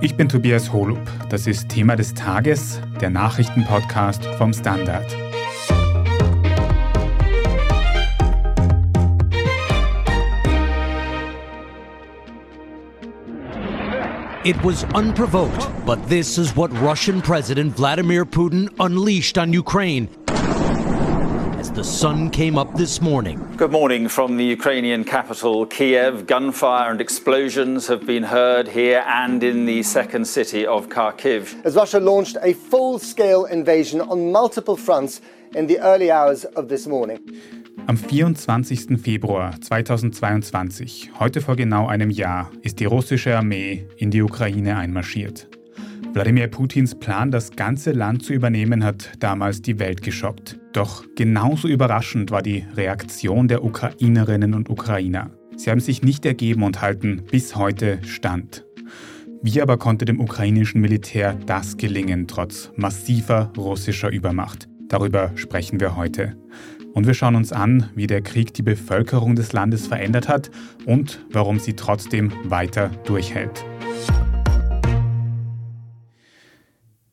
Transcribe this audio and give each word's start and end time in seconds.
Ich 0.00 0.14
bin 0.14 0.28
Tobias 0.28 0.72
Holub. 0.72 1.00
Das 1.28 1.48
ist 1.48 1.68
Thema 1.70 1.96
des 1.96 2.14
Tages, 2.14 2.80
der 3.00 3.10
Nachrichtenpodcast 3.10 4.24
vom 4.36 4.52
Standard. 4.52 5.04
It 14.44 14.56
was 14.62 14.84
unprovoked, 14.94 15.68
but 15.84 15.98
this 16.08 16.38
is 16.38 16.56
what 16.56 16.70
Russian 16.80 17.20
President 17.20 17.76
Vladimir 17.76 18.24
Putin 18.24 18.68
unleashed 18.78 19.36
on 19.36 19.52
Ukraine 19.52 20.08
the 21.78 21.84
sun 21.84 22.28
came 22.28 22.58
up 22.58 22.74
this 22.74 23.00
morning. 23.00 23.38
Good 23.56 23.70
morning 23.70 24.08
from 24.08 24.36
the 24.36 24.44
Ukrainian 24.44 25.04
capital, 25.04 25.64
Kiev. 25.64 26.26
Gunfire 26.26 26.90
and 26.90 27.00
explosions 27.00 27.86
have 27.86 28.04
been 28.04 28.24
heard 28.24 28.66
here 28.66 29.04
and 29.06 29.44
in 29.44 29.64
the 29.64 29.84
second 29.84 30.24
city 30.24 30.66
of 30.66 30.88
Kharkiv. 30.88 31.54
As 31.64 31.76
Russia 31.76 32.00
launched 32.00 32.36
a 32.42 32.52
full 32.52 32.98
scale 32.98 33.44
invasion 33.44 34.00
on 34.00 34.32
multiple 34.32 34.76
fronts 34.76 35.20
in 35.54 35.68
the 35.68 35.78
early 35.78 36.10
hours 36.10 36.44
of 36.56 36.68
this 36.68 36.88
morning. 36.88 37.20
Am 37.86 37.96
24. 37.96 38.98
Februar 38.98 39.52
2022, 39.60 41.12
heute 41.20 41.40
vor 41.40 41.54
genau 41.54 41.86
einem 41.86 42.10
Jahr, 42.10 42.50
ist 42.62 42.80
die 42.80 42.86
russische 42.86 43.36
Armee 43.36 43.86
in 43.96 44.10
die 44.10 44.20
Ukraine 44.20 44.76
einmarschiert. 44.78 45.46
Wladimir 46.18 46.48
Putins 46.48 46.96
Plan, 46.96 47.30
das 47.30 47.52
ganze 47.52 47.92
Land 47.92 48.24
zu 48.24 48.32
übernehmen, 48.32 48.82
hat 48.82 49.12
damals 49.20 49.62
die 49.62 49.78
Welt 49.78 50.02
geschockt. 50.02 50.58
Doch 50.72 51.04
genauso 51.14 51.68
überraschend 51.68 52.32
war 52.32 52.42
die 52.42 52.66
Reaktion 52.74 53.46
der 53.46 53.62
Ukrainerinnen 53.62 54.52
und 54.52 54.68
Ukrainer. 54.68 55.30
Sie 55.56 55.70
haben 55.70 55.78
sich 55.78 56.02
nicht 56.02 56.26
ergeben 56.26 56.64
und 56.64 56.82
halten 56.82 57.22
bis 57.30 57.54
heute 57.54 58.00
stand. 58.02 58.66
Wie 59.42 59.62
aber 59.62 59.76
konnte 59.76 60.06
dem 60.06 60.18
ukrainischen 60.18 60.80
Militär 60.80 61.34
das 61.46 61.76
gelingen, 61.76 62.26
trotz 62.26 62.72
massiver 62.74 63.52
russischer 63.56 64.10
Übermacht? 64.10 64.68
Darüber 64.88 65.30
sprechen 65.36 65.78
wir 65.78 65.94
heute. 65.94 66.36
Und 66.94 67.06
wir 67.06 67.14
schauen 67.14 67.36
uns 67.36 67.52
an, 67.52 67.90
wie 67.94 68.08
der 68.08 68.22
Krieg 68.22 68.52
die 68.54 68.62
Bevölkerung 68.62 69.36
des 69.36 69.52
Landes 69.52 69.86
verändert 69.86 70.26
hat 70.26 70.50
und 70.84 71.24
warum 71.30 71.60
sie 71.60 71.74
trotzdem 71.74 72.32
weiter 72.42 72.90
durchhält. 73.04 73.64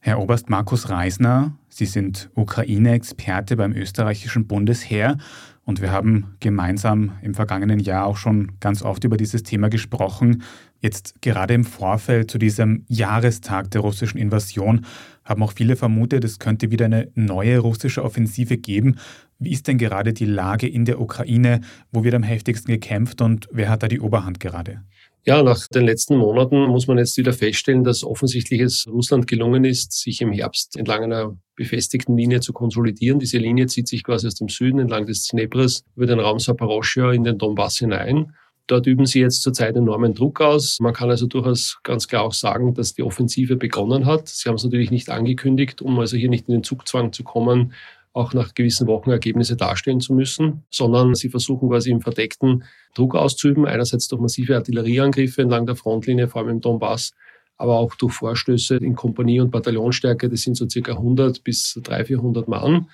Herr 0.06 0.20
Oberst 0.20 0.52
Markus 0.52 0.92
Reisner, 0.92 1.58
Sie 1.67 1.88
sind 1.88 2.30
Ukraine-Experte 2.36 3.58
beim 3.58 3.73
österreichischen 3.73 4.45
Bundesheer 4.45 5.17
und 5.64 5.81
wir 5.81 5.92
haben 5.92 6.36
gemeinsam 6.39 7.14
im 7.23 7.34
vergangenen 7.34 7.80
Jahr 7.80 8.06
auch 8.06 8.16
schon 8.16 8.52
ganz 8.59 8.84
oft 8.84 9.03
über 9.03 9.17
dieses 9.17 9.42
Thema 9.42 9.67
gesprochen. 9.67 10.44
Jetzt 10.80 11.23
gerade 11.23 11.56
im 11.56 11.64
Vorfeld 11.64 12.30
zu 12.30 12.38
diesem 12.38 12.86
Jahrestag 12.88 13.72
der 13.72 13.81
russischen 13.81 14.20
Invasion 14.20 14.86
haben 15.23 15.42
auch 15.42 15.53
viele 15.53 15.75
vermutet, 15.75 16.23
es 16.23 16.38
könnte 16.38 16.69
wieder 16.69 16.86
eine 16.86 17.09
neue 17.16 17.58
russische 17.58 18.03
Offensive 18.03 18.58
geben. 18.58 18.97
Wie 19.40 19.53
ist 19.53 19.67
denn 19.67 19.80
gerade 19.80 20.14
die 20.14 20.25
Lage 20.25 20.67
in 20.67 20.86
der 20.86 21.02
Ukraine? 21.02 21.62
Wo 21.92 22.03
wird 22.03 22.14
am 22.14 22.22
heftigsten 22.22 22.72
gekämpft 22.72 23.23
und 23.23 23.50
wer 23.52 23.69
hat 23.69 23.81
da 23.81 23.88
die 23.88 24.02
Oberhand 24.02 24.40
gerade? 24.40 24.84
Ja, 25.28 25.42
nach 25.42 25.66
den 25.68 25.86
letzten 25.86 26.18
Monaten 26.18 26.68
muss 26.68 26.86
man 26.86 27.00
jetzt 27.00 27.18
wieder 27.18 27.34
feststellen, 27.34 27.84
dass 27.84 28.04
offensichtlich 28.04 28.62
es 28.62 28.86
Russland 28.88 29.26
gelungen 29.26 29.66
ist, 29.66 29.92
sich 29.92 30.22
im 30.22 30.31
Herbst 30.31 30.78
entlang 30.78 31.04
einer 31.04 31.36
befestigten 31.56 32.16
Linie 32.16 32.42
zu 32.42 32.54
konsolidieren. 32.54 33.18
Diese 33.18 33.40
Linie 33.40 33.66
zieht 33.66 33.88
sich 33.88 34.03
quasi 34.03 34.28
aus 34.28 34.36
dem 34.36 34.50
Süden 34.50 34.78
entlang 34.78 35.08
des 35.08 35.26
Dneprs 35.26 35.84
über 35.96 36.06
den 36.06 36.20
Raum 36.20 36.38
Saporoschia 36.38 37.12
in 37.12 37.23
den 37.23 37.40
Donbass 37.40 37.80
hinein. 37.80 38.34
Dort 38.68 38.86
üben 38.86 39.08
sie 39.08 39.20
jetzt 39.20 39.42
zurzeit 39.42 39.76
enormen 39.76 40.14
Druck 40.14 40.42
aus. 40.42 40.80
Man 40.80 40.94
kann 40.94 41.09
also 41.09 41.26
durchaus 41.26 41.80
ganz 41.81 42.08
klar 42.08 42.22
auch 42.22 42.34
sagen, 42.34 42.76
dass 42.76 42.94
die 42.94 43.02
Offensive 43.02 43.56
begonnen 43.56 44.06
hat. 44.06 44.28
Sie 44.28 44.48
haben 44.48 44.56
es 44.56 44.64
natürlich 44.64 44.92
nicht 44.92 45.09
angekündigt, 45.09 45.81
um 45.81 45.98
also 45.98 46.18
hier 46.18 46.30
nicht 46.30 46.47
in 46.50 46.53
den 46.53 46.63
Zugzwang 46.63 47.13
zu 47.13 47.24
kommen, 47.24 47.74
auch 48.16 48.34
nach 48.34 48.53
gewissen 48.53 48.88
Wochen 48.88 49.09
Ergebnisse 49.09 49.58
darstellen 49.58 50.00
zu 50.00 50.14
müssen, 50.14 50.64
sondern 50.70 51.16
sie 51.16 51.30
versuchen 51.30 51.68
quasi 51.68 51.92
im 51.92 52.00
Verdeckten 52.00 52.64
Druck 52.94 53.14
auszuüben, 53.14 53.66
einerseits 53.66 54.08
durch 54.08 54.22
massive 54.22 54.56
Artillerieangriffe 54.56 55.42
entlang 55.42 55.66
der 55.66 55.76
Frontlinie, 55.76 56.30
vor 56.30 56.42
allem 56.42 56.52
im 56.52 56.62
Donbass, 56.62 57.12
aber 57.58 57.78
auch 57.78 57.94
durch 57.96 58.14
Vorstöße 58.14 58.78
in 58.78 58.96
Kompanie- 58.96 59.42
und 59.42 59.52
Bataillonstärke, 59.52 60.30
das 60.30 60.42
sind 60.42 60.56
so 60.56 60.68
circa 60.68 60.94
100 60.94 61.44
bis 61.44 61.78
300, 61.84 62.08
400 62.08 62.48
Mann. 62.48 62.88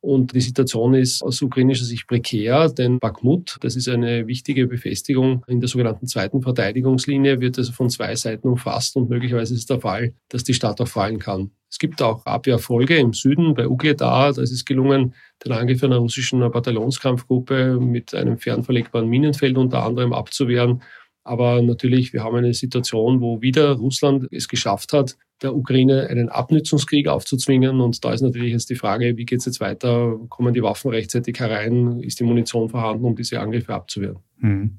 Und 0.00 0.32
die 0.32 0.40
Situation 0.40 0.94
ist 0.94 1.22
aus 1.22 1.42
ukrainischer 1.42 1.84
Sicht 1.84 2.06
prekär, 2.06 2.68
denn 2.68 3.00
Bakhmut, 3.00 3.56
das 3.60 3.74
ist 3.74 3.88
eine 3.88 4.28
wichtige 4.28 4.68
Befestigung 4.68 5.44
in 5.48 5.58
der 5.58 5.68
sogenannten 5.68 6.06
zweiten 6.06 6.40
Verteidigungslinie, 6.40 7.40
wird 7.40 7.58
also 7.58 7.72
von 7.72 7.90
zwei 7.90 8.14
Seiten 8.14 8.48
umfasst 8.48 8.94
und 8.96 9.10
möglicherweise 9.10 9.54
ist 9.54 9.70
der 9.70 9.80
Fall, 9.80 10.14
dass 10.28 10.44
die 10.44 10.54
Stadt 10.54 10.80
auch 10.80 10.86
fallen 10.86 11.18
kann. 11.18 11.50
Es 11.70 11.78
gibt 11.78 12.00
auch 12.00 12.24
Abwehrfolge 12.24 12.96
im 12.96 13.12
Süden 13.12 13.54
bei 13.54 13.68
Ugledar. 13.68 14.32
Da 14.32 14.40
ist 14.40 14.52
es 14.52 14.64
gelungen, 14.64 15.14
den 15.44 15.52
Angriff 15.52 15.82
einer 15.82 15.98
russischen 15.98 16.40
Bataillonskampfgruppe 16.40 17.78
mit 17.80 18.14
einem 18.14 18.38
fernverlegbaren 18.38 19.08
Minenfeld 19.08 19.58
unter 19.58 19.82
anderem 19.82 20.12
abzuwehren. 20.12 20.82
Aber 21.24 21.60
natürlich, 21.60 22.14
wir 22.14 22.24
haben 22.24 22.36
eine 22.36 22.54
Situation, 22.54 23.20
wo 23.20 23.42
wieder 23.42 23.72
Russland 23.72 24.28
es 24.30 24.48
geschafft 24.48 24.94
hat, 24.94 25.18
der 25.42 25.54
Ukraine 25.54 26.08
einen 26.08 26.28
Abnützungskrieg 26.28 27.08
aufzuzwingen. 27.08 27.80
Und 27.80 28.04
da 28.04 28.12
ist 28.12 28.22
natürlich 28.22 28.52
jetzt 28.52 28.70
die 28.70 28.74
Frage, 28.74 29.16
wie 29.16 29.24
geht 29.24 29.40
es 29.40 29.46
jetzt 29.46 29.60
weiter? 29.60 30.18
Kommen 30.28 30.54
die 30.54 30.62
Waffen 30.62 30.90
rechtzeitig 30.90 31.38
herein? 31.38 32.00
Ist 32.00 32.20
die 32.20 32.24
Munition 32.24 32.68
vorhanden, 32.68 33.04
um 33.04 33.16
diese 33.16 33.40
Angriffe 33.40 33.74
abzuwehren? 33.74 34.18
Hm. 34.40 34.78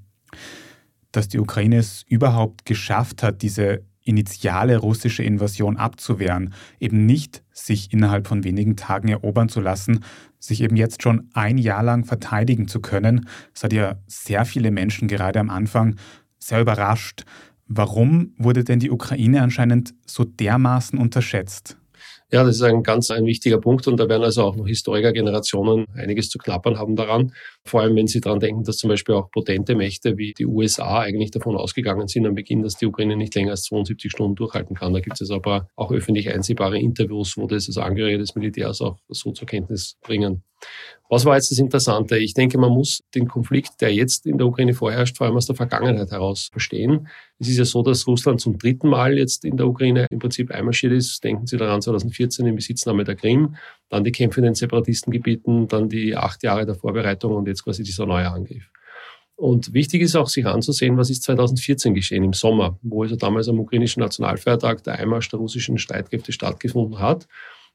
Dass 1.11 1.27
die 1.27 1.39
Ukraine 1.39 1.77
es 1.77 2.03
überhaupt 2.07 2.65
geschafft 2.65 3.23
hat, 3.23 3.41
diese 3.41 3.83
initiale 4.03 4.77
russische 4.77 5.23
Invasion 5.23 5.77
abzuwehren, 5.77 6.53
eben 6.79 7.05
nicht 7.05 7.43
sich 7.51 7.93
innerhalb 7.93 8.27
von 8.27 8.43
wenigen 8.43 8.75
Tagen 8.75 9.07
erobern 9.09 9.49
zu 9.49 9.59
lassen, 9.59 10.03
sich 10.39 10.61
eben 10.61 10.75
jetzt 10.75 11.03
schon 11.03 11.29
ein 11.33 11.57
Jahr 11.57 11.83
lang 11.83 12.05
verteidigen 12.05 12.67
zu 12.67 12.79
können. 12.79 13.27
Das 13.53 13.65
hat 13.65 13.73
ja 13.73 13.99
sehr 14.07 14.45
viele 14.45 14.71
Menschen 14.71 15.07
gerade 15.07 15.39
am 15.39 15.49
Anfang 15.49 15.97
sehr 16.39 16.61
überrascht. 16.61 17.25
Warum 17.71 18.33
wurde 18.37 18.63
denn 18.63 18.79
die 18.79 18.89
Ukraine 18.89 19.43
anscheinend 19.43 19.93
so 20.07 20.23
dermaßen 20.23 20.97
unterschätzt? 20.97 21.77
Ja, 22.31 22.43
das 22.43 22.55
ist 22.55 22.61
ein 22.63 22.81
ganz 22.81 23.11
ein 23.11 23.25
wichtiger 23.25 23.59
Punkt 23.59 23.87
und 23.87 23.99
da 23.99 24.09
werden 24.09 24.23
also 24.23 24.43
auch 24.43 24.55
noch 24.55 24.67
Historikergenerationen 24.67 25.85
einiges 25.93 26.29
zu 26.29 26.39
knappern 26.39 26.79
haben 26.79 26.95
daran. 26.95 27.31
Vor 27.65 27.81
allem, 27.81 27.95
wenn 27.95 28.07
Sie 28.07 28.21
daran 28.21 28.39
denken, 28.39 28.63
dass 28.63 28.77
zum 28.77 28.89
Beispiel 28.89 29.15
auch 29.15 29.29
potente 29.31 29.75
Mächte 29.75 30.17
wie 30.17 30.33
die 30.33 30.47
USA 30.47 30.99
eigentlich 30.99 31.29
davon 31.29 31.55
ausgegangen 31.55 32.07
sind 32.07 32.25
am 32.25 32.35
Beginn, 32.35 32.63
dass 32.63 32.75
die 32.75 32.87
Ukraine 32.87 33.15
nicht 33.15 33.35
länger 33.35 33.51
als 33.51 33.63
72 33.63 34.11
Stunden 34.11 34.35
durchhalten 34.35 34.75
kann. 34.75 34.93
Da 34.93 34.99
gibt 34.99 35.21
es 35.21 35.29
aber 35.29 35.67
auch 35.75 35.91
öffentlich 35.91 36.29
einsehbare 36.29 36.79
Interviews, 36.79 37.37
wo 37.37 37.45
das 37.45 37.67
als 37.67 37.77
Angehörige 37.77 38.17
des 38.17 38.35
Militärs 38.35 38.81
auch 38.81 38.97
so 39.09 39.31
zur 39.31 39.47
Kenntnis 39.47 39.97
bringen. 40.01 40.43
Was 41.11 41.25
war 41.25 41.35
jetzt 41.35 41.49
das 41.49 41.57
Interessante? 41.57 42.19
Ich 42.19 42.35
denke, 42.35 42.59
man 42.59 42.71
muss 42.71 43.03
den 43.15 43.27
Konflikt, 43.27 43.81
der 43.81 43.91
jetzt 43.91 44.27
in 44.27 44.37
der 44.37 44.45
Ukraine 44.45 44.75
vorherrscht, 44.75 45.17
vor 45.17 45.25
allem 45.25 45.37
aus 45.37 45.47
der 45.47 45.55
Vergangenheit 45.55 46.11
heraus 46.11 46.49
verstehen. 46.51 47.07
Es 47.39 47.47
ist 47.47 47.57
ja 47.57 47.65
so, 47.65 47.81
dass 47.81 48.05
Russland 48.05 48.39
zum 48.39 48.59
dritten 48.59 48.89
Mal 48.89 49.17
jetzt 49.17 49.43
in 49.43 49.57
der 49.57 49.67
Ukraine 49.67 50.05
im 50.11 50.19
Prinzip 50.19 50.51
einmarschiert 50.51 50.93
ist. 50.93 51.23
Denken 51.23 51.47
Sie 51.47 51.57
daran 51.57 51.81
2014 51.81 52.45
in 52.45 52.55
Besitznahme 52.55 53.05
der 53.05 53.15
Krim, 53.15 53.55
dann 53.89 54.03
die 54.03 54.11
Kämpfe 54.11 54.41
in 54.41 54.45
den 54.45 54.55
Separatistengebieten, 54.55 55.67
dann 55.67 55.89
die 55.89 56.15
acht 56.15 56.43
Jahre 56.43 56.67
der 56.67 56.75
Vorbereitung 56.75 57.33
und 57.33 57.47
jetzt 57.47 57.63
quasi 57.63 57.81
dieser 57.81 58.05
neue 58.05 58.29
Angriff. 58.29 58.69
Und 59.35 59.73
wichtig 59.73 60.01
ist 60.01 60.15
auch, 60.15 60.27
sich 60.27 60.45
anzusehen, 60.45 60.97
was 60.97 61.09
ist 61.09 61.23
2014 61.23 61.93
geschehen 61.93 62.25
im 62.25 62.33
Sommer, 62.33 62.77
wo 62.81 63.03
also 63.03 63.15
damals 63.15 63.47
am 63.47 63.59
ukrainischen 63.59 64.01
Nationalfeiertag 64.01 64.83
der 64.83 64.99
Einmarsch 64.99 65.29
der 65.29 65.39
russischen 65.39 65.77
Streitkräfte 65.77 66.33
stattgefunden 66.33 66.99
hat. 66.99 67.25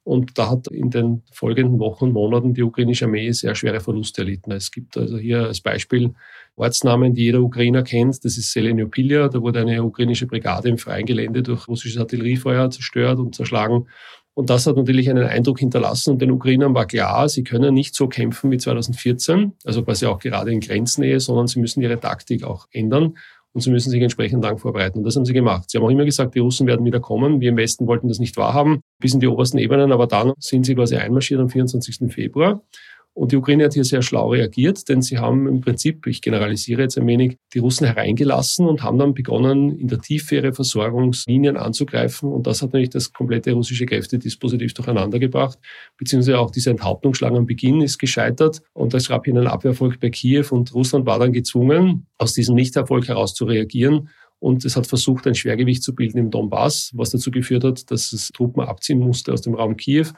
Und 0.04 0.38
da 0.38 0.50
hat 0.50 0.66
in 0.68 0.90
den 0.90 1.22
folgenden 1.32 1.78
Wochen 1.78 2.04
und 2.04 2.12
Monaten 2.12 2.52
die 2.52 2.62
ukrainische 2.62 3.06
Armee 3.06 3.32
sehr 3.32 3.54
schwere 3.54 3.80
Verluste 3.80 4.20
erlitten. 4.20 4.52
Es 4.52 4.70
gibt 4.70 4.98
also 4.98 5.16
hier 5.16 5.46
als 5.46 5.62
Beispiel 5.62 6.12
Ortsnamen, 6.56 7.14
die 7.14 7.24
jeder 7.24 7.40
Ukrainer 7.40 7.82
kennt. 7.82 8.22
Das 8.22 8.36
ist 8.36 8.52
Selenopilia. 8.52 9.28
Da 9.28 9.40
wurde 9.40 9.60
eine 9.60 9.82
ukrainische 9.82 10.26
Brigade 10.26 10.68
im 10.68 10.76
freien 10.76 11.06
Gelände 11.06 11.42
durch 11.42 11.66
russisches 11.68 11.98
Artilleriefeuer 11.98 12.70
zerstört 12.70 13.18
und 13.18 13.34
zerschlagen. 13.34 13.86
Und 14.34 14.50
das 14.50 14.66
hat 14.66 14.76
natürlich 14.76 15.08
einen 15.08 15.24
Eindruck 15.24 15.60
hinterlassen. 15.60 16.10
Und 16.10 16.22
den 16.22 16.32
Ukrainern 16.32 16.74
war 16.74 16.86
klar, 16.86 17.28
sie 17.28 17.44
können 17.44 17.72
nicht 17.72 17.94
so 17.94 18.08
kämpfen 18.08 18.50
wie 18.50 18.58
2014, 18.58 19.52
also 19.64 19.84
quasi 19.84 20.06
auch 20.06 20.18
gerade 20.18 20.52
in 20.52 20.60
Grenznähe, 20.60 21.20
sondern 21.20 21.46
sie 21.46 21.60
müssen 21.60 21.82
ihre 21.82 21.98
Taktik 21.98 22.44
auch 22.44 22.66
ändern 22.72 23.14
und 23.54 23.60
sie 23.60 23.70
müssen 23.70 23.90
sich 23.90 24.02
entsprechend 24.02 24.42
lang 24.42 24.58
vorbereiten. 24.58 24.98
Und 24.98 25.04
das 25.04 25.16
haben 25.16 25.24
sie 25.24 25.32
gemacht. 25.32 25.70
Sie 25.70 25.78
haben 25.78 25.84
auch 25.84 25.90
immer 25.90 26.04
gesagt, 26.04 26.34
die 26.34 26.40
Russen 26.40 26.66
werden 26.66 26.84
wieder 26.84 27.00
kommen. 27.00 27.40
Wir 27.40 27.50
im 27.50 27.56
Westen 27.56 27.86
wollten 27.86 28.08
das 28.08 28.18
nicht 28.18 28.36
wahrhaben, 28.36 28.80
bis 29.00 29.14
in 29.14 29.20
die 29.20 29.28
obersten 29.28 29.58
Ebenen, 29.58 29.92
aber 29.92 30.06
dann 30.06 30.32
sind 30.38 30.66
sie 30.66 30.74
quasi 30.74 30.96
einmarschiert 30.96 31.40
am 31.40 31.48
24. 31.48 32.12
Februar. 32.12 32.62
Und 33.14 33.30
die 33.30 33.36
Ukraine 33.36 33.64
hat 33.64 33.74
hier 33.74 33.84
sehr 33.84 34.02
schlau 34.02 34.30
reagiert, 34.30 34.88
denn 34.88 35.00
sie 35.00 35.18
haben 35.18 35.46
im 35.46 35.60
Prinzip, 35.60 36.04
ich 36.08 36.20
generalisiere 36.20 36.82
jetzt 36.82 36.98
ein 36.98 37.06
wenig, 37.06 37.38
die 37.54 37.60
Russen 37.60 37.86
hereingelassen 37.86 38.66
und 38.66 38.82
haben 38.82 38.98
dann 38.98 39.14
begonnen, 39.14 39.78
in 39.78 39.86
der 39.86 40.00
Tiefe 40.00 40.34
ihre 40.34 40.52
Versorgungslinien 40.52 41.56
anzugreifen. 41.56 42.32
Und 42.32 42.48
das 42.48 42.60
hat 42.60 42.70
natürlich 42.70 42.90
das 42.90 43.12
komplette 43.12 43.52
russische 43.52 43.86
Kräftedispositiv 43.86 44.74
durcheinander 44.74 45.20
gebracht, 45.20 45.60
beziehungsweise 45.96 46.40
auch 46.40 46.50
diese 46.50 46.70
Enthauptungsschlange 46.70 47.38
am 47.38 47.46
Beginn 47.46 47.80
ist 47.82 47.98
gescheitert. 47.98 48.62
Und 48.72 48.92
es 48.94 49.08
gab 49.08 49.26
hier 49.26 49.34
einen 49.34 49.46
Abwehrerfolg 49.46 50.00
bei 50.00 50.10
Kiew 50.10 50.46
und 50.50 50.74
Russland 50.74 51.06
war 51.06 51.20
dann 51.20 51.32
gezwungen, 51.32 52.06
aus 52.18 52.32
diesem 52.32 52.56
Nichterfolg 52.56 53.06
heraus 53.06 53.34
zu 53.34 53.44
reagieren 53.44 54.08
und 54.44 54.62
es 54.66 54.76
hat 54.76 54.86
versucht, 54.86 55.26
ein 55.26 55.34
Schwergewicht 55.34 55.82
zu 55.82 55.94
bilden 55.94 56.18
im 56.18 56.30
Donbass, 56.30 56.90
was 56.94 57.08
dazu 57.08 57.30
geführt 57.30 57.64
hat, 57.64 57.90
dass 57.90 58.12
es 58.12 58.28
Truppen 58.28 58.60
abziehen 58.60 58.98
musste 58.98 59.32
aus 59.32 59.40
dem 59.40 59.54
Raum 59.54 59.78
Kiew. 59.78 60.08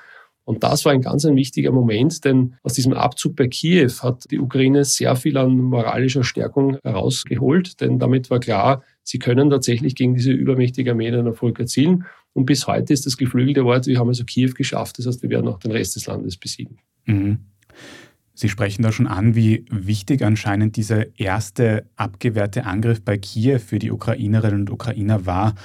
Und 0.47 0.63
das 0.63 0.85
war 0.85 0.93
ein 0.93 1.03
ganz 1.03 1.25
ein 1.25 1.35
wichtiger 1.35 1.73
Moment, 1.73 2.25
denn 2.25 2.55
aus 2.63 2.75
diesem 2.75 2.93
Abzug 2.93 3.35
bei 3.35 3.49
Kiew 3.49 3.91
hat 4.01 4.31
die 4.31 4.39
Ukraine 4.39 4.85
sehr 4.85 5.17
viel 5.17 5.37
an 5.39 5.59
moralischer 5.59 6.23
Stärkung 6.23 6.79
herausgeholt, 6.85 7.81
denn 7.81 7.99
damit 7.99 8.31
war 8.31 8.39
klar, 8.39 8.85
sie 9.03 9.19
können 9.19 9.51
tatsächlich 9.51 9.97
gegen 9.97 10.15
diese 10.15 10.31
übermächtige 10.31 10.93
Armee 10.93 11.09
einen 11.09 11.27
Erfolg 11.27 11.59
erzielen. 11.59 12.05
Und 12.33 12.47
bis 12.47 12.69
heute 12.69 12.93
ist 12.93 13.07
das 13.07 13.17
geflügelte 13.17 13.65
Wort, 13.65 13.89
wir 13.89 13.99
haben 13.99 14.07
also 14.07 14.23
Kiew 14.25 14.53
geschafft, 14.55 15.01
das 15.01 15.07
heißt, 15.07 15.21
wir 15.25 15.31
werden 15.31 15.49
auch 15.49 15.59
den 15.59 15.73
Rest 15.73 15.97
des 15.97 16.07
Landes 16.07 16.37
besiegen. 16.37 16.79
Mhm. 17.07 17.39
Sie 18.33 18.49
sprechen 18.49 18.83
da 18.83 18.93
schon 18.93 19.09
an, 19.09 19.35
wie 19.35 19.65
wichtig 19.69 20.23
anscheinend 20.23 20.77
dieser 20.77 21.19
erste 21.19 21.87
abgewehrte 21.97 22.67
Angriff 22.67 23.03
bei 23.03 23.19
Kiew 23.19 23.59
für 23.59 23.81
die 23.81 23.91
Ukrainerinnen 23.91 24.61
und 24.61 24.71
Ukrainer 24.71 25.27
war. 25.27 25.57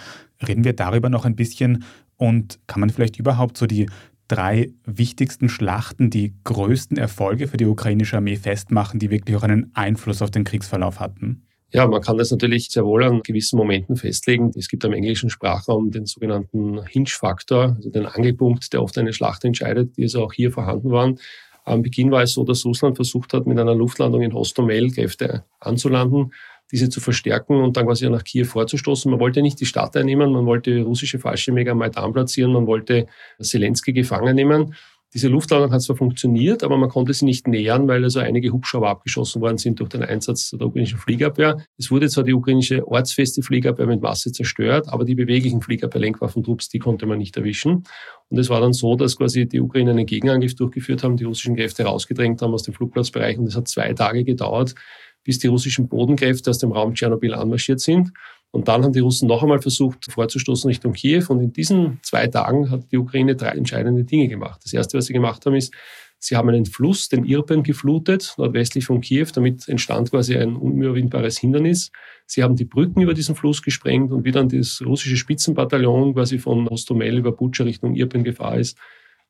Reden 0.41 0.63
wir 0.63 0.73
darüber 0.73 1.09
noch 1.09 1.25
ein 1.25 1.35
bisschen 1.35 1.83
und 2.17 2.59
kann 2.67 2.79
man 2.79 2.89
vielleicht 2.89 3.19
überhaupt 3.19 3.57
so 3.57 3.67
die 3.67 3.87
drei 4.31 4.71
wichtigsten 4.85 5.49
Schlachten, 5.49 6.09
die 6.09 6.33
größten 6.43 6.97
Erfolge 6.97 7.47
für 7.47 7.57
die 7.57 7.65
ukrainische 7.65 8.17
Armee 8.17 8.37
festmachen, 8.37 8.99
die 8.99 9.11
wirklich 9.11 9.35
auch 9.35 9.43
einen 9.43 9.71
Einfluss 9.73 10.21
auf 10.21 10.31
den 10.31 10.45
Kriegsverlauf 10.45 10.99
hatten? 10.99 11.43
Ja, 11.73 11.87
man 11.87 12.01
kann 12.01 12.17
das 12.17 12.31
natürlich 12.31 12.69
sehr 12.69 12.85
wohl 12.85 13.03
an 13.03 13.21
gewissen 13.23 13.57
Momenten 13.57 13.95
festlegen. 13.95 14.51
Es 14.55 14.67
gibt 14.67 14.83
am 14.83 14.93
englischen 14.93 15.29
Sprachraum 15.29 15.91
den 15.91 16.05
sogenannten 16.05 16.85
Hinge-Faktor, 16.85 17.75
also 17.77 17.89
den 17.89 18.05
Angelpunkt, 18.05 18.73
der 18.73 18.81
oft 18.81 18.97
eine 18.97 19.13
Schlacht 19.13 19.45
entscheidet, 19.45 19.95
die 19.95 20.03
also 20.03 20.23
auch 20.23 20.33
hier 20.33 20.51
vorhanden 20.51 20.91
waren. 20.91 21.19
Am 21.63 21.81
Beginn 21.81 22.11
war 22.11 22.23
es 22.23 22.33
so, 22.33 22.43
dass 22.43 22.65
Russland 22.65 22.95
versucht 22.95 23.33
hat, 23.33 23.45
mit 23.45 23.59
einer 23.59 23.75
Luftlandung 23.75 24.21
in 24.21 24.33
Hostomel 24.33 24.91
Kräfte 24.91 25.45
anzulanden, 25.59 26.33
diese 26.71 26.89
zu 26.89 26.99
verstärken 26.99 27.55
und 27.57 27.77
dann 27.77 27.85
quasi 27.85 28.09
nach 28.09 28.23
Kiew 28.23 28.45
vorzustoßen. 28.45 29.11
Man 29.11 29.19
wollte 29.19 29.41
nicht 29.41 29.59
die 29.59 29.65
Stadt 29.65 29.95
einnehmen, 29.95 30.31
man 30.31 30.45
wollte 30.45 30.81
russische 30.83 31.19
Fallschirmjäger 31.19 31.73
am 31.73 31.79
Maidan 31.79 32.13
platzieren, 32.13 32.53
man 32.53 32.67
wollte 32.67 33.07
Zelensky 33.39 33.93
gefangen 33.93 34.35
nehmen. 34.35 34.73
Diese 35.13 35.27
Luftlandung 35.27 35.73
hat 35.73 35.81
zwar 35.81 35.97
funktioniert, 35.97 36.63
aber 36.63 36.77
man 36.77 36.87
konnte 36.87 37.13
sie 37.13 37.25
nicht 37.25 37.45
nähern, 37.45 37.85
weil 37.89 38.01
also 38.01 38.21
einige 38.21 38.51
Hubschrauber 38.51 38.89
abgeschossen 38.89 39.41
worden 39.41 39.57
sind 39.57 39.77
durch 39.81 39.89
den 39.89 40.03
Einsatz 40.03 40.51
der 40.51 40.65
ukrainischen 40.65 40.99
Fliegerabwehr. 40.99 41.57
Es 41.77 41.91
wurde 41.91 42.07
zwar 42.07 42.23
die 42.23 42.33
ukrainische 42.33 42.87
ortsfeste 42.87 43.41
Fliegerabwehr 43.41 43.87
mit 43.87 44.01
Masse 44.01 44.31
zerstört, 44.31 44.87
aber 44.87 45.03
die 45.03 45.15
beweglichen 45.15 45.61
Fliegerabwehr-Lenkwaffentrupps, 45.61 46.69
die 46.69 46.79
konnte 46.79 47.05
man 47.07 47.17
nicht 47.17 47.35
erwischen. 47.35 47.83
Und 48.29 48.37
es 48.37 48.49
war 48.49 48.61
dann 48.61 48.71
so, 48.71 48.95
dass 48.95 49.17
quasi 49.17 49.45
die 49.45 49.59
Ukraine 49.59 49.91
einen 49.91 50.05
Gegenangriff 50.05 50.55
durchgeführt 50.55 51.03
haben, 51.03 51.17
die 51.17 51.25
russischen 51.25 51.57
Kräfte 51.57 51.83
rausgedrängt 51.83 52.41
haben 52.41 52.53
aus 52.53 52.63
dem 52.63 52.73
Flugplatzbereich 52.73 53.37
und 53.37 53.47
es 53.47 53.57
hat 53.57 53.67
zwei 53.67 53.91
Tage 53.91 54.23
gedauert, 54.23 54.75
bis 55.23 55.39
die 55.39 55.47
russischen 55.47 55.87
Bodenkräfte 55.87 56.49
aus 56.49 56.59
dem 56.59 56.71
Raum 56.71 56.93
Tschernobyl 56.93 57.33
anmarschiert 57.33 57.79
sind. 57.79 58.11
Und 58.51 58.67
dann 58.67 58.83
haben 58.83 58.91
die 58.91 58.99
Russen 58.99 59.27
noch 59.27 59.43
einmal 59.43 59.61
versucht, 59.61 60.11
vorzustoßen 60.11 60.67
Richtung 60.67 60.93
Kiew. 60.93 61.25
Und 61.29 61.39
in 61.39 61.53
diesen 61.53 61.99
zwei 62.03 62.27
Tagen 62.27 62.69
hat 62.69 62.91
die 62.91 62.97
Ukraine 62.97 63.35
drei 63.35 63.51
entscheidende 63.51 64.03
Dinge 64.03 64.27
gemacht. 64.27 64.61
Das 64.63 64.73
erste, 64.73 64.97
was 64.97 65.05
sie 65.05 65.13
gemacht 65.13 65.45
haben, 65.45 65.55
ist, 65.55 65.73
sie 66.19 66.35
haben 66.35 66.49
einen 66.49 66.65
Fluss, 66.65 67.07
den 67.07 67.23
Irpen, 67.23 67.63
geflutet, 67.63 68.33
nordwestlich 68.37 68.85
von 68.85 68.99
Kiew. 68.99 69.27
Damit 69.33 69.69
entstand 69.69 70.11
quasi 70.11 70.35
ein 70.35 70.57
unüberwindbares 70.57 71.39
Hindernis. 71.39 71.91
Sie 72.25 72.43
haben 72.43 72.57
die 72.57 72.65
Brücken 72.65 73.01
über 73.01 73.13
diesen 73.13 73.35
Fluss 73.35 73.61
gesprengt 73.61 74.11
und 74.11 74.25
wie 74.25 74.31
dann 74.31 74.49
das 74.49 74.81
russische 74.85 75.15
Spitzenbataillon 75.15 76.13
quasi 76.13 76.37
von 76.37 76.67
Ostomel 76.67 77.19
über 77.19 77.31
Butscha 77.31 77.63
Richtung 77.63 77.95
Irpen 77.95 78.25
gefahren 78.25 78.59
ist, 78.59 78.77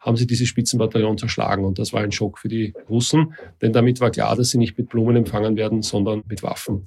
haben 0.02 0.18
sie 0.18 0.28
dieses 0.28 0.48
Spitzenbataillon 0.48 1.18
zerschlagen. 1.18 1.64
Und 1.64 1.80
das 1.80 1.94
war 1.94 2.02
ein 2.02 2.12
Schock 2.12 2.40
für 2.40 2.50
die 2.50 2.74
Russen, 2.90 3.34
denn 3.62 3.72
damit 3.72 4.02
war 4.02 4.12
klar, 4.12 4.36
dass 4.36 4.50
sie 4.50 4.58
nicht 4.58 4.78
mit 4.78 4.90
Blumen 4.90 5.16
empfangen 5.16 5.56
werden, 5.56 5.82
sondern 5.82 6.24
mit 6.28 6.44
Waffen. 6.44 6.86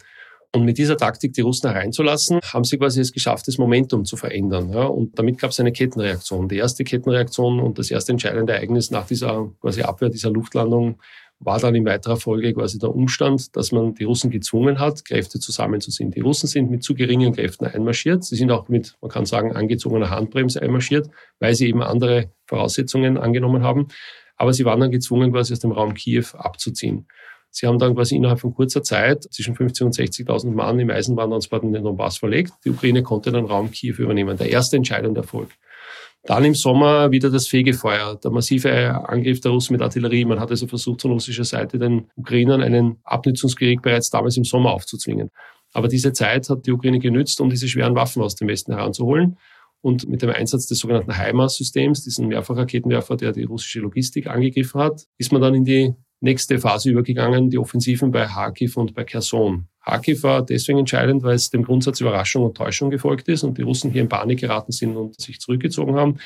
Und 0.54 0.64
mit 0.64 0.78
dieser 0.78 0.96
Taktik 0.96 1.32
die 1.32 1.40
Russen 1.40 1.68
hereinzulassen, 1.68 2.38
haben 2.44 2.62
sie 2.62 2.78
quasi 2.78 3.00
es 3.00 3.12
geschafft, 3.12 3.48
das 3.48 3.58
Momentum 3.58 4.04
zu 4.04 4.16
verändern. 4.16 4.70
Ja? 4.72 4.84
Und 4.84 5.18
damit 5.18 5.38
gab 5.38 5.50
es 5.50 5.58
eine 5.58 5.72
Kettenreaktion. 5.72 6.48
Die 6.48 6.58
erste 6.58 6.84
Kettenreaktion 6.84 7.58
und 7.58 7.80
das 7.80 7.90
erste 7.90 8.12
entscheidende 8.12 8.52
Ereignis 8.52 8.92
nach 8.92 9.04
dieser 9.04 9.50
quasi 9.60 9.82
Abwehr 9.82 10.10
dieser 10.10 10.30
Luftlandung 10.30 11.00
war 11.40 11.58
dann 11.58 11.74
in 11.74 11.84
weiterer 11.84 12.16
Folge 12.16 12.54
quasi 12.54 12.78
der 12.78 12.94
Umstand, 12.94 13.54
dass 13.56 13.72
man 13.72 13.94
die 13.94 14.04
Russen 14.04 14.30
gezwungen 14.30 14.78
hat, 14.78 15.04
Kräfte 15.04 15.38
zusammenzuziehen. 15.38 16.10
Die 16.10 16.20
Russen 16.20 16.46
sind 16.46 16.70
mit 16.70 16.82
zu 16.82 16.94
geringen 16.94 17.34
Kräften 17.34 17.66
einmarschiert. 17.66 18.24
Sie 18.24 18.36
sind 18.36 18.50
auch 18.50 18.68
mit, 18.68 18.96
man 19.00 19.10
kann 19.10 19.26
sagen, 19.26 19.52
angezogener 19.52 20.10
Handbremse 20.10 20.62
einmarschiert, 20.62 21.10
weil 21.40 21.54
sie 21.54 21.68
eben 21.68 21.82
andere 21.82 22.30
Voraussetzungen 22.46 23.18
angenommen 23.18 23.62
haben. 23.62 23.88
Aber 24.36 24.52
sie 24.52 24.64
waren 24.64 24.80
dann 24.80 24.90
gezwungen, 24.90 25.32
quasi 25.32 25.52
aus 25.52 25.60
dem 25.60 25.72
Raum 25.72 25.94
Kiew 25.94 26.24
abzuziehen. 26.34 27.06
Sie 27.50 27.68
haben 27.68 27.78
dann 27.78 27.94
quasi 27.94 28.16
innerhalb 28.16 28.40
von 28.40 28.52
kurzer 28.52 28.82
Zeit 28.82 29.22
zwischen 29.32 29.54
50.000 29.54 29.84
und 29.84 29.94
60.000 29.94 30.50
Mann 30.50 30.80
im 30.80 30.90
Eisenbahntransport 30.90 31.62
in 31.62 31.72
den 31.72 31.84
Donbass 31.84 32.18
verlegt. 32.18 32.52
Die 32.64 32.70
Ukraine 32.70 33.04
konnte 33.04 33.30
den 33.30 33.44
Raum 33.44 33.70
Kiew 33.70 33.94
übernehmen. 33.98 34.36
Der 34.36 34.50
erste 34.50 34.76
entscheidende 34.76 35.20
Erfolg. 35.20 35.50
Dann 36.26 36.44
im 36.44 36.54
Sommer 36.54 37.10
wieder 37.10 37.30
das 37.30 37.48
Fegefeuer, 37.48 38.16
der 38.16 38.30
massive 38.30 39.08
Angriff 39.08 39.40
der 39.40 39.50
Russen 39.50 39.74
mit 39.74 39.82
Artillerie. 39.82 40.24
Man 40.24 40.40
hat 40.40 40.50
also 40.50 40.66
versucht, 40.66 41.02
von 41.02 41.12
russischer 41.12 41.44
Seite 41.44 41.78
den 41.78 42.06
Ukrainern 42.16 42.62
einen 42.62 42.98
Abnützungskrieg 43.04 43.82
bereits 43.82 44.08
damals 44.08 44.38
im 44.38 44.44
Sommer 44.44 44.72
aufzuzwingen. 44.72 45.30
Aber 45.74 45.88
diese 45.88 46.12
Zeit 46.12 46.48
hat 46.48 46.64
die 46.64 46.72
Ukraine 46.72 46.98
genützt, 46.98 47.40
um 47.40 47.50
diese 47.50 47.68
schweren 47.68 47.94
Waffen 47.94 48.22
aus 48.22 48.36
dem 48.36 48.48
Westen 48.48 48.72
heranzuholen. 48.72 49.36
Und 49.82 50.08
mit 50.08 50.22
dem 50.22 50.30
Einsatz 50.30 50.66
des 50.66 50.78
sogenannten 50.78 51.14
HIMARS-Systems, 51.14 52.04
diesen 52.04 52.28
Mehrfachraketenwerfer, 52.28 53.16
der 53.16 53.32
die 53.32 53.42
russische 53.42 53.80
Logistik 53.80 54.26
angegriffen 54.28 54.80
hat, 54.80 55.02
ist 55.18 55.30
man 55.30 55.42
dann 55.42 55.54
in 55.54 55.64
die 55.64 55.94
nächste 56.24 56.58
Phase 56.58 56.90
übergegangen, 56.90 57.50
die 57.50 57.58
Offensiven 57.58 58.10
bei 58.10 58.24
Kharkiv 58.24 58.76
und 58.76 58.94
bei 58.94 59.04
Kherson. 59.04 59.68
Kharkiv 59.84 60.22
war 60.22 60.44
deswegen 60.44 60.78
entscheidend, 60.78 61.22
weil 61.22 61.34
es 61.34 61.50
dem 61.50 61.62
Grundsatz 61.62 62.00
Überraschung 62.00 62.44
und 62.44 62.56
Täuschung 62.56 62.90
gefolgt 62.90 63.28
ist 63.28 63.44
und 63.44 63.58
die 63.58 63.62
Russen 63.62 63.92
hier 63.92 64.00
in 64.00 64.08
Panik 64.08 64.40
geraten 64.40 64.72
sind 64.72 64.96
und 64.96 65.20
sich 65.20 65.38
zurückgezogen 65.38 65.94
haben. 65.94 66.16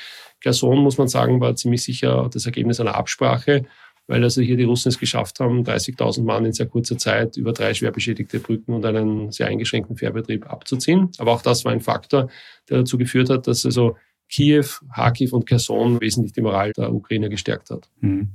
Kherson, 0.40 0.78
muss 0.78 0.98
man 0.98 1.08
sagen, 1.08 1.40
war 1.40 1.56
ziemlich 1.56 1.82
sicher 1.82 2.30
das 2.32 2.46
Ergebnis 2.46 2.78
einer 2.78 2.94
Absprache, 2.94 3.64
weil 4.06 4.22
also 4.22 4.40
hier 4.40 4.56
die 4.56 4.64
Russen 4.64 4.88
es 4.88 4.98
geschafft 4.98 5.40
haben, 5.40 5.64
30.000 5.64 6.22
Mann 6.22 6.44
in 6.46 6.52
sehr 6.52 6.66
kurzer 6.66 6.96
Zeit 6.96 7.36
über 7.36 7.52
drei 7.52 7.74
schwer 7.74 7.90
beschädigte 7.90 8.38
Brücken 8.38 8.74
und 8.74 8.86
einen 8.86 9.32
sehr 9.32 9.48
eingeschränkten 9.48 9.96
Fährbetrieb 9.96 10.48
abzuziehen. 10.48 11.10
Aber 11.18 11.32
auch 11.32 11.42
das 11.42 11.64
war 11.64 11.72
ein 11.72 11.80
Faktor, 11.80 12.30
der 12.70 12.78
dazu 12.78 12.96
geführt 12.96 13.28
hat, 13.30 13.48
dass 13.48 13.66
also 13.66 13.96
Kiew, 14.30 14.66
Kharkiv 14.94 15.32
und 15.32 15.46
Kherson 15.46 16.00
wesentlich 16.00 16.34
die 16.34 16.42
Moral 16.42 16.72
der 16.72 16.92
Ukraine 16.92 17.28
gestärkt 17.28 17.70
hat. 17.70 17.90
Mhm 18.00 18.28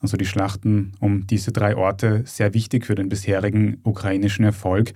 also 0.00 0.16
die 0.16 0.26
Schlachten 0.26 0.92
um 1.00 1.26
diese 1.26 1.52
drei 1.52 1.76
Orte, 1.76 2.22
sehr 2.24 2.54
wichtig 2.54 2.86
für 2.86 2.94
den 2.94 3.08
bisherigen 3.08 3.80
ukrainischen 3.82 4.44
Erfolg. 4.44 4.92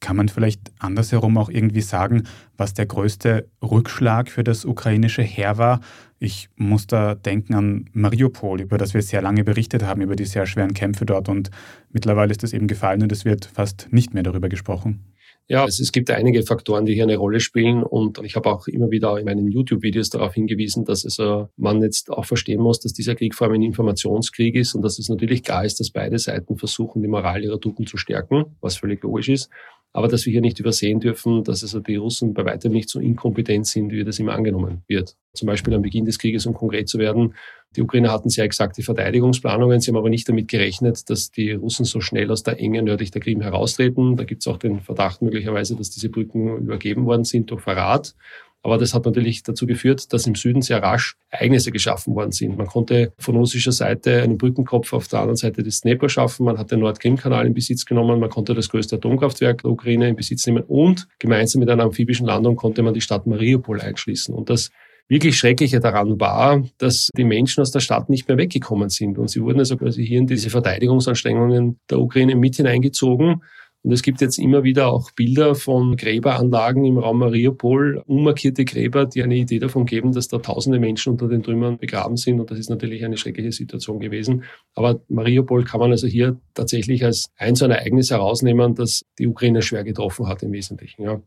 Kann 0.00 0.16
man 0.16 0.28
vielleicht 0.28 0.72
andersherum 0.78 1.38
auch 1.38 1.48
irgendwie 1.48 1.80
sagen, 1.80 2.24
was 2.56 2.74
der 2.74 2.86
größte 2.86 3.48
Rückschlag 3.62 4.30
für 4.30 4.44
das 4.44 4.64
ukrainische 4.64 5.22
Heer 5.22 5.56
war? 5.56 5.80
Ich 6.18 6.48
muss 6.56 6.86
da 6.86 7.14
denken 7.14 7.54
an 7.54 7.90
Mariupol, 7.92 8.60
über 8.60 8.78
das 8.78 8.94
wir 8.94 9.02
sehr 9.02 9.22
lange 9.22 9.42
berichtet 9.42 9.82
haben, 9.82 10.02
über 10.02 10.16
die 10.16 10.26
sehr 10.26 10.46
schweren 10.46 10.74
Kämpfe 10.74 11.06
dort. 11.06 11.28
Und 11.28 11.50
mittlerweile 11.90 12.30
ist 12.30 12.42
das 12.42 12.52
eben 12.52 12.66
gefallen 12.66 13.02
und 13.02 13.12
es 13.12 13.24
wird 13.24 13.46
fast 13.46 13.88
nicht 13.90 14.12
mehr 14.12 14.22
darüber 14.22 14.48
gesprochen. 14.48 15.04
Ja, 15.48 15.64
es, 15.64 15.78
es 15.78 15.92
gibt 15.92 16.10
einige 16.10 16.42
Faktoren, 16.42 16.86
die 16.86 16.94
hier 16.94 17.04
eine 17.04 17.16
Rolle 17.16 17.38
spielen 17.38 17.84
und 17.84 18.18
ich 18.24 18.34
habe 18.34 18.50
auch 18.50 18.66
immer 18.66 18.90
wieder 18.90 19.16
in 19.16 19.26
meinen 19.26 19.48
YouTube-Videos 19.48 20.10
darauf 20.10 20.34
hingewiesen, 20.34 20.84
dass 20.84 21.04
also 21.04 21.48
man 21.56 21.80
jetzt 21.82 22.10
auch 22.10 22.24
verstehen 22.24 22.60
muss, 22.60 22.80
dass 22.80 22.92
dieser 22.92 23.14
Krieg 23.14 23.32
vor 23.32 23.46
allem 23.46 23.54
ein 23.54 23.62
Informationskrieg 23.62 24.56
ist 24.56 24.74
und 24.74 24.82
dass 24.82 24.98
es 24.98 25.08
natürlich 25.08 25.44
klar 25.44 25.64
ist, 25.64 25.78
dass 25.78 25.90
beide 25.90 26.18
Seiten 26.18 26.56
versuchen, 26.56 27.00
die 27.00 27.08
Moral 27.08 27.44
ihrer 27.44 27.60
Truppen 27.60 27.86
zu 27.86 27.96
stärken, 27.96 28.56
was 28.60 28.76
völlig 28.76 29.02
logisch 29.04 29.28
ist. 29.28 29.48
Aber 29.96 30.08
dass 30.08 30.26
wir 30.26 30.30
hier 30.30 30.42
nicht 30.42 30.60
übersehen 30.60 31.00
dürfen, 31.00 31.42
dass 31.42 31.62
also 31.62 31.80
die 31.80 31.96
Russen 31.96 32.34
bei 32.34 32.44
weitem 32.44 32.70
nicht 32.70 32.90
so 32.90 33.00
inkompetent 33.00 33.66
sind, 33.66 33.92
wie 33.92 34.04
das 34.04 34.18
immer 34.18 34.34
angenommen 34.34 34.82
wird. 34.88 35.16
Zum 35.32 35.46
Beispiel 35.46 35.72
am 35.72 35.80
Beginn 35.80 36.04
des 36.04 36.18
Krieges, 36.18 36.44
um 36.44 36.52
konkret 36.52 36.86
zu 36.86 36.98
werden, 36.98 37.32
die 37.76 37.80
Ukrainer 37.80 38.12
hatten 38.12 38.28
sehr 38.28 38.44
exakte 38.44 38.82
Verteidigungsplanungen. 38.82 39.80
Sie 39.80 39.90
haben 39.90 39.96
aber 39.96 40.10
nicht 40.10 40.28
damit 40.28 40.48
gerechnet, 40.48 41.08
dass 41.08 41.30
die 41.30 41.52
Russen 41.52 41.86
so 41.86 42.02
schnell 42.02 42.30
aus 42.30 42.42
der 42.42 42.60
Enge 42.60 42.82
nördlich 42.82 43.10
der 43.10 43.22
Krim 43.22 43.40
heraustreten. 43.40 44.18
Da 44.18 44.24
gibt 44.24 44.42
es 44.42 44.48
auch 44.48 44.58
den 44.58 44.80
Verdacht 44.80 45.22
möglicherweise, 45.22 45.76
dass 45.76 45.88
diese 45.88 46.10
Brücken 46.10 46.58
übergeben 46.58 47.06
worden 47.06 47.24
sind 47.24 47.50
durch 47.50 47.62
Verrat. 47.62 48.14
Aber 48.62 48.78
das 48.78 48.94
hat 48.94 49.04
natürlich 49.04 49.42
dazu 49.42 49.66
geführt, 49.66 50.12
dass 50.12 50.26
im 50.26 50.34
Süden 50.34 50.60
sehr 50.60 50.82
rasch 50.82 51.14
Ereignisse 51.30 51.70
geschaffen 51.70 52.14
worden 52.14 52.32
sind. 52.32 52.58
Man 52.58 52.66
konnte 52.66 53.12
von 53.18 53.36
russischer 53.36 53.72
Seite 53.72 54.22
einen 54.22 54.38
Brückenkopf 54.38 54.92
auf 54.92 55.06
der 55.06 55.20
anderen 55.20 55.36
Seite 55.36 55.62
des 55.62 55.82
Dnepr 55.82 56.08
schaffen. 56.08 56.46
Man 56.46 56.58
hat 56.58 56.72
den 56.72 56.80
Nordkrim-Kanal 56.80 57.46
in 57.46 57.54
Besitz 57.54 57.84
genommen. 57.84 58.18
Man 58.18 58.30
konnte 58.30 58.54
das 58.54 58.68
größte 58.68 58.96
Atomkraftwerk 58.96 59.62
der 59.62 59.70
Ukraine 59.70 60.08
in 60.08 60.16
Besitz 60.16 60.46
nehmen. 60.46 60.64
Und 60.64 61.06
gemeinsam 61.18 61.60
mit 61.60 61.70
einer 61.70 61.84
amphibischen 61.84 62.26
Landung 62.26 62.56
konnte 62.56 62.82
man 62.82 62.92
die 62.92 63.00
Stadt 63.00 63.26
Mariupol 63.26 63.80
einschließen. 63.80 64.34
Und 64.34 64.50
das 64.50 64.70
wirklich 65.08 65.38
Schreckliche 65.38 65.80
daran 65.80 66.18
war, 66.18 66.64
dass 66.78 67.10
die 67.16 67.24
Menschen 67.24 67.60
aus 67.60 67.70
der 67.70 67.80
Stadt 67.80 68.08
nicht 68.10 68.26
mehr 68.28 68.38
weggekommen 68.38 68.88
sind. 68.88 69.18
Und 69.18 69.30
sie 69.30 69.42
wurden 69.42 69.60
also 69.60 69.76
quasi 69.76 70.04
hier 70.04 70.18
in 70.18 70.26
diese 70.26 70.50
Verteidigungsanstrengungen 70.50 71.78
der 71.90 72.00
Ukraine 72.00 72.34
mit 72.34 72.56
hineingezogen. 72.56 73.42
Und 73.86 73.92
es 73.92 74.02
gibt 74.02 74.20
jetzt 74.20 74.40
immer 74.40 74.64
wieder 74.64 74.88
auch 74.88 75.12
Bilder 75.12 75.54
von 75.54 75.96
Gräberanlagen 75.96 76.84
im 76.84 76.98
Raum 76.98 77.20
Mariupol, 77.20 78.02
unmarkierte 78.08 78.64
Gräber, 78.64 79.06
die 79.06 79.22
eine 79.22 79.36
Idee 79.36 79.60
davon 79.60 79.86
geben, 79.86 80.10
dass 80.10 80.26
da 80.26 80.38
tausende 80.38 80.80
Menschen 80.80 81.12
unter 81.12 81.28
den 81.28 81.44
Trümmern 81.44 81.78
begraben 81.78 82.16
sind. 82.16 82.40
Und 82.40 82.50
das 82.50 82.58
ist 82.58 82.68
natürlich 82.68 83.04
eine 83.04 83.16
schreckliche 83.16 83.52
Situation 83.52 84.00
gewesen. 84.00 84.42
Aber 84.74 85.00
Mariupol 85.06 85.62
kann 85.62 85.78
man 85.78 85.92
also 85.92 86.08
hier 86.08 86.36
tatsächlich 86.52 87.04
als 87.04 87.30
ein 87.36 87.54
so 87.54 87.64
ein 87.64 87.70
Ereignis 87.70 88.10
herausnehmen, 88.10 88.74
das 88.74 89.04
die 89.20 89.28
Ukraine 89.28 89.62
schwer 89.62 89.84
getroffen 89.84 90.26
hat 90.26 90.42
im 90.42 90.50
Wesentlichen. 90.50 91.02
Ja. 91.02 91.22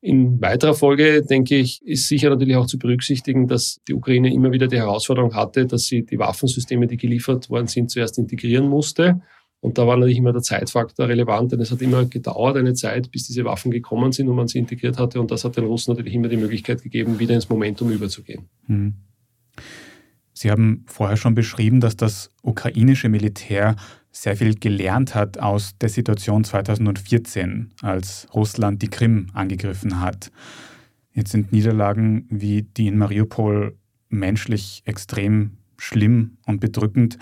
In 0.00 0.40
weiterer 0.40 0.74
Folge, 0.74 1.22
denke 1.22 1.54
ich, 1.54 1.86
ist 1.86 2.08
sicher 2.08 2.30
natürlich 2.30 2.56
auch 2.56 2.66
zu 2.66 2.80
berücksichtigen, 2.80 3.46
dass 3.46 3.80
die 3.86 3.94
Ukraine 3.94 4.34
immer 4.34 4.50
wieder 4.50 4.66
die 4.66 4.78
Herausforderung 4.78 5.36
hatte, 5.36 5.66
dass 5.66 5.84
sie 5.84 6.04
die 6.04 6.18
Waffensysteme, 6.18 6.88
die 6.88 6.96
geliefert 6.96 7.48
worden 7.48 7.68
sind, 7.68 7.92
zuerst 7.92 8.18
integrieren 8.18 8.68
musste. 8.68 9.20
Und 9.60 9.78
da 9.78 9.86
war 9.86 9.96
natürlich 9.96 10.18
immer 10.18 10.32
der 10.32 10.42
Zeitfaktor 10.42 11.08
relevant, 11.08 11.52
denn 11.52 11.60
es 11.60 11.70
hat 11.70 11.82
immer 11.82 12.04
gedauert, 12.04 12.56
eine 12.56 12.74
Zeit, 12.74 13.10
bis 13.10 13.26
diese 13.26 13.44
Waffen 13.44 13.70
gekommen 13.70 14.12
sind 14.12 14.28
und 14.28 14.36
man 14.36 14.48
sie 14.48 14.58
integriert 14.58 14.98
hatte. 14.98 15.20
Und 15.20 15.30
das 15.30 15.44
hat 15.44 15.56
den 15.56 15.64
Russen 15.64 15.92
natürlich 15.92 16.14
immer 16.14 16.28
die 16.28 16.36
Möglichkeit 16.36 16.82
gegeben, 16.82 17.18
wieder 17.18 17.34
ins 17.34 17.48
Momentum 17.48 17.90
überzugehen. 17.90 18.48
Hm. 18.66 18.94
Sie 20.32 20.50
haben 20.50 20.84
vorher 20.86 21.16
schon 21.16 21.34
beschrieben, 21.34 21.80
dass 21.80 21.96
das 21.96 22.30
ukrainische 22.42 23.08
Militär 23.08 23.74
sehr 24.12 24.36
viel 24.36 24.54
gelernt 24.54 25.14
hat 25.14 25.38
aus 25.38 25.76
der 25.78 25.88
Situation 25.88 26.44
2014, 26.44 27.72
als 27.82 28.28
Russland 28.34 28.82
die 28.82 28.88
Krim 28.88 29.28
angegriffen 29.32 30.00
hat. 30.00 30.30
Jetzt 31.12 31.32
sind 31.32 31.52
Niederlagen 31.52 32.26
wie 32.28 32.62
die 32.62 32.86
in 32.86 32.98
Mariupol 32.98 33.76
menschlich 34.10 34.82
extrem 34.84 35.56
schlimm 35.78 36.36
und 36.46 36.60
bedrückend. 36.60 37.18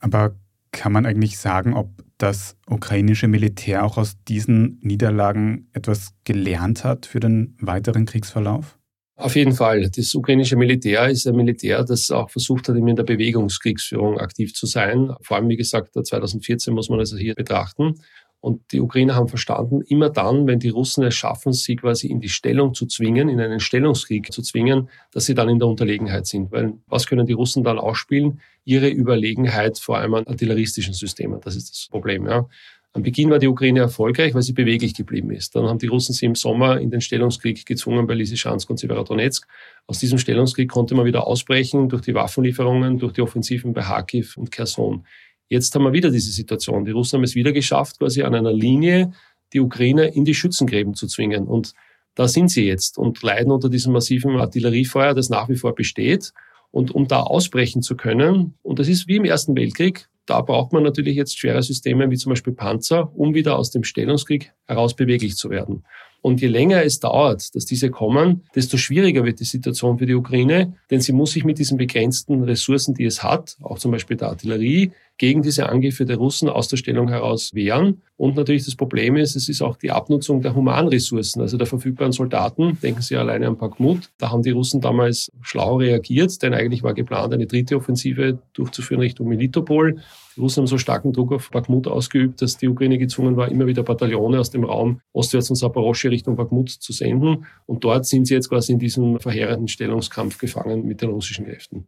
Aber 0.00 0.34
kann 0.72 0.92
man 0.92 1.06
eigentlich 1.06 1.38
sagen, 1.38 1.74
ob 1.74 1.90
das 2.18 2.56
ukrainische 2.66 3.28
Militär 3.28 3.84
auch 3.84 3.96
aus 3.96 4.16
diesen 4.28 4.78
Niederlagen 4.82 5.68
etwas 5.72 6.12
gelernt 6.24 6.84
hat 6.84 7.06
für 7.06 7.20
den 7.20 7.56
weiteren 7.60 8.04
Kriegsverlauf? 8.04 8.78
Auf 9.16 9.36
jeden 9.36 9.52
Fall. 9.52 9.90
Das 9.90 10.14
ukrainische 10.14 10.56
Militär 10.56 11.08
ist 11.08 11.26
ein 11.26 11.36
Militär, 11.36 11.84
das 11.84 12.10
auch 12.10 12.30
versucht 12.30 12.68
hat, 12.68 12.76
in 12.76 12.96
der 12.96 13.02
Bewegungskriegsführung 13.02 14.18
aktiv 14.18 14.54
zu 14.54 14.64
sein. 14.64 15.12
Vor 15.20 15.36
allem, 15.36 15.50
wie 15.50 15.58
gesagt, 15.58 15.92
2014 15.92 16.72
muss 16.72 16.88
man 16.88 17.00
also 17.00 17.18
hier 17.18 17.34
betrachten. 17.34 17.96
Und 18.40 18.72
die 18.72 18.80
Ukrainer 18.80 19.14
haben 19.14 19.28
verstanden, 19.28 19.82
immer 19.82 20.08
dann, 20.08 20.46
wenn 20.46 20.58
die 20.58 20.70
Russen 20.70 21.04
es 21.04 21.14
schaffen, 21.14 21.52
sie 21.52 21.76
quasi 21.76 22.06
in 22.06 22.20
die 22.20 22.30
Stellung 22.30 22.72
zu 22.72 22.86
zwingen, 22.86 23.28
in 23.28 23.38
einen 23.38 23.60
Stellungskrieg 23.60 24.32
zu 24.32 24.40
zwingen, 24.40 24.88
dass 25.12 25.26
sie 25.26 25.34
dann 25.34 25.50
in 25.50 25.58
der 25.58 25.68
Unterlegenheit 25.68 26.26
sind. 26.26 26.50
Weil 26.50 26.72
was 26.86 27.06
können 27.06 27.26
die 27.26 27.34
Russen 27.34 27.64
dann 27.64 27.78
ausspielen? 27.78 28.40
Ihre 28.64 28.88
Überlegenheit 28.88 29.78
vor 29.78 29.98
allem 29.98 30.14
an 30.14 30.26
artilleristischen 30.26 30.94
Systemen. 30.94 31.40
Das 31.42 31.54
ist 31.54 31.70
das 31.70 31.88
Problem. 31.90 32.26
Ja. 32.26 32.46
Am 32.92 33.04
Beginn 33.04 33.30
war 33.30 33.38
die 33.38 33.46
Ukraine 33.46 33.80
erfolgreich, 33.80 34.34
weil 34.34 34.42
sie 34.42 34.52
beweglich 34.52 34.94
geblieben 34.94 35.30
ist. 35.30 35.54
Dann 35.54 35.66
haben 35.66 35.78
die 35.78 35.86
Russen 35.86 36.12
sie 36.12 36.26
im 36.26 36.34
Sommer 36.34 36.80
in 36.80 36.90
den 36.90 37.00
Stellungskrieg 37.00 37.64
gezwungen 37.64 38.06
bei 38.08 38.14
Lysychansk 38.14 38.68
und 38.68 38.78
Severodonetsk. 38.78 39.46
Aus 39.86 40.00
diesem 40.00 40.18
Stellungskrieg 40.18 40.68
konnte 40.68 40.96
man 40.96 41.04
wieder 41.04 41.24
ausbrechen 41.24 41.88
durch 41.88 42.02
die 42.02 42.14
Waffenlieferungen, 42.14 42.98
durch 42.98 43.12
die 43.12 43.20
Offensiven 43.20 43.74
bei 43.74 43.82
Kharkiv 43.82 44.36
und 44.36 44.50
Kherson. 44.50 45.04
Jetzt 45.50 45.74
haben 45.74 45.82
wir 45.82 45.92
wieder 45.92 46.12
diese 46.12 46.30
Situation. 46.30 46.84
Die 46.84 46.92
Russen 46.92 47.16
haben 47.16 47.24
es 47.24 47.34
wieder 47.34 47.52
geschafft, 47.52 47.98
quasi 47.98 48.22
an 48.22 48.36
einer 48.36 48.52
Linie 48.52 49.12
die 49.52 49.58
Ukraine 49.58 50.06
in 50.06 50.24
die 50.24 50.34
Schützengräben 50.34 50.94
zu 50.94 51.08
zwingen. 51.08 51.48
Und 51.48 51.74
da 52.14 52.28
sind 52.28 52.52
sie 52.52 52.66
jetzt 52.66 52.98
und 52.98 53.20
leiden 53.20 53.50
unter 53.50 53.68
diesem 53.68 53.92
massiven 53.92 54.36
Artilleriefeuer, 54.36 55.12
das 55.12 55.28
nach 55.28 55.48
wie 55.48 55.56
vor 55.56 55.74
besteht. 55.74 56.32
Und 56.70 56.92
um 56.92 57.08
da 57.08 57.22
ausbrechen 57.22 57.82
zu 57.82 57.96
können, 57.96 58.54
und 58.62 58.78
das 58.78 58.86
ist 58.86 59.08
wie 59.08 59.16
im 59.16 59.24
Ersten 59.24 59.56
Weltkrieg, 59.56 60.08
da 60.24 60.40
braucht 60.40 60.72
man 60.72 60.84
natürlich 60.84 61.16
jetzt 61.16 61.36
schwere 61.36 61.64
Systeme 61.64 62.08
wie 62.12 62.16
zum 62.16 62.30
Beispiel 62.30 62.52
Panzer, 62.52 63.10
um 63.16 63.34
wieder 63.34 63.58
aus 63.58 63.72
dem 63.72 63.82
Stellungskrieg 63.82 64.52
heraus 64.68 64.94
beweglich 64.94 65.34
zu 65.34 65.50
werden. 65.50 65.84
Und 66.22 66.40
je 66.40 66.48
länger 66.48 66.84
es 66.84 67.00
dauert, 67.00 67.54
dass 67.54 67.64
diese 67.64 67.90
kommen, 67.90 68.42
desto 68.54 68.76
schwieriger 68.76 69.24
wird 69.24 69.40
die 69.40 69.44
Situation 69.44 69.98
für 69.98 70.06
die 70.06 70.14
Ukraine, 70.14 70.74
denn 70.90 71.00
sie 71.00 71.12
muss 71.12 71.32
sich 71.32 71.44
mit 71.44 71.58
diesen 71.58 71.78
begrenzten 71.78 72.42
Ressourcen, 72.42 72.94
die 72.94 73.04
es 73.04 73.22
hat, 73.22 73.56
auch 73.62 73.78
zum 73.78 73.90
Beispiel 73.90 74.16
der 74.16 74.28
Artillerie, 74.28 74.92
gegen 75.20 75.42
diese 75.42 75.68
Angriffe 75.68 76.06
der 76.06 76.16
Russen 76.16 76.48
aus 76.48 76.68
der 76.68 76.78
Stellung 76.78 77.08
heraus 77.08 77.54
wehren. 77.54 78.00
Und 78.16 78.36
natürlich 78.36 78.64
das 78.64 78.74
Problem 78.74 79.16
ist, 79.16 79.36
es 79.36 79.50
ist 79.50 79.60
auch 79.60 79.76
die 79.76 79.90
Abnutzung 79.90 80.40
der 80.40 80.54
Humanressourcen, 80.54 81.42
also 81.42 81.58
der 81.58 81.66
verfügbaren 81.66 82.12
Soldaten. 82.12 82.78
Denken 82.82 83.02
Sie 83.02 83.16
alleine 83.16 83.46
an 83.46 83.58
Bakhmut. 83.58 84.08
Da 84.16 84.30
haben 84.30 84.42
die 84.42 84.50
Russen 84.50 84.80
damals 84.80 85.30
schlau 85.42 85.76
reagiert, 85.76 86.42
denn 86.42 86.54
eigentlich 86.54 86.82
war 86.82 86.94
geplant, 86.94 87.34
eine 87.34 87.46
dritte 87.46 87.76
Offensive 87.76 88.38
durchzuführen 88.54 89.02
Richtung 89.02 89.28
Melitopol. 89.28 90.00
Russen 90.40 90.62
haben 90.62 90.66
so 90.66 90.78
starken 90.78 91.12
Druck 91.12 91.32
auf 91.32 91.50
Bakhmut 91.50 91.86
ausgeübt, 91.86 92.42
dass 92.42 92.56
die 92.56 92.68
Ukraine 92.68 92.98
gezwungen 92.98 93.36
war, 93.36 93.48
immer 93.48 93.66
wieder 93.66 93.82
Bataillone 93.82 94.40
aus 94.40 94.50
dem 94.50 94.64
Raum 94.64 95.00
ostwärts 95.12 95.48
von 95.48 95.56
Saporosche 95.56 96.10
Richtung 96.10 96.36
Bakhmut 96.36 96.70
zu 96.70 96.92
senden. 96.92 97.46
Und 97.66 97.84
dort 97.84 98.06
sind 98.06 98.26
sie 98.26 98.34
jetzt 98.34 98.48
quasi 98.48 98.72
in 98.72 98.78
diesem 98.78 99.20
verheerenden 99.20 99.68
Stellungskampf 99.68 100.38
gefangen 100.38 100.86
mit 100.86 101.02
den 101.02 101.10
russischen 101.10 101.46
Kräften. 101.46 101.86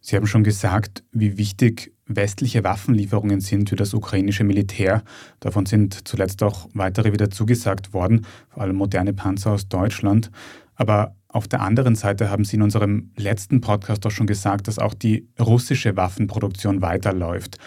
Sie 0.00 0.16
haben 0.16 0.26
schon 0.26 0.44
gesagt, 0.44 1.02
wie 1.12 1.36
wichtig 1.38 1.92
westliche 2.06 2.64
Waffenlieferungen 2.64 3.40
sind 3.40 3.68
für 3.68 3.76
das 3.76 3.92
ukrainische 3.94 4.44
Militär. 4.44 5.02
Davon 5.40 5.66
sind 5.66 6.08
zuletzt 6.08 6.42
auch 6.42 6.68
weitere 6.72 7.12
wieder 7.12 7.30
zugesagt 7.30 7.92
worden, 7.92 8.26
vor 8.48 8.62
allem 8.62 8.76
moderne 8.76 9.12
Panzer 9.12 9.52
aus 9.52 9.68
Deutschland. 9.68 10.30
Aber 10.74 11.14
auf 11.28 11.46
der 11.46 11.60
anderen 11.60 11.94
Seite 11.94 12.30
haben 12.30 12.44
Sie 12.44 12.56
in 12.56 12.62
unserem 12.62 13.10
letzten 13.16 13.60
Podcast 13.60 14.06
auch 14.06 14.10
schon 14.10 14.26
gesagt, 14.26 14.66
dass 14.66 14.78
auch 14.78 14.94
die 14.94 15.28
russische 15.38 15.96
Waffenproduktion 15.96 16.80
weiterläuft. 16.80 17.58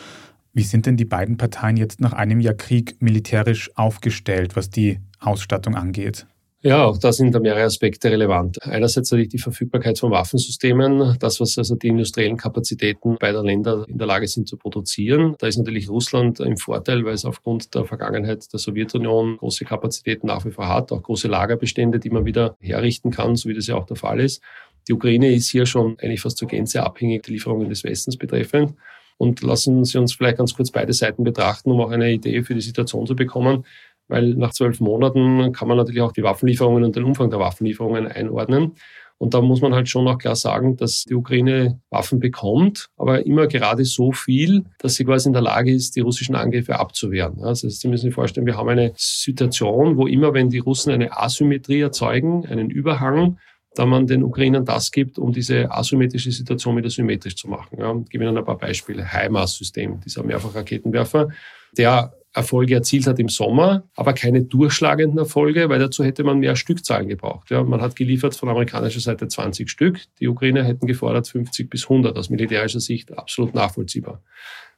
Wie 0.53 0.63
sind 0.63 0.86
denn 0.86 0.98
die 0.98 1.06
beiden 1.06 1.38
Parteien 1.38 1.77
jetzt 1.77 2.01
nach 2.01 2.13
einem 2.13 2.39
Jahr 2.39 2.56
Krieg 2.56 3.01
militärisch 3.01 3.70
aufgestellt, 3.75 4.56
was 4.56 4.70
die 4.70 5.00
Ausstattung 5.20 5.75
angeht? 5.75 6.25
Ja, 6.63 6.86
auch 6.86 7.00
da 7.00 7.12
sind 7.12 7.34
da 7.34 7.39
mehrere 7.39 7.63
Aspekte 7.63 8.12
relevant. 8.12 8.62
Einerseits 8.62 9.10
natürlich 9.10 9.30
die 9.30 9.39
Verfügbarkeit 9.39 9.98
von 9.98 10.12
Waffensystemen, 10.12 11.18
das, 11.20 11.39
was 11.39 11.58
also 11.58 11.74
die 11.74 11.88
industriellen 11.88 12.38
Kapazitäten 12.38 13.18
beider 13.20 13.44
Länder 13.44 13.84
in 13.88 13.98
der 13.98 14.06
Lage 14.06 14.27
sind 14.27 14.48
zu 14.48 14.58
produzieren. 14.58 15.36
Da 15.39 15.48
ist 15.48 15.58
natürlich 15.58 15.89
Russland 15.89 16.39
im 16.39 16.58
Vorteil, 16.58 17.03
weil 17.03 17.15
es 17.15 17.25
aufgrund 17.25 17.74
der 17.74 17.86
Vergangenheit 17.86 18.46
der 18.53 18.60
Sowjetunion 18.60 19.38
große 19.38 19.65
Kapazitäten 19.65 20.27
nach 20.27 20.46
wie 20.46 20.51
vor 20.51 20.68
hat, 20.68 20.91
auch 20.91 21.01
große 21.01 21.27
Lagerbestände, 21.27 21.98
die 21.98 22.12
man 22.12 22.25
wieder 22.25 22.56
herrichten 22.60 23.10
kann, 23.10 23.36
so 23.36 23.50
wie 23.50 23.56
das 23.56 23.65
ja 23.65 23.75
auch 23.75 23.88
der 23.88 23.98
Fall 23.98 24.20
ist. 24.20 24.44
Die 24.88 24.94
Ukraine 24.94 25.34
ist 25.34 25.50
hier 25.50 25.65
schon 25.65 25.98
eigentlich 26.00 26.22
fast 26.22 26.38
zur 26.38 26.48
Gänze 26.48 26.84
abhängig, 26.84 27.24
die 27.24 27.32
Lieferungen 27.32 27.70
des 27.70 27.84
Westens 27.84 28.18
betreffend. 28.18 28.75
Und 29.18 29.41
lassen 29.41 29.84
Sie 29.84 30.00
uns 30.00 30.13
vielleicht 30.13 30.38
ganz 30.38 30.56
kurz 30.56 30.72
beide 30.72 30.94
Seiten 30.94 31.24
betrachten, 31.24 31.72
um 31.72 31.80
auch 31.80 31.91
eine 31.91 32.12
Idee 32.12 32.41
für 32.41 32.56
die 32.56 32.62
Situation 32.62 33.06
zu 33.06 33.15
bekommen 33.15 33.65
weil 34.12 34.36
nach 34.36 34.51
zwölf 34.51 34.80
Monaten 34.80 35.53
kann 35.53 35.68
man 35.68 35.77
natürlich 35.77 36.01
auch 36.01 36.12
die 36.12 36.24
Waffenlieferungen 36.24 36.84
und 36.84 36.96
den 36.96 37.03
Umfang 37.03 37.30
der 37.30 37.39
Waffenlieferungen 37.39 38.08
einordnen. 38.08 38.74
Und 39.18 39.36
da 39.36 39.41
muss 39.41 39.62
man 39.62 39.75
halt 39.75 39.88
schon 39.88 40.08
auch 40.08 40.18
klar 40.18 40.36
sagen, 40.36 40.77
dass 40.77 41.06
die 41.06 41.13
Ukraine 41.13 41.80
Waffen 41.91 42.20
bekommt, 42.20 42.88
aber 42.98 43.24
immer 43.25 43.46
gerade 43.46 43.86
so 43.86 44.12
viel, 44.12 44.65
dass 44.80 44.96
sie 44.96 45.06
quasi 45.06 45.30
in 45.30 45.34
der 45.34 45.44
Lage 45.44 45.72
ist, 45.72 45.96
die 45.96 46.00
russischen 46.00 46.34
Angriffe 46.34 46.80
abzuwehren. 46.80 47.44
Also 47.44 47.70
Sie 47.70 47.88
müssen 47.88 48.08
sich 48.08 48.15
vorstellen, 48.15 48.48
wir 48.48 48.58
haben 48.58 48.70
eine 48.70 48.94
Situation, 48.96 49.96
wo 49.96 50.08
immer, 50.08 50.34
wenn 50.34 50.50
die 50.50 50.58
Russen 50.58 50.91
eine 50.91 51.15
Asymmetrie 51.15 51.82
erzeugen, 51.82 52.48
einen 52.48 52.72
Überhang, 52.72 53.38
da 53.75 53.86
man 53.86 54.08
den 54.08 54.24
Ukrainern 54.24 54.65
das 54.65 54.91
gibt, 54.91 55.20
um 55.20 55.32
diese 55.32 55.72
asymmetrische 55.72 56.32
Situation 56.32 56.75
wieder 56.75 56.89
symmetrisch 56.89 57.36
zu 57.36 57.48
machen. 57.48 57.77
Ja, 57.80 57.96
ich 57.96 58.10
gebe 58.10 58.24
Ihnen 58.24 58.38
ein 58.38 58.44
paar 58.44 58.58
Beispiele. 58.58 59.06
HIMARS-System, 59.13 60.00
dieser 60.01 60.24
Mehrfachraketenwerfer, 60.24 61.30
der 61.77 62.12
Erfolge 62.33 62.75
erzielt 62.75 63.07
hat 63.07 63.19
im 63.19 63.29
Sommer, 63.29 63.89
aber 63.95 64.13
keine 64.13 64.43
durchschlagenden 64.43 65.17
Erfolge, 65.17 65.67
weil 65.69 65.79
dazu 65.79 66.03
hätte 66.03 66.23
man 66.23 66.39
mehr 66.39 66.55
Stückzahlen 66.55 67.07
gebraucht. 67.07 67.50
Ja, 67.50 67.63
man 67.63 67.81
hat 67.81 67.95
geliefert 67.95 68.35
von 68.35 68.47
amerikanischer 68.50 69.01
Seite 69.01 69.27
20 69.27 69.69
Stück, 69.69 70.00
die 70.19 70.27
Ukrainer 70.27 70.63
hätten 70.63 70.88
gefordert 70.88 71.27
50 71.27 71.69
bis 71.69 71.83
100, 71.83 72.17
aus 72.17 72.29
militärischer 72.29 72.79
Sicht 72.79 73.17
absolut 73.17 73.53
nachvollziehbar. 73.53 74.23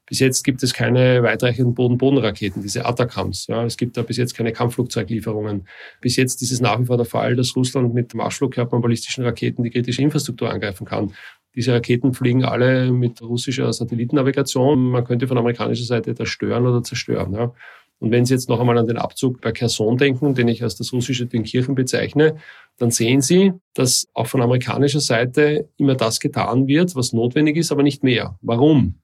Bis 0.05 0.19
jetzt 0.19 0.43
gibt 0.43 0.61
es 0.63 0.73
keine 0.73 1.23
weitreichenden 1.23 1.73
Boden-Boden-Raketen, 1.75 2.61
diese 2.61 2.85
Atacams. 2.85 3.47
Ja, 3.47 3.63
es 3.63 3.77
gibt 3.77 3.95
da 3.95 4.01
bis 4.01 4.17
jetzt 4.17 4.35
keine 4.35 4.51
Kampfflugzeuglieferungen. 4.51 5.67
Bis 6.01 6.17
jetzt 6.17 6.41
ist 6.41 6.51
es 6.51 6.59
nach 6.59 6.79
wie 6.79 6.85
vor 6.85 6.97
der 6.97 7.05
Fall, 7.05 7.37
dass 7.37 7.55
Russland 7.55 7.93
mit 7.93 8.13
Marschflugkörpern 8.13 8.81
ballistischen 8.81 9.23
Raketen 9.23 9.63
die 9.63 9.69
kritische 9.69 10.01
Infrastruktur 10.01 10.49
angreifen 10.49 10.85
kann. 10.85 11.13
Diese 11.55 11.73
Raketen 11.73 12.13
fliegen 12.13 12.43
alle 12.43 12.91
mit 12.91 13.21
russischer 13.21 13.71
Satellitennavigation. 13.71 14.89
Man 14.89 15.03
könnte 15.03 15.27
von 15.27 15.37
amerikanischer 15.37 15.85
Seite 15.85 16.13
das 16.13 16.29
stören 16.29 16.65
oder 16.65 16.83
zerstören. 16.83 17.33
Ja. 17.33 17.53
Und 17.99 18.11
wenn 18.11 18.25
Sie 18.25 18.33
jetzt 18.33 18.49
noch 18.49 18.59
einmal 18.59 18.77
an 18.77 18.87
den 18.87 18.97
Abzug 18.97 19.39
bei 19.39 19.51
Kherson 19.51 19.97
denken, 19.97 20.35
den 20.35 20.49
ich 20.49 20.61
als 20.61 20.75
das 20.75 20.91
russische 20.91 21.25
Dünkirchen 21.25 21.73
bezeichne, 21.73 22.35
dann 22.77 22.91
sehen 22.91 23.21
Sie, 23.21 23.53
dass 23.73 24.07
auch 24.13 24.27
von 24.27 24.41
amerikanischer 24.41 24.99
Seite 24.99 25.69
immer 25.77 25.95
das 25.95 26.19
getan 26.19 26.67
wird, 26.67 26.95
was 26.95 27.13
notwendig 27.13 27.55
ist, 27.55 27.71
aber 27.71 27.83
nicht 27.83 28.03
mehr. 28.03 28.37
Warum? 28.41 28.95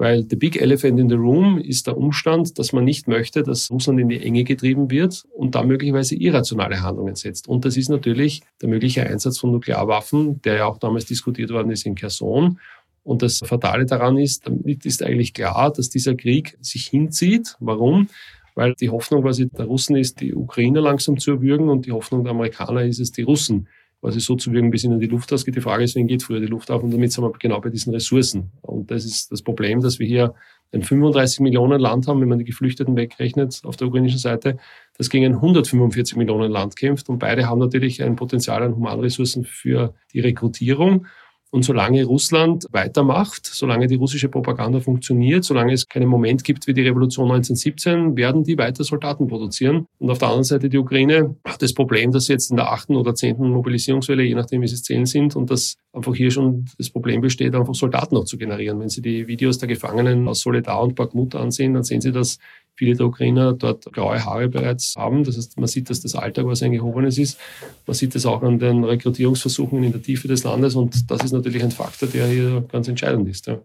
Weil 0.00 0.24
the 0.30 0.36
big 0.36 0.56
elephant 0.56 0.98
in 0.98 1.10
the 1.10 1.14
room 1.14 1.58
ist 1.58 1.86
der 1.86 1.94
Umstand, 1.94 2.58
dass 2.58 2.72
man 2.72 2.84
nicht 2.84 3.06
möchte, 3.06 3.42
dass 3.42 3.70
Russland 3.70 4.00
in 4.00 4.08
die 4.08 4.22
Enge 4.22 4.44
getrieben 4.44 4.90
wird 4.90 5.26
und 5.30 5.54
da 5.54 5.62
möglicherweise 5.62 6.14
irrationale 6.16 6.80
Handlungen 6.80 7.16
setzt. 7.16 7.46
Und 7.46 7.66
das 7.66 7.76
ist 7.76 7.90
natürlich 7.90 8.40
der 8.62 8.70
mögliche 8.70 9.06
Einsatz 9.06 9.36
von 9.36 9.52
Nuklearwaffen, 9.52 10.40
der 10.40 10.54
ja 10.54 10.64
auch 10.64 10.78
damals 10.78 11.04
diskutiert 11.04 11.50
worden 11.50 11.70
ist 11.70 11.84
in 11.84 11.96
Kherson. 11.96 12.58
Und 13.04 13.20
das 13.20 13.40
Fatale 13.44 13.84
daran 13.84 14.16
ist, 14.16 14.46
damit 14.46 14.86
ist 14.86 15.02
eigentlich 15.02 15.34
klar, 15.34 15.70
dass 15.70 15.90
dieser 15.90 16.14
Krieg 16.14 16.56
sich 16.62 16.86
hinzieht. 16.86 17.56
Warum? 17.60 18.08
Weil 18.54 18.72
die 18.80 18.88
Hoffnung 18.88 19.20
quasi 19.20 19.50
der 19.50 19.66
Russen 19.66 19.96
ist, 19.96 20.22
die 20.22 20.34
Ukrainer 20.34 20.80
langsam 20.80 21.18
zu 21.18 21.32
erwürgen 21.32 21.68
und 21.68 21.84
die 21.84 21.92
Hoffnung 21.92 22.24
der 22.24 22.30
Amerikaner 22.30 22.84
ist 22.84 23.00
es, 23.00 23.12
die 23.12 23.22
Russen 23.22 23.68
quasi 24.00 24.20
so 24.20 24.34
zu 24.34 24.52
wirken, 24.52 24.70
bis 24.70 24.84
ihnen 24.84 24.98
die 24.98 25.06
Luft 25.06 25.32
ausgeht. 25.32 25.56
Die 25.56 25.60
Frage 25.60 25.84
ist, 25.84 25.94
wen 25.94 26.06
geht 26.06 26.22
früher 26.22 26.40
die 26.40 26.46
Luft 26.46 26.70
auf? 26.70 26.82
Und 26.82 26.90
damit 26.90 27.12
sind 27.12 27.22
wir 27.22 27.32
genau 27.38 27.60
bei 27.60 27.68
diesen 27.68 27.92
Ressourcen. 27.92 28.50
Und 28.62 28.90
das 28.90 29.04
ist 29.04 29.30
das 29.30 29.42
Problem, 29.42 29.80
dass 29.80 29.98
wir 29.98 30.06
hier 30.06 30.34
ein 30.72 30.82
35 30.82 31.40
Millionen 31.40 31.80
Land 31.80 32.06
haben, 32.06 32.20
wenn 32.20 32.28
man 32.28 32.38
die 32.38 32.44
Geflüchteten 32.44 32.96
wegrechnet 32.96 33.60
auf 33.64 33.76
der 33.76 33.88
ukrainischen 33.88 34.18
Seite, 34.18 34.56
das 34.96 35.10
gegen 35.10 35.26
ein 35.26 35.34
145 35.34 36.16
Millionen 36.16 36.50
Land 36.50 36.76
kämpft. 36.76 37.08
Und 37.08 37.18
beide 37.18 37.46
haben 37.48 37.58
natürlich 37.58 38.02
ein 38.02 38.16
Potenzial 38.16 38.62
an 38.62 38.76
Humanressourcen 38.76 39.44
für 39.44 39.94
die 40.12 40.20
Rekrutierung. 40.20 41.06
Und 41.52 41.64
solange 41.64 42.04
Russland 42.04 42.66
weitermacht, 42.70 43.44
solange 43.46 43.88
die 43.88 43.96
russische 43.96 44.28
Propaganda 44.28 44.80
funktioniert, 44.80 45.44
solange 45.44 45.72
es 45.72 45.88
keinen 45.88 46.08
Moment 46.08 46.44
gibt 46.44 46.66
wie 46.66 46.74
die 46.74 46.82
Revolution 46.82 47.30
1917, 47.30 48.16
werden 48.16 48.44
die 48.44 48.56
weiter 48.56 48.84
Soldaten 48.84 49.26
produzieren. 49.26 49.86
Und 49.98 50.10
auf 50.10 50.18
der 50.18 50.28
anderen 50.28 50.44
Seite 50.44 50.68
die 50.68 50.78
Ukraine 50.78 51.34
hat 51.44 51.60
das 51.60 51.74
Problem, 51.74 52.12
dass 52.12 52.26
sie 52.26 52.34
jetzt 52.34 52.50
in 52.50 52.56
der 52.56 52.70
achten 52.70 52.94
oder 52.94 53.14
zehnten 53.14 53.50
Mobilisierungswelle, 53.50 54.22
je 54.22 54.34
nachdem 54.34 54.62
wie 54.62 54.68
sie 54.68 54.80
zählen 54.80 55.06
sind, 55.06 55.34
und 55.34 55.50
dass 55.50 55.76
einfach 55.92 56.14
hier 56.14 56.30
schon 56.30 56.66
das 56.78 56.90
Problem 56.90 57.20
besteht, 57.20 57.54
einfach 57.54 57.74
Soldaten 57.74 58.14
noch 58.14 58.24
zu 58.24 58.38
generieren. 58.38 58.78
Wenn 58.80 58.88
Sie 58.88 59.02
die 59.02 59.26
Videos 59.26 59.58
der 59.58 59.68
Gefangenen 59.68 60.28
aus 60.28 60.40
Soledar 60.40 60.82
und 60.82 60.94
Bakhmut 60.94 61.34
ansehen, 61.34 61.74
dann 61.74 61.82
sehen 61.82 62.00
Sie, 62.00 62.12
dass 62.12 62.38
viele 62.74 62.94
der 62.94 63.06
Ukrainer 63.06 63.52
dort 63.52 63.92
graue 63.92 64.24
Haare 64.24 64.48
bereits 64.48 64.94
haben. 64.96 65.24
Das 65.24 65.36
heißt, 65.36 65.58
man 65.58 65.66
sieht, 65.66 65.90
dass 65.90 66.00
das 66.00 66.14
Alter 66.14 66.46
was 66.46 66.62
ein 66.62 66.72
gehobenes 66.72 67.18
ist. 67.18 67.38
Man 67.86 67.94
sieht 67.94 68.14
das 68.14 68.24
auch 68.24 68.42
an 68.42 68.58
den 68.58 68.84
Rekrutierungsversuchen 68.84 69.82
in 69.82 69.92
der 69.92 70.02
Tiefe 70.02 70.28
des 70.28 70.44
Landes 70.44 70.76
und 70.76 71.10
das 71.10 71.24
ist 71.24 71.32
natürlich 71.32 71.62
ein 71.62 71.72
Faktor, 71.72 72.08
der 72.08 72.26
hier 72.28 72.64
ganz 72.70 72.86
entscheidend 72.88 73.28
ist. 73.28 73.46
Ja. 73.48 73.60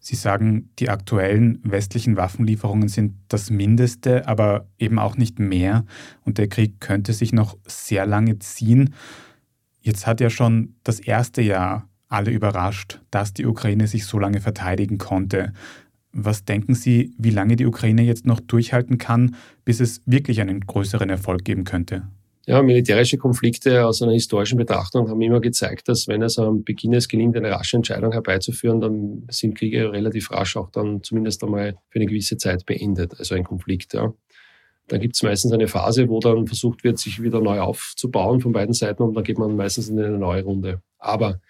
Sie 0.00 0.14
sagen, 0.14 0.70
die 0.78 0.88
aktuellen 0.88 1.58
westlichen 1.64 2.16
Waffenlieferungen 2.16 2.88
sind 2.88 3.14
das 3.26 3.50
Mindeste, 3.50 4.28
aber 4.28 4.68
eben 4.78 5.00
auch 5.00 5.16
nicht 5.16 5.40
mehr. 5.40 5.84
Und 6.24 6.38
der 6.38 6.46
Krieg 6.46 6.80
könnte 6.80 7.12
sich 7.12 7.32
noch 7.32 7.56
sehr 7.66 8.06
lange 8.06 8.38
ziehen. 8.38 8.94
Jetzt 9.86 10.04
hat 10.04 10.20
ja 10.20 10.30
schon 10.30 10.74
das 10.82 10.98
erste 10.98 11.42
Jahr 11.42 11.88
alle 12.08 12.32
überrascht, 12.32 12.98
dass 13.12 13.32
die 13.32 13.46
Ukraine 13.46 13.86
sich 13.86 14.04
so 14.04 14.18
lange 14.18 14.40
verteidigen 14.40 14.98
konnte. 14.98 15.52
Was 16.10 16.44
denken 16.44 16.74
Sie, 16.74 17.14
wie 17.18 17.30
lange 17.30 17.54
die 17.54 17.66
Ukraine 17.66 18.02
jetzt 18.02 18.26
noch 18.26 18.40
durchhalten 18.40 18.98
kann, 18.98 19.36
bis 19.64 19.78
es 19.78 20.02
wirklich 20.04 20.40
einen 20.40 20.58
größeren 20.58 21.08
Erfolg 21.08 21.44
geben 21.44 21.62
könnte? 21.62 22.02
Ja, 22.46 22.62
militärische 22.62 23.16
Konflikte 23.16 23.86
aus 23.86 24.02
einer 24.02 24.12
historischen 24.12 24.58
Betrachtung 24.58 25.08
haben 25.08 25.20
immer 25.20 25.40
gezeigt, 25.40 25.88
dass 25.88 26.08
wenn 26.08 26.22
es 26.22 26.36
am 26.36 26.64
Beginn 26.64 26.92
es 26.92 27.06
gelingt, 27.06 27.36
eine 27.36 27.52
rasche 27.52 27.76
Entscheidung 27.76 28.10
herbeizuführen, 28.10 28.80
dann 28.80 29.28
sind 29.30 29.56
Kriege 29.56 29.92
relativ 29.92 30.32
rasch 30.32 30.56
auch 30.56 30.70
dann 30.70 31.04
zumindest 31.04 31.44
einmal 31.44 31.76
für 31.90 32.00
eine 32.00 32.06
gewisse 32.06 32.38
Zeit 32.38 32.66
beendet, 32.66 33.14
also 33.20 33.36
ein 33.36 33.44
Konflikt. 33.44 33.94
Ja. 33.94 34.12
Dann 34.88 35.00
gibt 35.00 35.16
es 35.16 35.22
meistens 35.22 35.52
eine 35.52 35.68
Phase, 35.68 36.08
wo 36.08 36.20
dann 36.20 36.46
versucht 36.46 36.84
wird, 36.84 36.98
sich 36.98 37.22
wieder 37.22 37.40
neu 37.40 37.60
aufzubauen 37.60 38.40
von 38.40 38.52
beiden 38.52 38.74
Seiten 38.74 39.02
und 39.02 39.14
dann 39.14 39.24
geht 39.24 39.38
man 39.38 39.56
meistens 39.56 39.88
in 39.88 39.98
eine 39.98 40.18
neue 40.18 40.44
Runde. 40.44 40.80
Aber 40.98 41.40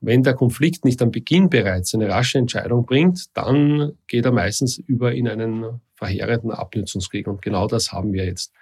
wenn 0.00 0.22
der 0.22 0.34
Konflikt 0.34 0.84
nicht 0.84 1.00
am 1.00 1.10
Beginn 1.10 1.48
bereits 1.48 1.94
eine 1.94 2.08
rasche 2.08 2.38
Entscheidung 2.38 2.84
bringt, 2.84 3.26
dann 3.34 3.92
geht 4.08 4.24
er 4.24 4.32
meistens 4.32 4.76
über 4.76 5.14
in 5.14 5.28
einen 5.28 5.80
verheerenden 5.94 6.50
Abnützungskrieg. 6.50 7.28
Und 7.28 7.40
genau 7.40 7.68
das 7.68 7.92
haben 7.92 8.12
wir 8.12 8.24
jetzt. 8.24 8.52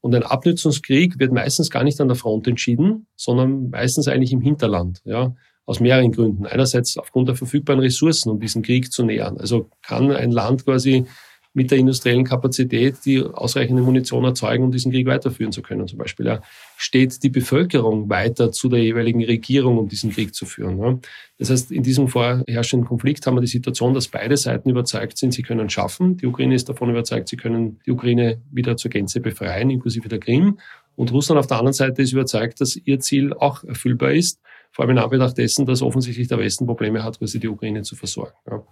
Und 0.00 0.14
ein 0.14 0.22
Abnützungskrieg 0.22 1.18
wird 1.18 1.32
meistens 1.32 1.70
gar 1.70 1.82
nicht 1.82 2.00
an 2.00 2.08
der 2.08 2.16
Front 2.16 2.46
entschieden, 2.46 3.06
sondern 3.16 3.70
meistens 3.70 4.06
eigentlich 4.06 4.32
im 4.32 4.42
Hinterland. 4.42 5.00
Ja, 5.04 5.34
aus 5.64 5.80
mehreren 5.80 6.12
Gründen. 6.12 6.44
Einerseits 6.44 6.98
aufgrund 6.98 7.28
der 7.28 7.36
verfügbaren 7.36 7.80
Ressourcen, 7.80 8.30
um 8.30 8.40
diesen 8.40 8.62
Krieg 8.62 8.92
zu 8.92 9.04
nähern. 9.04 9.38
Also 9.38 9.70
kann 9.80 10.10
ein 10.10 10.30
Land 10.30 10.64
quasi 10.64 11.06
mit 11.54 11.70
der 11.70 11.78
industriellen 11.78 12.24
Kapazität 12.24 12.96
die 13.04 13.22
ausreichende 13.22 13.82
Munition 13.82 14.24
erzeugen, 14.24 14.64
um 14.64 14.70
diesen 14.70 14.90
Krieg 14.90 15.06
weiterführen 15.06 15.52
zu 15.52 15.60
können. 15.60 15.86
Zum 15.86 15.98
Beispiel 15.98 16.26
ja, 16.26 16.40
steht 16.76 17.22
die 17.22 17.28
Bevölkerung 17.28 18.08
weiter 18.08 18.52
zu 18.52 18.68
der 18.68 18.82
jeweiligen 18.82 19.22
Regierung, 19.22 19.76
um 19.76 19.88
diesen 19.88 20.12
Krieg 20.12 20.34
zu 20.34 20.46
führen. 20.46 20.78
Ja. 20.78 20.98
Das 21.38 21.50
heißt, 21.50 21.70
in 21.70 21.82
diesem 21.82 22.08
vorherrschenden 22.08 22.88
Konflikt 22.88 23.26
haben 23.26 23.36
wir 23.36 23.42
die 23.42 23.46
Situation, 23.46 23.92
dass 23.92 24.08
beide 24.08 24.36
Seiten 24.36 24.70
überzeugt 24.70 25.18
sind, 25.18 25.34
sie 25.34 25.42
können 25.42 25.68
schaffen. 25.68 26.16
Die 26.16 26.26
Ukraine 26.26 26.54
ist 26.54 26.68
davon 26.68 26.88
überzeugt, 26.88 27.28
sie 27.28 27.36
können 27.36 27.80
die 27.84 27.90
Ukraine 27.90 28.40
wieder 28.50 28.76
zur 28.76 28.90
Gänze 28.90 29.20
befreien, 29.20 29.68
inklusive 29.68 30.08
der 30.08 30.20
Krim. 30.20 30.58
Und 30.96 31.12
Russland 31.12 31.38
auf 31.38 31.46
der 31.46 31.58
anderen 31.58 31.74
Seite 31.74 32.02
ist 32.02 32.12
überzeugt, 32.12 32.60
dass 32.60 32.76
ihr 32.76 33.00
Ziel 33.00 33.32
auch 33.34 33.64
erfüllbar 33.64 34.12
ist, 34.12 34.40
vor 34.72 34.84
allem 34.84 34.96
in 34.96 35.02
Anbetracht 35.02 35.36
dessen, 35.36 35.66
dass 35.66 35.82
offensichtlich 35.82 36.28
der 36.28 36.38
Westen 36.38 36.66
Probleme 36.66 37.02
hat, 37.02 37.18
quasi 37.18 37.38
die 37.38 37.48
Ukraine 37.48 37.82
zu 37.82 37.94
versorgen. 37.94 38.32
Ja. 38.50 38.62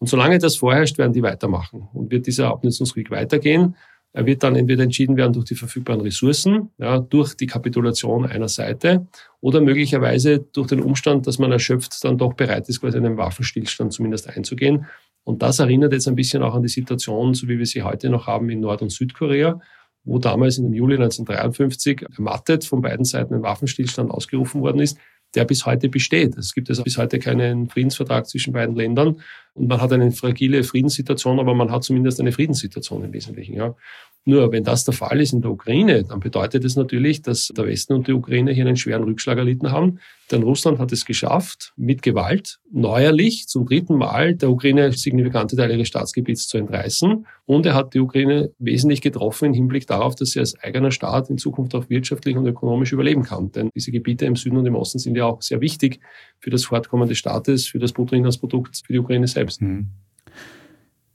Und 0.00 0.08
solange 0.08 0.38
das 0.38 0.56
vorherrscht, 0.56 0.98
werden 0.98 1.12
die 1.12 1.22
weitermachen. 1.22 1.88
Und 1.92 2.10
wird 2.10 2.26
dieser 2.26 2.48
Abnutzungskrieg 2.48 3.10
weitergehen, 3.10 3.76
er 4.12 4.26
wird 4.26 4.42
dann 4.42 4.56
entweder 4.56 4.82
entschieden 4.82 5.16
werden 5.16 5.32
durch 5.32 5.44
die 5.44 5.54
verfügbaren 5.54 6.00
Ressourcen, 6.00 6.70
ja, 6.78 6.98
durch 6.98 7.34
die 7.34 7.46
Kapitulation 7.46 8.26
einer 8.26 8.48
Seite 8.48 9.06
oder 9.40 9.60
möglicherweise 9.60 10.40
durch 10.40 10.66
den 10.66 10.82
Umstand, 10.82 11.28
dass 11.28 11.38
man 11.38 11.52
erschöpft 11.52 12.02
dann 12.02 12.18
doch 12.18 12.32
bereit 12.32 12.68
ist, 12.68 12.80
quasi 12.80 12.96
einen 12.96 13.16
Waffenstillstand 13.16 13.92
zumindest 13.92 14.28
einzugehen. 14.28 14.86
Und 15.22 15.42
das 15.42 15.60
erinnert 15.60 15.92
jetzt 15.92 16.08
ein 16.08 16.16
bisschen 16.16 16.42
auch 16.42 16.54
an 16.54 16.62
die 16.62 16.68
Situation, 16.68 17.34
so 17.34 17.46
wie 17.46 17.58
wir 17.58 17.66
sie 17.66 17.82
heute 17.82 18.10
noch 18.10 18.26
haben 18.26 18.50
in 18.50 18.58
Nord- 18.58 18.82
und 18.82 18.90
Südkorea, 18.90 19.60
wo 20.02 20.18
damals 20.18 20.58
im 20.58 20.72
Juli 20.72 20.94
1953 20.94 22.06
ermattet 22.16 22.64
von 22.64 22.80
beiden 22.80 23.04
Seiten 23.04 23.34
ein 23.34 23.42
Waffenstillstand 23.42 24.10
ausgerufen 24.10 24.60
worden 24.60 24.80
ist, 24.80 24.98
der 25.34 25.44
bis 25.44 25.66
heute 25.66 25.88
besteht. 25.88 26.36
Es 26.36 26.54
gibt 26.54 26.68
also 26.70 26.82
bis 26.82 26.98
heute 26.98 27.18
keinen 27.18 27.68
Friedensvertrag 27.68 28.26
zwischen 28.26 28.52
beiden 28.52 28.74
Ländern 28.74 29.20
und 29.54 29.68
man 29.68 29.80
hat 29.80 29.92
eine 29.92 30.10
fragile 30.12 30.64
Friedenssituation, 30.64 31.38
aber 31.38 31.54
man 31.54 31.70
hat 31.70 31.84
zumindest 31.84 32.20
eine 32.20 32.32
Friedenssituation 32.32 33.04
im 33.04 33.12
Wesentlichen. 33.12 33.54
Ja. 33.54 33.74
Nur 34.26 34.52
wenn 34.52 34.64
das 34.64 34.84
der 34.84 34.92
Fall 34.92 35.20
ist 35.20 35.32
in 35.32 35.40
der 35.40 35.50
Ukraine, 35.50 36.04
dann 36.04 36.20
bedeutet 36.20 36.64
es 36.64 36.74
das 36.74 36.82
natürlich, 36.82 37.22
dass 37.22 37.48
der 37.48 37.66
Westen 37.66 37.94
und 37.94 38.06
die 38.06 38.12
Ukraine 38.12 38.52
hier 38.52 38.66
einen 38.66 38.76
schweren 38.76 39.04
Rückschlag 39.04 39.38
erlitten 39.38 39.72
haben. 39.72 39.98
Denn 40.30 40.42
Russland 40.42 40.78
hat 40.78 40.92
es 40.92 41.06
geschafft, 41.06 41.72
mit 41.76 42.02
Gewalt 42.02 42.60
neuerlich 42.70 43.48
zum 43.48 43.66
dritten 43.66 43.96
Mal 43.96 44.36
der 44.36 44.50
Ukraine 44.50 44.92
signifikante 44.92 45.56
Teile 45.56 45.74
ihres 45.74 45.88
Staatsgebiets 45.88 46.48
zu 46.48 46.58
entreißen. 46.58 47.26
Und 47.46 47.66
er 47.66 47.74
hat 47.74 47.94
die 47.94 48.00
Ukraine 48.00 48.52
wesentlich 48.58 49.00
getroffen 49.00 49.46
im 49.46 49.54
Hinblick 49.54 49.86
darauf, 49.86 50.14
dass 50.14 50.30
sie 50.30 50.38
als 50.38 50.56
eigener 50.60 50.90
Staat 50.90 51.30
in 51.30 51.38
Zukunft 51.38 51.74
auch 51.74 51.88
wirtschaftlich 51.88 52.36
und 52.36 52.46
ökonomisch 52.46 52.92
überleben 52.92 53.22
kann. 53.22 53.50
Denn 53.52 53.70
diese 53.74 53.90
Gebiete 53.90 54.26
im 54.26 54.36
Süden 54.36 54.58
und 54.58 54.66
im 54.66 54.74
Osten 54.74 54.98
sind 54.98 55.16
ja 55.16 55.24
auch 55.24 55.40
sehr 55.40 55.62
wichtig 55.62 55.98
für 56.38 56.50
das 56.50 56.64
Fortkommen 56.64 57.08
des 57.08 57.18
Staates, 57.18 57.66
für 57.66 57.78
das 57.78 57.92
Bruttoinlandsprodukt, 57.92 58.82
für 58.84 58.92
die 58.92 58.98
Ukraine 58.98 59.26
selbst. 59.26 59.62
Mhm. 59.62 59.88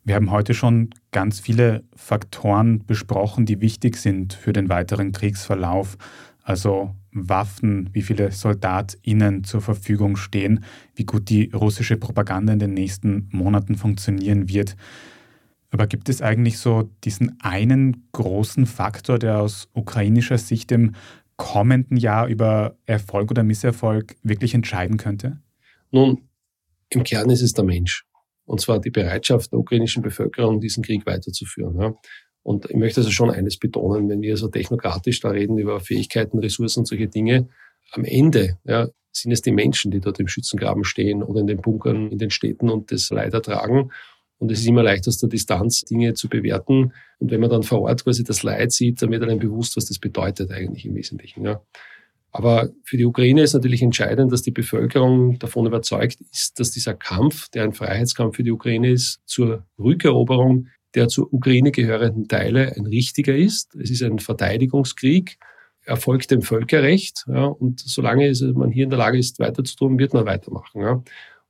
Wir 0.08 0.14
haben 0.14 0.30
heute 0.30 0.54
schon 0.54 0.92
ganz 1.12 1.40
viele 1.40 1.84
Faktoren 1.96 2.86
besprochen, 2.86 3.48
die 3.48 3.60
wichtig 3.60 3.98
sind 3.98 4.34
für 4.34 4.54
den 4.54 4.70
weiteren 4.70 5.12
Kriegsverlauf. 5.12 5.98
Also 6.44 6.94
Waffen, 7.12 7.90
wie 7.92 8.04
viele 8.04 8.32
SoldatInnen 8.32 9.46
zur 9.46 9.62
Verfügung 9.62 10.16
stehen, 10.16 10.64
wie 10.94 11.06
gut 11.06 11.30
die 11.30 11.50
russische 11.50 11.98
Propaganda 11.98 12.54
in 12.54 12.60
den 12.60 12.76
nächsten 12.76 13.30
Monaten 13.32 13.78
funktionieren 13.78 14.48
wird. 14.48 14.76
Aber 15.72 15.88
gibt 15.88 16.08
es 16.08 16.22
eigentlich 16.22 16.60
so 16.60 16.88
diesen 17.04 17.42
einen 17.42 18.08
großen 18.12 18.68
Faktor, 18.68 19.18
der 19.18 19.40
aus 19.40 19.70
ukrainischer 19.74 20.38
Sicht 20.38 20.72
im 20.72 20.92
kommenden 21.36 21.98
Jahr 21.98 22.28
über 22.28 22.78
Erfolg 22.86 23.32
oder 23.32 23.44
Misserfolg 23.44 24.16
wirklich 24.22 24.54
entscheiden 24.54 24.98
könnte? 24.98 25.42
Nun, 25.90 26.22
im 26.90 27.04
Kern 27.04 27.32
ist 27.32 27.42
es 27.42 27.54
der 27.54 27.66
Mensch. 27.66 28.06
Und 28.46 28.62
zwar 28.62 28.80
die 28.80 28.92
Bereitschaft 28.92 29.52
der 29.52 29.60
ukrainischen 29.60 30.04
Bevölkerung, 30.04 30.60
diesen 30.60 30.84
Krieg 30.84 31.06
weiterzuführen. 31.06 31.80
Ja. 31.80 31.96
Und 32.44 32.70
ich 32.70 32.76
möchte 32.76 33.02
also 33.02 33.10
schon 33.10 33.32
eines 33.32 33.58
betonen, 33.58 34.08
wenn 34.08 34.22
wir 34.22 34.38
so 34.38 34.48
technokratisch 34.48 35.20
da 35.20 35.30
reden 35.30 35.58
über 35.58 35.80
Fähigkeiten, 35.80 36.38
Ressourcen 36.38 36.82
und 36.82 36.86
solche 36.86 37.08
Dinge, 37.08 37.48
am 37.92 38.06
Ende 38.06 38.60
ja, 38.66 38.88
sind 39.12 39.32
es 39.32 39.42
die 39.42 39.52
Menschen, 39.52 39.92
die 39.92 40.00
dort 40.00 40.20
im 40.20 40.28
Schützengraben 40.28 40.84
stehen 40.84 41.24
oder 41.24 41.42
in 41.42 41.48
den 41.48 41.62
Bunkern 41.62 42.12
in 42.12 42.20
den 42.20 42.30
Städten 42.30 42.70
und 42.70 42.92
das 42.92 43.10
Leid 43.10 43.34
ertragen. 43.34 43.92
Und 44.38 44.52
es 44.52 44.60
ist 44.60 44.68
immer 44.68 44.84
leicht 44.84 45.08
aus 45.08 45.18
der 45.18 45.30
Distanz 45.30 45.82
Dinge 45.82 46.14
zu 46.14 46.28
bewerten. 46.28 46.94
Und 47.20 47.32
wenn 47.32 47.40
man 47.40 47.50
dann 47.50 47.64
vor 47.64 47.82
Ort 47.82 48.04
quasi 48.04 48.24
das 48.24 48.44
Leid 48.44 48.72
sieht, 48.72 49.02
dann 49.02 49.12
wird 49.12 49.24
einem 49.24 49.40
bewusst, 49.40 49.78
was 49.78 49.86
das 49.86 49.98
bedeutet 49.98 50.52
eigentlich 50.52 50.86
im 50.86 50.94
Wesentlichen. 50.96 51.46
Ja. 51.46 51.62
Aber 52.38 52.68
für 52.84 52.98
die 52.98 53.06
Ukraine 53.06 53.44
ist 53.44 53.54
natürlich 53.54 53.82
entscheidend, 53.82 54.30
dass 54.30 54.42
die 54.42 54.52
Bevölkerung 54.52 55.40
davon 55.40 55.66
überzeugt 55.66 56.18
ist, 56.34 56.60
dass 56.60 56.70
dieser 56.70 56.94
Kampf, 56.94 57.48
der 57.48 57.64
ein 57.64 57.72
Freiheitskampf 57.72 58.36
für 58.36 58.44
die 58.44 58.52
Ukraine 58.52 58.92
ist, 58.92 59.22
zur 59.26 59.66
Rückeroberung 59.80 60.68
der 60.96 61.08
zur 61.08 61.32
Ukraine 61.34 61.72
gehörenden 61.72 62.28
Teile 62.28 62.76
ein 62.76 62.88
richtiger 62.88 63.34
ist. 63.36 63.74
Es 63.76 63.90
ist 63.90 64.04
ein 64.04 64.20
Verteidigungskrieg, 64.20 65.38
erfolgt 65.86 66.30
dem 66.30 66.42
Völkerrecht. 66.42 67.24
Ja, 67.28 67.46
und 67.46 67.80
solange 67.80 68.34
man 68.54 68.70
hier 68.70 68.84
in 68.84 68.90
der 68.90 69.00
Lage 69.00 69.18
ist, 69.18 69.40
weiterzutun, 69.40 69.98
wird 69.98 70.14
man 70.14 70.26
weitermachen. 70.26 70.82
Ja. 70.82 71.04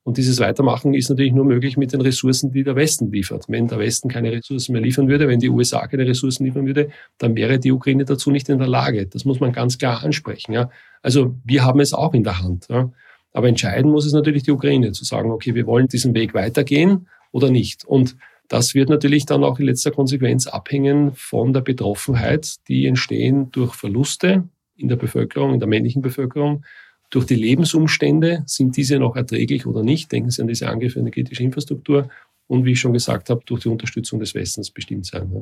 Und 0.06 0.18
dieses 0.18 0.40
Weitermachen 0.40 0.94
ist 0.94 1.10
natürlich 1.10 1.34
nur 1.34 1.46
möglich 1.46 1.78
mit 1.78 1.92
den 1.92 2.00
Ressourcen, 2.00 2.52
die 2.52 2.64
der 2.64 2.76
Westen 2.76 3.12
liefert. 3.12 3.46
Wenn 3.48 3.68
der 3.68 3.80
Westen 3.80 4.08
keine 4.08 4.32
Ressourcen 4.32 4.74
mehr 4.74 4.82
liefern 4.82 5.08
würde, 5.08 5.28
wenn 5.28 5.40
die 5.40 5.50
USA 5.50 5.88
keine 5.88 6.06
Ressourcen 6.06 6.46
liefern 6.46 6.68
würde, 6.68 6.90
dann 7.18 7.36
wäre 7.36 7.58
die 7.58 7.72
Ukraine 7.72 8.06
dazu 8.06 8.30
nicht 8.30 8.48
in 8.48 8.60
der 8.60 8.68
Lage. 8.68 9.08
Das 9.08 9.26
muss 9.26 9.40
man 9.40 9.52
ganz 9.52 9.80
klar 9.80 10.04
ansprechen. 10.04 10.54
Ja. 10.54 10.70
Also 11.02 11.34
wir 11.44 11.66
haben 11.66 11.80
es 11.80 11.92
auch 11.96 12.14
in 12.14 12.24
der 12.24 12.40
Hand. 12.40 12.68
Ja. 12.70 12.92
Aber 13.34 13.50
entscheiden 13.50 13.90
muss 13.90 14.06
es 14.06 14.14
natürlich 14.14 14.44
die 14.44 14.52
Ukraine, 14.52 14.92
zu 14.92 15.06
sagen, 15.06 15.32
okay, 15.32 15.56
wir 15.56 15.66
wollen 15.66 15.88
diesen 15.88 16.14
Weg 16.14 16.36
weitergehen 16.36 17.08
oder 17.32 17.50
nicht. 17.50 17.84
Und 17.84 18.16
das 18.48 18.76
wird 18.76 18.90
natürlich 18.90 19.26
dann 19.26 19.44
auch 19.44 19.58
in 19.58 19.66
letzter 19.66 19.90
Konsequenz 19.90 20.46
abhängen 20.46 21.14
von 21.16 21.52
der 21.52 21.62
Betroffenheit, 21.62 22.58
die 22.68 22.86
entstehen 22.86 23.50
durch 23.52 23.74
Verluste 23.74 24.48
in 24.78 24.88
der 24.88 24.98
Bevölkerung, 24.98 25.56
in 25.56 25.60
der 25.60 25.68
männlichen 25.68 26.04
Bevölkerung, 26.04 26.64
durch 27.10 27.26
die 27.26 27.36
Lebensumstände, 27.36 28.44
sind 28.46 28.76
diese 28.78 29.00
noch 29.00 29.16
erträglich 29.16 29.66
oder 29.66 29.84
nicht? 29.84 30.12
Denken 30.12 30.32
Sie 30.32 30.42
an 30.42 30.48
diese 30.48 30.70
Angriffe 30.70 31.00
an 31.00 31.06
die 31.06 31.12
kritische 31.12 31.44
Infrastruktur 31.44 32.10
und 32.48 32.66
wie 32.66 32.74
ich 32.74 32.80
schon 32.80 32.94
gesagt 32.94 33.30
habe, 33.30 33.42
durch 33.46 33.62
die 33.62 33.70
Unterstützung 33.70 34.20
des 34.20 34.36
Westens 34.36 34.72
bestimmt 34.72 35.06
sein. 35.06 35.32
Ja. 35.34 35.42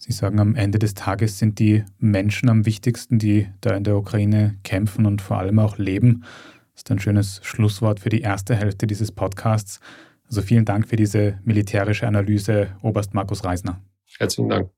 Sie 0.00 0.12
sagen, 0.12 0.38
am 0.38 0.54
Ende 0.54 0.78
des 0.78 0.94
Tages 0.94 1.38
sind 1.38 1.58
die 1.58 1.84
Menschen 1.98 2.48
am 2.48 2.66
wichtigsten, 2.66 3.18
die 3.18 3.48
da 3.60 3.74
in 3.76 3.82
der 3.82 3.96
Ukraine 3.96 4.56
kämpfen 4.62 5.06
und 5.06 5.20
vor 5.20 5.38
allem 5.38 5.58
auch 5.58 5.76
leben. 5.76 6.22
Das 6.72 6.82
ist 6.82 6.90
ein 6.92 7.00
schönes 7.00 7.40
Schlusswort 7.42 7.98
für 7.98 8.08
die 8.08 8.20
erste 8.20 8.54
Hälfte 8.54 8.86
dieses 8.86 9.10
Podcasts. 9.10 9.80
Also 10.28 10.42
vielen 10.42 10.64
Dank 10.64 10.86
für 10.86 10.96
diese 10.96 11.40
militärische 11.44 12.06
Analyse, 12.06 12.76
Oberst 12.82 13.12
Markus 13.12 13.44
Reisner. 13.44 13.82
Herzlichen 14.18 14.48
Dank. 14.48 14.70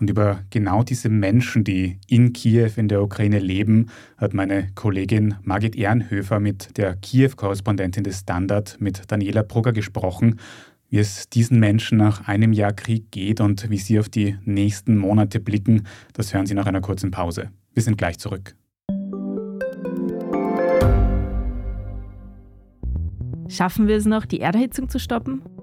Und 0.00 0.08
über 0.08 0.40
genau 0.48 0.82
diese 0.82 1.10
Menschen, 1.10 1.62
die 1.62 1.98
in 2.08 2.32
Kiew 2.32 2.70
in 2.76 2.88
der 2.88 3.02
Ukraine 3.02 3.38
leben, 3.38 3.90
hat 4.16 4.32
meine 4.32 4.68
Kollegin 4.74 5.34
Margit 5.42 5.76
Ehrenhöfer 5.76 6.40
mit 6.40 6.78
der 6.78 6.96
Kiew-Korrespondentin 6.96 8.02
des 8.02 8.20
Standard, 8.20 8.78
mit 8.80 9.02
Daniela 9.08 9.42
Brugger 9.42 9.72
gesprochen 9.72 10.40
wie 10.90 10.98
es 10.98 11.28
diesen 11.28 11.60
Menschen 11.60 11.98
nach 11.98 12.26
einem 12.26 12.52
Jahr 12.52 12.72
Krieg 12.72 13.12
geht 13.12 13.40
und 13.40 13.70
wie 13.70 13.78
sie 13.78 14.00
auf 14.00 14.08
die 14.08 14.36
nächsten 14.44 14.96
Monate 14.96 15.38
blicken, 15.38 15.86
das 16.14 16.34
hören 16.34 16.46
Sie 16.46 16.54
nach 16.54 16.66
einer 16.66 16.80
kurzen 16.80 17.12
Pause. 17.12 17.50
Wir 17.72 17.82
sind 17.82 17.96
gleich 17.96 18.18
zurück. 18.18 18.56
Schaffen 23.48 23.86
wir 23.88 23.96
es 23.96 24.04
noch, 24.04 24.26
die 24.26 24.40
Erderhitzung 24.40 24.88
zu 24.88 24.98
stoppen? 24.98 25.42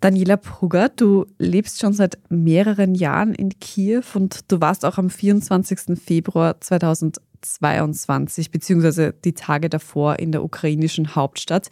Daniela 0.00 0.36
Prugger, 0.38 0.88
du 0.88 1.26
lebst 1.38 1.80
schon 1.80 1.92
seit 1.92 2.18
mehreren 2.30 2.94
Jahren 2.94 3.34
in 3.34 3.58
Kiew 3.60 4.02
und 4.14 4.50
du 4.50 4.60
warst 4.60 4.84
auch 4.84 4.96
am 4.96 5.10
24. 5.10 5.98
Februar 5.98 6.60
2020 6.60 7.30
2022 7.42 8.50
beziehungsweise 8.50 9.12
die 9.24 9.34
Tage 9.34 9.68
davor 9.68 10.18
in 10.18 10.32
der 10.32 10.44
ukrainischen 10.44 11.14
Hauptstadt. 11.14 11.68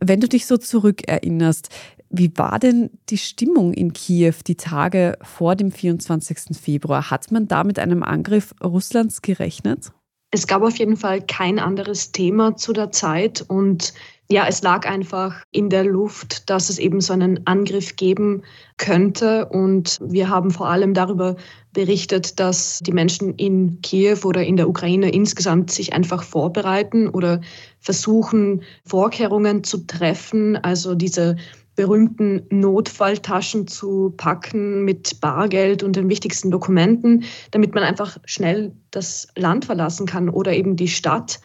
Wenn 0.00 0.20
du 0.20 0.28
dich 0.28 0.46
so 0.46 0.56
zurückerinnerst, 0.56 1.68
wie 2.10 2.32
war 2.36 2.58
denn 2.58 2.90
die 3.08 3.18
Stimmung 3.18 3.72
in 3.72 3.92
Kiew 3.92 4.34
die 4.46 4.56
Tage 4.56 5.16
vor 5.22 5.56
dem 5.56 5.70
24. 5.70 6.56
Februar? 6.60 7.10
Hat 7.10 7.30
man 7.30 7.48
da 7.48 7.64
mit 7.64 7.78
einem 7.78 8.02
Angriff 8.02 8.54
Russlands 8.62 9.22
gerechnet? 9.22 9.92
Es 10.34 10.46
gab 10.46 10.62
auf 10.62 10.78
jeden 10.78 10.96
Fall 10.96 11.20
kein 11.20 11.58
anderes 11.58 12.10
Thema 12.10 12.56
zu 12.56 12.72
der 12.72 12.90
Zeit 12.90 13.44
und 13.46 13.92
ja, 14.30 14.46
es 14.48 14.62
lag 14.62 14.88
einfach 14.88 15.44
in 15.50 15.68
der 15.68 15.84
Luft, 15.84 16.48
dass 16.48 16.70
es 16.70 16.78
eben 16.78 17.02
so 17.02 17.12
einen 17.12 17.46
Angriff 17.46 17.96
geben 17.96 18.42
könnte. 18.78 19.44
Und 19.44 19.98
wir 20.02 20.30
haben 20.30 20.50
vor 20.50 20.70
allem 20.70 20.94
darüber 20.94 21.36
berichtet, 21.74 22.40
dass 22.40 22.78
die 22.78 22.92
Menschen 22.92 23.34
in 23.34 23.82
Kiew 23.82 24.20
oder 24.24 24.42
in 24.42 24.56
der 24.56 24.70
Ukraine 24.70 25.10
insgesamt 25.10 25.70
sich 25.70 25.92
einfach 25.92 26.22
vorbereiten 26.22 27.10
oder 27.10 27.42
versuchen, 27.78 28.62
Vorkehrungen 28.86 29.64
zu 29.64 29.86
treffen. 29.86 30.56
Also 30.56 30.94
diese 30.94 31.36
berühmten 31.74 32.42
Notfalltaschen 32.50 33.66
zu 33.66 34.12
packen 34.16 34.84
mit 34.84 35.20
Bargeld 35.20 35.82
und 35.82 35.96
den 35.96 36.08
wichtigsten 36.08 36.50
Dokumenten, 36.50 37.24
damit 37.50 37.74
man 37.74 37.82
einfach 37.82 38.18
schnell 38.24 38.72
das 38.90 39.28
Land 39.36 39.64
verlassen 39.64 40.06
kann 40.06 40.28
oder 40.28 40.52
eben 40.52 40.76
die 40.76 40.88
Stadt. 40.88 41.40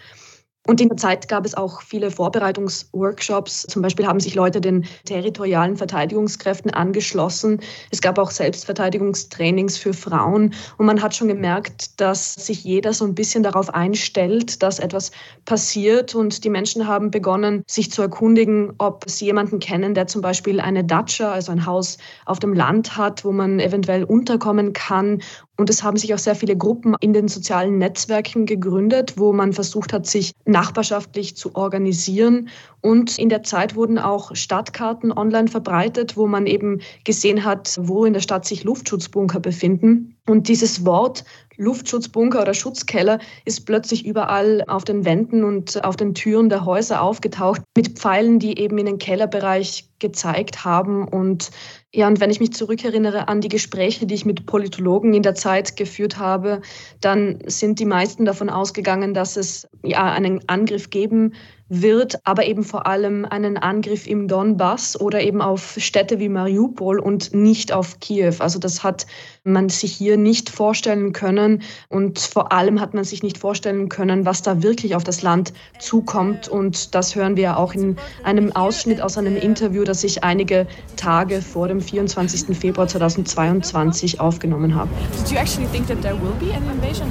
Und 0.67 0.82
in 0.82 0.89
der 0.89 0.97
Zeit 0.97 1.30
gab 1.30 1.45
es 1.45 1.56
auch 1.56 1.82
viele 1.82 2.12
Vorbereitungsworkshops. 2.12 3.63
Zum 3.69 3.82
Beispiel 3.82 4.06
haben 4.06 4.19
sich 4.19 4.36
Leute 4.36 4.60
den 4.60 4.86
territorialen 5.06 5.77
Verteidigungskräften 5.77 6.71
angeschlossen. 6.71 7.62
Es 7.89 8.01
gab 8.01 8.19
auch 8.19 8.32
Selbstverteidigungstrainings 8.32 9.77
für 9.77 9.93
Frauen. 9.93 10.53
Und 10.77 10.86
man 10.86 11.01
hat 11.01 11.15
schon 11.15 11.30
gemerkt, 11.30 11.99
dass 12.01 12.34
sich 12.34 12.65
jeder 12.65 12.91
so 12.91 13.06
ein 13.06 13.15
bisschen 13.15 13.43
darauf 13.43 13.73
einstellt, 13.73 14.62
dass 14.62 14.80
etwas 14.80 15.12
passiert. 15.45 16.13
Und 16.13 16.43
die 16.43 16.49
Menschen 16.49 16.86
haben 16.86 17.12
begonnen, 17.12 17.63
sich 17.65 17.89
zu 17.89 18.01
erkundigen, 18.01 18.73
ob 18.77 19.10
sie 19.10 19.25
jemanden 19.25 19.60
kennen, 19.60 19.93
der 19.93 20.08
zum 20.08 20.21
Beispiel 20.21 20.60
eine 20.60 20.84
Datscha, 20.84 21.32
also 21.32 21.53
ein 21.53 21.65
Haus 21.65 21.97
auf 22.25 22.39
dem 22.39 22.53
Land 22.53 22.97
hat, 22.97 23.23
wo 23.23 23.32
man 23.32 23.62
eventuell 23.62 24.03
unterkommen 24.03 24.73
kann 24.73 25.21
und 25.58 25.70
es 25.70 25.84
haben 25.84 25.98
sich 25.98 26.13
auch 26.13 26.20
sehr 26.20 26.36
viele 26.36 26.56
Gruppen 26.56 26.96
in 27.00 27.13
den 27.13 27.28
sozialen 27.28 27.80
Netzwerken 27.80 28.46
gegründet, 28.46 29.13
wo 29.17 29.34
man 29.34 29.54
versucht 29.54 29.91
hat, 29.91 30.06
sich 30.06 30.32
nachbarschaftlich 30.46 31.36
zu 31.36 31.56
organisieren. 31.56 32.50
Und 32.82 33.17
in 33.17 33.30
der 33.30 33.43
Zeit 33.43 33.76
wurden 33.76 33.98
auch 33.98 34.36
Stadtkarten 34.36 35.12
online 35.12 35.48
verbreitet, 35.48 36.15
wo 36.15 36.28
man 36.28 36.46
eben 36.46 36.82
gesehen 37.04 37.43
hat, 37.43 37.76
wo 37.82 38.06
in 38.06 38.13
der 38.13 38.22
Stadt 38.22 38.46
sich 38.46 38.63
Luftschutzbunker 38.63 39.39
befinden. 39.39 40.16
Und 40.28 40.50
dieses 40.50 40.86
Wort 40.86 41.24
Luftschutzbunker 41.58 42.42
oder 42.42 42.54
Schutzkeller 42.54 43.20
ist 43.46 43.66
plötzlich 43.66 44.06
überall 44.06 44.63
auf 44.68 44.84
den 44.84 45.06
Wänden 45.06 45.44
und 45.44 45.84
auf 45.84 45.96
den 45.96 46.13
Türen 46.13 46.50
der 46.50 46.66
Häuser 46.66 47.02
aufgetaucht 47.02 47.62
mit 47.76 47.98
Pfeilen, 47.98 48.38
die 48.38 48.60
eben 48.60 48.78
in 48.78 48.86
den 48.86 49.00
Kellerbereich 49.00 49.90
gezeigt 50.00 50.63
haben. 50.63 51.08
Und 51.08 51.50
ja, 51.94 52.08
und 52.08 52.20
wenn 52.20 52.30
ich 52.30 52.40
mich 52.40 52.54
zurückerinnere 52.54 53.28
an 53.28 53.42
die 53.42 53.48
Gespräche, 53.48 54.06
die 54.06 54.13
ich 54.13 54.26
mit 54.26 54.46
Politologen 54.46 55.13
in 55.13 55.24
der 55.24 55.34
Zeit 55.34 55.76
geführt 55.76 56.20
habe, 56.20 56.62
dann 57.02 57.40
sind 57.48 57.80
die 57.80 57.86
meisten 57.86 58.26
davon 58.26 58.50
ausgegangen, 58.50 59.16
dass 59.16 59.38
es 59.38 59.68
ja 59.84 60.12
einen 60.12 60.48
Angriff 60.48 60.92
geben 60.92 61.34
wird, 61.72 62.20
aber 62.25 62.44
eben 62.44 62.64
vor 62.64 62.87
allem 62.87 63.25
einen 63.25 63.57
Angriff 63.57 64.07
im 64.07 64.29
Donbass 64.29 65.01
oder 65.01 65.22
eben 65.22 65.40
auf 65.40 65.77
Städte 65.79 66.18
wie 66.18 66.29
Mariupol 66.29 66.98
und 66.98 67.33
nicht 67.35 67.72
auf 67.72 67.98
Kiew. 67.98 68.35
Also 68.40 68.59
das 68.59 68.85
hat 68.85 69.07
man 69.42 69.70
sich 69.70 69.92
hier 69.92 70.18
nicht 70.18 70.51
vorstellen 70.51 71.12
können 71.12 71.62
und 71.88 72.18
vor 72.18 72.53
allem 72.53 72.79
hat 72.79 72.92
man 72.92 73.05
sich 73.05 73.22
nicht 73.22 73.38
vorstellen 73.38 73.88
können, 73.88 74.27
was 74.27 74.42
da 74.42 74.62
wirklich 74.62 74.94
auf 74.94 75.03
das 75.03 75.22
Land 75.22 75.55
zukommt 75.79 76.46
und 76.46 76.94
das 76.94 77.16
hören 77.16 77.37
wir 77.37 77.57
auch 77.57 77.72
in 77.72 77.96
einem 78.22 78.55
Ausschnitt 78.55 79.01
aus 79.01 79.16
einem 79.16 79.37
Interview, 79.37 79.85
das 79.85 80.05
ich 80.05 80.22
einige 80.22 80.66
Tage 80.96 81.40
vor 81.40 81.68
dem 81.68 81.81
24. 81.81 82.55
Februar 82.57 82.87
2022 82.87 84.20
aufgenommen 84.20 84.75
habe. 84.75 84.90
Did 85.16 85.33
you 85.33 85.38
actually 85.38 85.68
think 85.72 85.87
that 85.88 86.03
there 86.03 86.14
will 86.14 86.35
be 86.38 86.55
an 86.55 86.62
invasion? 86.70 87.07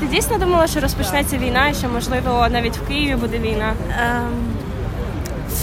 Ти 0.00 0.06
дійсно 0.06 0.38
думала, 0.38 0.66
що 0.66 0.80
розпочнеться 0.80 1.38
війна 1.38 1.68
і 1.68 1.74
що 1.74 1.88
можливо 1.88 2.46
навіть 2.50 2.76
в 2.76 2.88
Києві 2.88 3.16
буде 3.16 3.38
війна? 3.38 3.74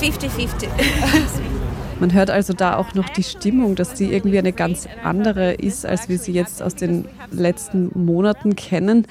50-50. 0.01 0.67
Man 1.99 2.13
hört 2.13 2.29
also 2.29 2.53
da 2.53 2.77
auch 2.77 2.93
noch 2.95 3.09
die 3.09 3.23
Stimmung, 3.23 3.75
dass 3.75 3.93
die 3.93 4.11
irgendwie 4.11 4.39
eine 4.39 4.51
ganz 4.51 4.87
andere 5.03 5.53
ist, 5.53 5.85
als 5.85 6.09
wir 6.09 6.17
sie 6.17 6.33
jetzt 6.33 6.61
aus 6.61 6.75
den 6.75 7.05
letzten 7.31 7.91
Monaten 7.93 8.55
kennen. 8.55 9.07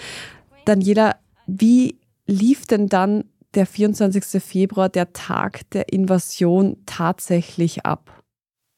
Daniela, 0.65 1.17
wie 1.47 1.99
lief 2.27 2.67
denn 2.67 2.89
dann 2.89 3.25
der 3.55 3.67
24. 3.67 4.43
Februar, 4.43 4.89
der 4.89 5.13
Tag 5.13 5.71
der 5.71 5.93
Invasion, 5.93 6.77
tatsächlich 6.87 7.85
ab? 7.87 8.11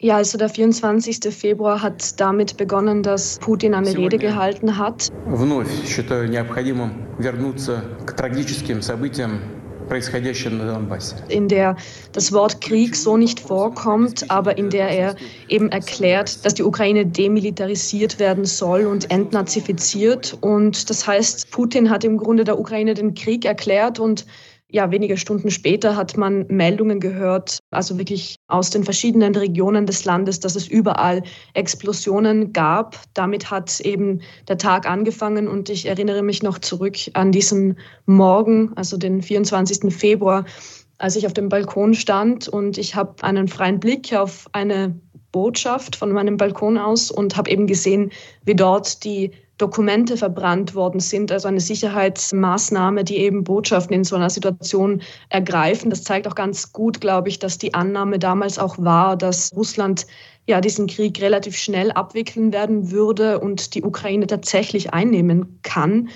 Ja, 0.01 0.17
also 0.17 0.37
der 0.37 0.49
24. 0.49 1.33
Februar 1.33 1.81
hat 1.81 2.21
damit 2.21 2.57
begonnen, 2.57 3.03
dass 3.03 3.39
Putin 3.39 3.75
eine 3.75 3.97
Rede 3.97 4.19
gehalten 4.19 4.77
hat. 4.77 5.09
Вновь 5.27 5.71
считаю 5.89 6.29
необходимым 6.29 7.07
вернуться 7.19 7.85
к 8.05 8.13
трагическим 8.13 8.83
событиям 8.83 9.41
in 11.30 11.48
der 11.48 11.76
das 12.12 12.32
Wort 12.32 12.62
Krieg 12.62 12.96
so 12.96 13.18
nicht 13.18 13.40
vorkommt, 13.40 14.30
aber 14.30 14.58
in 14.58 14.70
der 14.70 14.90
er 14.90 15.16
eben 15.48 15.72
erklärt, 15.72 16.46
dass 16.46 16.54
die 16.54 16.64
Ukraine 16.64 17.06
demilitarisiert 17.06 18.20
werden 18.20 18.46
soll 18.46 18.86
und 18.86 19.12
entnazifiziert. 19.12 20.38
Und 20.42 20.90
das 20.90 21.06
heißt, 21.06 21.52
Putin 21.52 21.90
hat 21.90 22.04
im 22.04 22.18
Grunde 22.18 22.44
der 22.44 22.60
Ukraine 22.60 22.94
den 22.94 23.14
Krieg 23.14 23.46
erklärt 23.46 24.00
und 24.00 24.26
ja, 24.72 24.92
wenige 24.92 25.18
Stunden 25.18 25.50
später 25.50 25.96
hat 25.96 26.16
man 26.16 26.46
Meldungen 26.48 27.00
gehört, 27.00 27.60
also 27.72 27.98
wirklich 27.98 28.36
aus 28.48 28.70
den 28.70 28.84
verschiedenen 28.84 29.34
Regionen 29.36 29.88
des 29.88 30.06
Landes, 30.06 30.40
dass 30.40 30.56
es 30.56 30.68
überall 30.68 31.24
Explosionen 31.56 32.54
gab. 32.54 33.00
Damit 33.16 33.50
hat 33.50 33.80
eben 33.80 34.22
der 34.48 34.60
Tag 34.60 34.88
angefangen 34.88 35.48
und 35.48 35.70
ich 35.70 35.88
erinnere 35.88 36.22
mich 36.22 36.44
noch 36.44 36.60
zurück 36.60 36.98
an 37.14 37.32
diesen 37.32 37.80
Morgen, 38.06 38.72
also 38.76 38.98
den 38.98 39.24
24. 39.24 39.92
Februar, 39.94 40.46
als 41.00 41.16
ich 41.16 41.26
auf 41.26 41.34
dem 41.34 41.50
Balkon 41.50 41.96
stand 41.96 42.48
und 42.48 42.78
ich 42.78 42.94
habe 42.94 43.24
einen 43.24 43.48
freien 43.48 43.80
Blick 43.80 44.14
auf 44.14 44.48
eine 44.52 45.00
Botschaft 45.32 45.96
von 45.96 46.12
meinem 46.12 46.38
Balkon 46.38 46.78
aus 46.78 47.10
und 47.10 47.38
habe 47.38 47.50
eben 47.50 47.66
gesehen, 47.66 48.12
wie 48.46 48.56
dort 48.56 49.04
die 49.04 49.32
Dokumente 49.60 50.16
verbrannt 50.16 50.74
worden 50.74 51.02
sind, 51.02 51.32
also 51.32 51.48
eine 51.48 51.60
Sicherheitsmaßnahme, 51.60 53.04
die 53.04 53.18
eben 53.18 53.44
Botschaften 53.44 53.94
in 53.94 54.04
so 54.06 54.16
einer 54.16 54.30
Situation 54.30 55.02
ergreifen. 55.30 55.90
Das 55.90 56.04
zeigt 56.04 56.28
auch 56.28 56.36
ganz 56.36 56.72
gut, 56.72 57.02
glaube 57.02 57.30
ich, 57.30 57.40
dass 57.40 57.58
die 57.58 57.74
Annahme 57.74 58.20
damals 58.20 58.58
auch 58.58 58.78
war, 58.80 59.18
dass 59.18 59.52
Russland 59.56 60.08
ja 60.48 60.62
diesen 60.62 60.88
Krieg 60.88 61.22
relativ 61.22 61.58
schnell 61.58 61.92
abwickeln 61.92 62.54
werden 62.54 62.90
würde 62.90 63.40
und 63.40 63.76
die 63.76 63.84
Ukraine 63.84 64.28
tatsächlich 64.28 64.94
einnehmen 64.94 65.60
kann. 65.62 66.10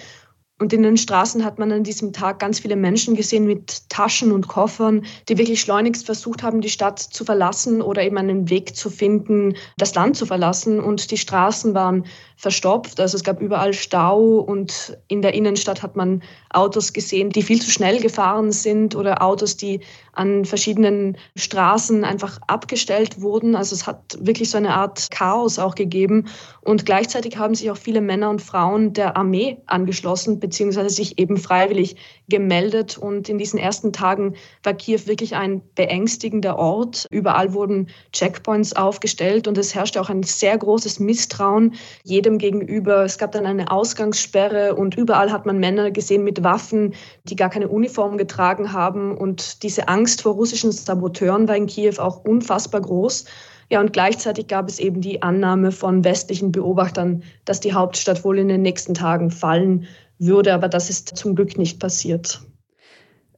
Und 0.64 0.72
in 0.72 0.82
den 0.82 0.96
Straßen 0.96 1.44
hat 1.44 1.60
man 1.60 1.74
an 1.74 1.84
diesem 1.84 2.14
Tag 2.14 2.40
ganz 2.40 2.62
viele 2.62 2.78
Menschen 2.78 3.18
gesehen 3.18 3.44
mit 3.44 3.90
Taschen 3.90 4.32
und 4.32 4.48
Koffern, 4.48 5.06
die 5.28 5.38
wirklich 5.38 5.60
schleunigst 5.60 6.06
versucht 6.06 6.42
haben, 6.42 6.62
die 6.62 6.70
Stadt 6.70 7.00
zu 7.00 7.26
verlassen 7.26 7.82
oder 7.82 8.02
eben 8.02 8.18
einen 8.18 8.50
Weg 8.50 8.74
zu 8.74 8.90
finden, 8.90 9.58
das 9.76 9.94
Land 9.94 10.16
zu 10.16 10.26
verlassen. 10.26 10.80
Und 10.80 11.12
die 11.12 11.18
Straßen 11.18 11.74
waren 11.74 12.06
verstopft. 12.38 13.02
Also 13.02 13.18
es 13.18 13.26
gab 13.26 13.42
überall 13.42 13.74
Stau 13.74 14.40
und 14.40 14.98
in 15.10 15.22
der 15.22 15.34
Innenstadt 15.34 15.84
hat 15.84 15.98
man 15.98 16.24
Autos 16.50 16.94
gesehen, 16.94 17.30
die 17.30 17.42
viel 17.42 17.62
zu 17.62 17.70
schnell 17.70 18.00
gefahren 18.00 18.54
sind 18.54 18.96
oder 18.96 19.22
Autos, 19.22 19.58
die 19.58 19.82
an 20.14 20.46
verschiedenen 20.46 21.18
Straßen 21.36 22.04
einfach 22.04 22.40
abgestellt 22.48 23.22
wurden. 23.22 23.56
Also 23.56 23.76
es 23.76 23.88
hat 23.88 24.18
wirklich 24.20 24.50
so 24.50 24.58
eine 24.58 24.76
Art 24.76 25.10
Chaos 25.12 25.60
auch 25.60 25.76
gegeben. 25.76 26.28
Und 26.62 26.86
gleichzeitig 26.86 27.38
haben 27.38 27.56
sich 27.56 27.70
auch 27.72 27.78
viele 27.78 28.02
Männer 28.02 28.30
und 28.30 28.42
Frauen 28.42 28.94
der 28.94 29.18
Armee 29.18 29.58
angeschlossen, 29.66 30.40
beziehungsweise 30.54 30.92
sich 30.92 31.18
eben 31.18 31.38
freiwillig 31.38 31.96
gemeldet. 32.30 33.00
Und 33.00 33.28
in 33.28 33.40
diesen 33.40 33.58
ersten 33.58 33.92
Tagen 33.92 34.36
war 34.62 34.76
Kiew 34.76 35.02
wirklich 35.06 35.36
ein 35.36 35.64
beängstigender 35.74 36.60
Ort. 36.60 37.08
Überall 37.10 37.54
wurden 37.54 37.88
Checkpoints 38.12 38.76
aufgestellt 38.76 39.48
und 39.48 39.58
es 39.58 39.74
herrschte 39.74 40.00
auch 40.00 40.10
ein 40.10 40.22
sehr 40.22 40.56
großes 40.56 41.00
Misstrauen 41.00 41.74
jedem 42.04 42.38
gegenüber. 42.38 43.04
Es 43.04 43.18
gab 43.18 43.32
dann 43.32 43.48
eine 43.48 43.72
Ausgangssperre 43.72 44.76
und 44.76 44.96
überall 44.96 45.32
hat 45.32 45.48
man 45.48 45.60
Männer 45.60 45.90
gesehen 45.90 46.24
mit 46.24 46.44
Waffen, 46.44 46.94
die 47.24 47.36
gar 47.36 47.50
keine 47.50 47.68
Uniform 47.68 48.20
getragen 48.20 48.74
haben. 48.74 49.18
Und 49.18 49.64
diese 49.64 49.88
Angst 49.88 50.22
vor 50.22 50.34
russischen 50.34 50.72
Saboteuren 50.72 51.48
war 51.48 51.56
in 51.56 51.66
Kiew 51.66 51.96
auch 51.98 52.24
unfassbar 52.24 52.82
groß. 52.82 53.26
Ja, 53.70 53.80
und 53.80 53.92
gleichzeitig 53.92 54.48
gab 54.48 54.70
es 54.70 54.78
eben 54.78 55.02
die 55.02 55.24
Annahme 55.24 55.72
von 55.72 56.04
westlichen 56.04 56.52
Beobachtern, 56.52 57.24
dass 57.46 57.60
die 57.60 57.74
Hauptstadt 57.74 58.24
wohl 58.24 58.38
in 58.38 58.48
den 58.48 58.62
nächsten 58.62 58.94
Tagen 58.94 59.32
fallen 59.32 59.88
würde. 60.20 60.54
Aber 60.54 60.70
das 60.70 60.90
ist 60.90 61.16
zum 61.18 61.36
Glück 61.36 61.58
nicht 61.58 61.80
passiert. 61.80 62.42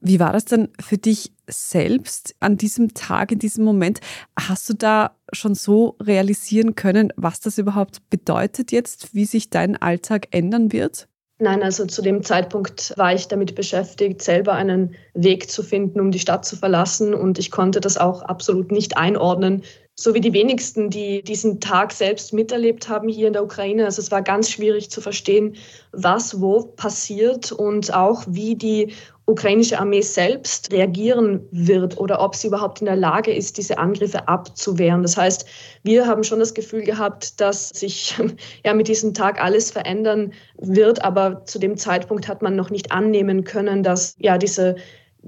Wie 0.02 0.20
war 0.20 0.34
das 0.34 0.46
denn 0.46 0.70
für 0.80 0.98
dich 0.98 1.32
selbst 1.48 2.36
an 2.40 2.58
diesem 2.58 2.94
Tag, 2.94 3.32
in 3.32 3.40
diesem 3.40 3.66
Moment? 3.66 4.02
Hast 4.40 4.70
du 4.70 4.74
da 4.74 5.16
schon 5.34 5.56
so 5.56 5.96
realisieren 6.00 6.76
können, 6.76 7.12
was 7.16 7.40
das 7.40 7.58
überhaupt 7.58 8.08
bedeutet 8.12 8.72
jetzt, 8.72 9.16
wie 9.16 9.26
sich 9.26 9.50
dein 9.50 9.76
Alltag 9.76 10.28
ändern 10.30 10.72
wird? 10.72 11.08
Nein, 11.38 11.64
also 11.64 11.86
zu 11.86 12.02
dem 12.02 12.24
Zeitpunkt 12.24 12.94
war 12.98 13.14
ich 13.14 13.28
damit 13.28 13.56
beschäftigt, 13.56 14.22
selber 14.22 14.54
einen 14.54 14.96
Weg 15.14 15.50
zu 15.50 15.64
finden, 15.64 16.00
um 16.00 16.12
die 16.12 16.20
Stadt 16.20 16.46
zu 16.46 16.56
verlassen. 16.56 17.14
Und 17.14 17.40
ich 17.40 17.52
konnte 17.52 17.82
das 17.82 17.98
auch 17.98 18.22
absolut 18.22 18.72
nicht 18.72 18.98
einordnen, 18.98 19.64
so 19.98 20.14
wie 20.14 20.20
die 20.20 20.34
wenigsten, 20.34 20.90
die 20.90 21.24
diesen 21.24 21.62
Tag 21.62 21.94
selbst 21.94 22.34
miterlebt 22.34 22.90
haben 22.90 23.08
hier 23.08 23.28
in 23.28 23.34
der 23.34 23.44
Ukraine. 23.44 23.86
Also 23.86 24.02
es 24.02 24.12
war 24.12 24.22
ganz 24.22 24.52
schwierig 24.52 24.90
zu 24.90 25.00
verstehen, 25.00 25.56
was 25.94 26.42
wo 26.42 26.64
passiert 26.64 27.54
und 27.54 27.94
auch 27.94 28.24
wie 28.28 28.56
die 28.56 28.94
ukrainische 29.28 29.80
Armee 29.80 30.02
selbst 30.02 30.72
reagieren 30.72 31.48
wird 31.52 31.98
oder 31.98 32.22
ob 32.22 32.36
sie 32.36 32.48
überhaupt 32.48 32.82
in 32.82 32.86
der 32.86 32.98
Lage 32.98 33.34
ist, 33.34 33.58
diese 33.58 33.78
Angriffe 33.78 34.28
abzuwehren. 34.28 35.02
Das 35.02 35.18
heißt, 35.18 35.48
wir 35.84 36.06
haben 36.06 36.24
schon 36.24 36.40
das 36.40 36.54
Gefühl 36.54 36.84
gehabt, 36.84 37.40
dass 37.40 37.70
sich 37.70 38.16
ja 38.66 38.74
mit 38.74 38.90
diesem 38.90 39.14
Tag 39.14 39.42
alles 39.42 39.72
verändern 39.72 40.34
wird, 40.58 41.04
aber 41.04 41.44
zu 41.46 41.58
dem 41.58 41.78
Zeitpunkt 41.78 42.28
hat 42.28 42.42
man 42.42 42.56
noch 42.56 42.70
nicht 42.70 42.92
annehmen 42.92 43.46
können, 43.46 43.82
dass 43.82 44.16
ja 44.20 44.38
diese 44.38 44.76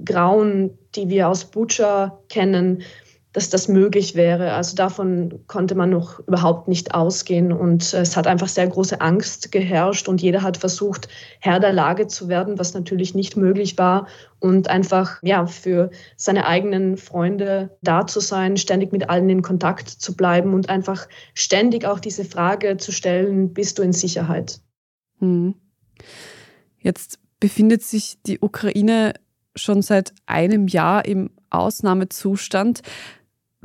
Grauen, 0.04 0.78
die 0.94 1.08
wir 1.08 1.28
aus 1.28 1.46
Bucha 1.46 2.20
kennen, 2.28 2.84
dass 3.38 3.50
das 3.50 3.68
möglich 3.68 4.16
wäre. 4.16 4.52
Also 4.54 4.74
davon 4.74 5.44
konnte 5.46 5.76
man 5.76 5.90
noch 5.90 6.18
überhaupt 6.26 6.66
nicht 6.66 6.92
ausgehen. 6.92 7.52
Und 7.52 7.94
es 7.94 8.16
hat 8.16 8.26
einfach 8.26 8.48
sehr 8.48 8.66
große 8.66 9.00
Angst 9.00 9.52
geherrscht 9.52 10.08
und 10.08 10.20
jeder 10.20 10.42
hat 10.42 10.56
versucht, 10.56 11.08
Herr 11.38 11.60
der 11.60 11.72
Lage 11.72 12.08
zu 12.08 12.28
werden, 12.28 12.58
was 12.58 12.74
natürlich 12.74 13.14
nicht 13.14 13.36
möglich 13.36 13.78
war. 13.78 14.08
Und 14.40 14.68
einfach 14.68 15.20
ja, 15.22 15.46
für 15.46 15.90
seine 16.16 16.46
eigenen 16.46 16.96
Freunde 16.96 17.78
da 17.80 18.08
zu 18.08 18.18
sein, 18.18 18.56
ständig 18.56 18.90
mit 18.90 19.08
allen 19.08 19.30
in 19.30 19.42
Kontakt 19.42 19.88
zu 19.88 20.16
bleiben 20.16 20.52
und 20.52 20.68
einfach 20.68 21.06
ständig 21.32 21.84
auch 21.84 22.00
diese 22.00 22.24
Frage 22.24 22.76
zu 22.76 22.90
stellen, 22.90 23.54
bist 23.54 23.78
du 23.78 23.82
in 23.82 23.92
Sicherheit? 23.92 24.58
Hm. 25.20 25.54
Jetzt 26.80 27.20
befindet 27.38 27.84
sich 27.84 28.18
die 28.26 28.40
Ukraine 28.40 29.14
schon 29.54 29.80
seit 29.80 30.12
einem 30.26 30.66
Jahr 30.66 31.04
im 31.04 31.30
Ausnahmezustand. 31.50 32.82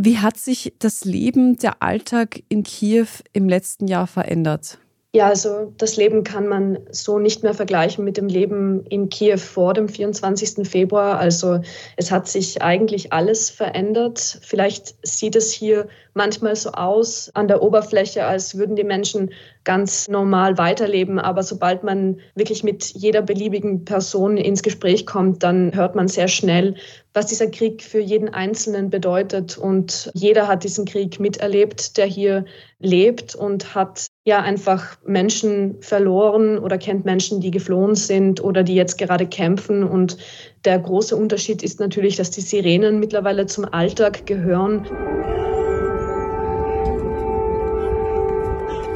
Wie 0.06 0.18
hat 0.18 0.36
sich 0.36 0.74
das 0.80 1.06
Leben, 1.06 1.56
der 1.56 1.82
Alltag 1.82 2.44
in 2.50 2.64
Kiew 2.64 3.08
im 3.32 3.48
letzten 3.48 3.88
Jahr 3.88 4.06
verändert? 4.06 4.78
Ja, 5.16 5.28
also 5.28 5.72
das 5.78 5.96
Leben 5.96 6.24
kann 6.24 6.48
man 6.48 6.80
so 6.90 7.20
nicht 7.20 7.44
mehr 7.44 7.54
vergleichen 7.54 8.04
mit 8.04 8.18
dem 8.18 8.28
Leben 8.28 8.84
in 8.88 9.10
Kiew 9.10 9.38
vor 9.38 9.76
dem 9.76 9.88
24. 9.88 10.68
Februar. 10.68 11.20
Also 11.20 11.62
es 11.98 12.10
hat 12.10 12.28
sich 12.28 12.64
eigentlich 12.64 13.14
alles 13.14 13.52
verändert. 13.52 14.40
Vielleicht 14.42 14.96
sieht 15.06 15.36
es 15.36 15.52
hier 15.52 15.88
manchmal 16.16 16.56
so 16.56 16.72
aus 16.72 17.30
an 17.36 17.48
der 17.48 17.62
Oberfläche, 17.62 18.26
als 18.26 18.58
würden 18.58 18.76
die 18.76 18.84
Menschen 18.84 19.32
ganz 19.64 20.08
normal 20.08 20.58
weiterleben. 20.58 21.20
Aber 21.20 21.44
sobald 21.44 21.84
man 21.84 22.20
wirklich 22.34 22.64
mit 22.64 22.84
jeder 22.96 23.22
beliebigen 23.22 23.86
Person 23.86 24.38
ins 24.38 24.64
Gespräch 24.64 25.06
kommt, 25.06 25.44
dann 25.44 25.76
hört 25.76 25.94
man 25.94 26.08
sehr 26.08 26.28
schnell, 26.28 26.74
was 27.14 27.28
dieser 27.28 27.52
Krieg 27.52 27.84
für 27.84 28.00
jeden 28.00 28.30
Einzelnen 28.30 28.90
bedeutet. 28.90 29.60
Und 29.60 30.10
jeder 30.16 30.48
hat 30.48 30.64
diesen 30.64 30.86
Krieg 30.86 31.20
miterlebt, 31.20 31.98
der 31.98 32.08
hier 32.08 32.46
lebt 32.80 33.36
und 33.36 33.76
hat 33.76 34.08
ja 34.26 34.42
einfach 34.42 34.98
Menschen 35.06 35.82
verloren 35.82 36.58
oder 36.58 36.78
kennt 36.78 37.04
Menschen, 37.04 37.42
die 37.42 37.52
geflohen 37.52 37.96
sind 37.96 38.42
oder 38.42 38.64
die 38.64 38.76
jetzt 38.76 38.98
gerade 38.98 39.28
kämpfen. 39.28 39.84
Und 39.84 40.18
der 40.64 40.80
große 40.80 41.16
Unterschied 41.16 41.62
ist 41.62 41.80
natürlich, 41.80 42.16
dass 42.16 42.32
die 42.32 42.42
Sirenen 42.42 43.00
mittlerweile 43.00 43.46
zum 43.46 43.66
Alltag 43.66 44.26
gehören. 44.26 44.88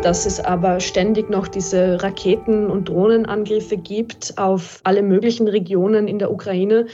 dass 0.04 0.26
es 0.26 0.40
aber 0.40 0.80
ständig 0.80 1.30
noch 1.30 1.50
diese 1.50 2.02
Raketen- 2.02 2.70
und 2.70 2.88
Drohnenangriffe 2.88 3.76
gibt 3.76 4.38
auf 4.38 4.80
alle 4.84 5.02
möglichen 5.02 5.50
Regionen 5.50 6.08
in 6.08 6.20
der 6.20 6.32
Ukraine. 6.32 6.86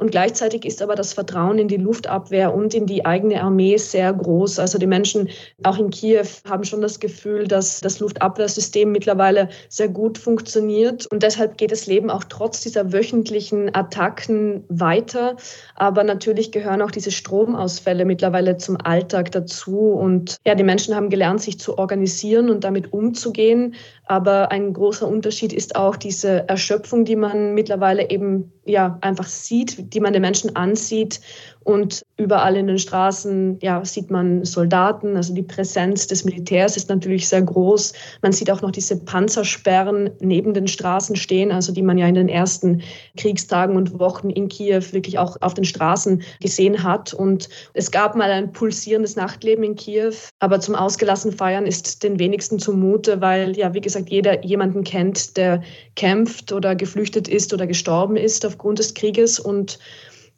Und 0.00 0.12
gleichzeitig 0.12 0.64
ist 0.64 0.80
aber 0.80 0.94
das 0.94 1.12
Vertrauen 1.12 1.58
in 1.58 1.68
die 1.68 1.76
Luftabwehr 1.76 2.54
und 2.54 2.72
in 2.72 2.86
die 2.86 3.04
eigene 3.04 3.42
Armee 3.42 3.76
sehr 3.76 4.10
groß. 4.14 4.58
Also 4.58 4.78
die 4.78 4.86
Menschen 4.86 5.28
auch 5.62 5.78
in 5.78 5.90
Kiew 5.90 6.24
haben 6.48 6.64
schon 6.64 6.80
das 6.80 7.00
Gefühl, 7.00 7.46
dass 7.46 7.80
das 7.80 8.00
Luftabwehrsystem 8.00 8.90
mittlerweile 8.90 9.50
sehr 9.68 9.88
gut 9.88 10.16
funktioniert. 10.16 11.04
Und 11.08 11.22
deshalb 11.22 11.58
geht 11.58 11.70
das 11.70 11.86
Leben 11.86 12.08
auch 12.08 12.24
trotz 12.24 12.62
dieser 12.62 12.94
wöchentlichen 12.94 13.74
Attacken 13.74 14.64
weiter. 14.70 15.36
Aber 15.74 16.02
natürlich 16.02 16.50
gehören 16.50 16.80
auch 16.80 16.90
diese 16.90 17.10
Stromausfälle 17.10 18.06
mittlerweile 18.06 18.56
zum 18.56 18.78
Alltag 18.82 19.32
dazu. 19.32 19.90
Und 19.90 20.38
ja, 20.46 20.54
die 20.54 20.64
Menschen 20.64 20.96
haben 20.96 21.10
gelernt, 21.10 21.42
sich 21.42 21.60
zu 21.60 21.76
organisieren 21.76 22.48
und 22.48 22.64
damit 22.64 22.94
umzugehen. 22.94 23.74
Aber 24.10 24.50
ein 24.50 24.72
großer 24.72 25.06
Unterschied 25.06 25.52
ist 25.52 25.76
auch 25.76 25.94
diese 25.94 26.48
Erschöpfung, 26.48 27.04
die 27.04 27.14
man 27.14 27.54
mittlerweile 27.54 28.10
eben 28.10 28.50
ja 28.64 28.98
einfach 29.02 29.28
sieht, 29.28 29.94
die 29.94 30.00
man 30.00 30.12
den 30.12 30.22
Menschen 30.22 30.56
ansieht 30.56 31.20
und 31.70 32.04
überall 32.16 32.56
in 32.56 32.66
den 32.66 32.78
Straßen 32.78 33.58
ja, 33.62 33.84
sieht 33.84 34.10
man 34.10 34.44
Soldaten, 34.44 35.16
also 35.16 35.32
die 35.32 35.42
Präsenz 35.42 36.06
des 36.06 36.24
Militärs 36.24 36.76
ist 36.76 36.88
natürlich 36.88 37.28
sehr 37.28 37.42
groß. 37.42 37.92
Man 38.22 38.32
sieht 38.32 38.50
auch 38.50 38.60
noch 38.60 38.72
diese 38.72 38.96
Panzersperren 38.96 40.10
neben 40.20 40.52
den 40.52 40.66
Straßen 40.66 41.16
stehen, 41.16 41.52
also 41.52 41.72
die 41.72 41.82
man 41.82 41.96
ja 41.96 42.06
in 42.06 42.16
den 42.16 42.28
ersten 42.28 42.82
Kriegstagen 43.16 43.76
und 43.76 43.98
Wochen 43.98 44.30
in 44.30 44.48
Kiew 44.48 44.82
wirklich 44.90 45.18
auch 45.18 45.36
auf 45.40 45.54
den 45.54 45.64
Straßen 45.64 46.22
gesehen 46.40 46.82
hat. 46.82 47.14
Und 47.14 47.48
es 47.72 47.90
gab 47.90 48.16
mal 48.16 48.30
ein 48.30 48.52
pulsierendes 48.52 49.16
Nachtleben 49.16 49.64
in 49.64 49.76
Kiew, 49.76 50.14
aber 50.40 50.60
zum 50.60 50.74
ausgelassen 50.74 51.32
Feiern 51.32 51.66
ist 51.66 52.02
den 52.02 52.18
wenigsten 52.18 52.58
zumute, 52.58 53.20
weil 53.20 53.56
ja, 53.56 53.72
wie 53.74 53.80
gesagt, 53.80 54.10
jeder 54.10 54.44
jemanden 54.44 54.82
kennt, 54.84 55.36
der 55.36 55.62
kämpft 55.94 56.52
oder 56.52 56.74
geflüchtet 56.74 57.28
ist 57.28 57.54
oder 57.54 57.66
gestorben 57.66 58.16
ist 58.16 58.44
aufgrund 58.44 58.78
des 58.80 58.94
Krieges 58.94 59.38
und 59.38 59.78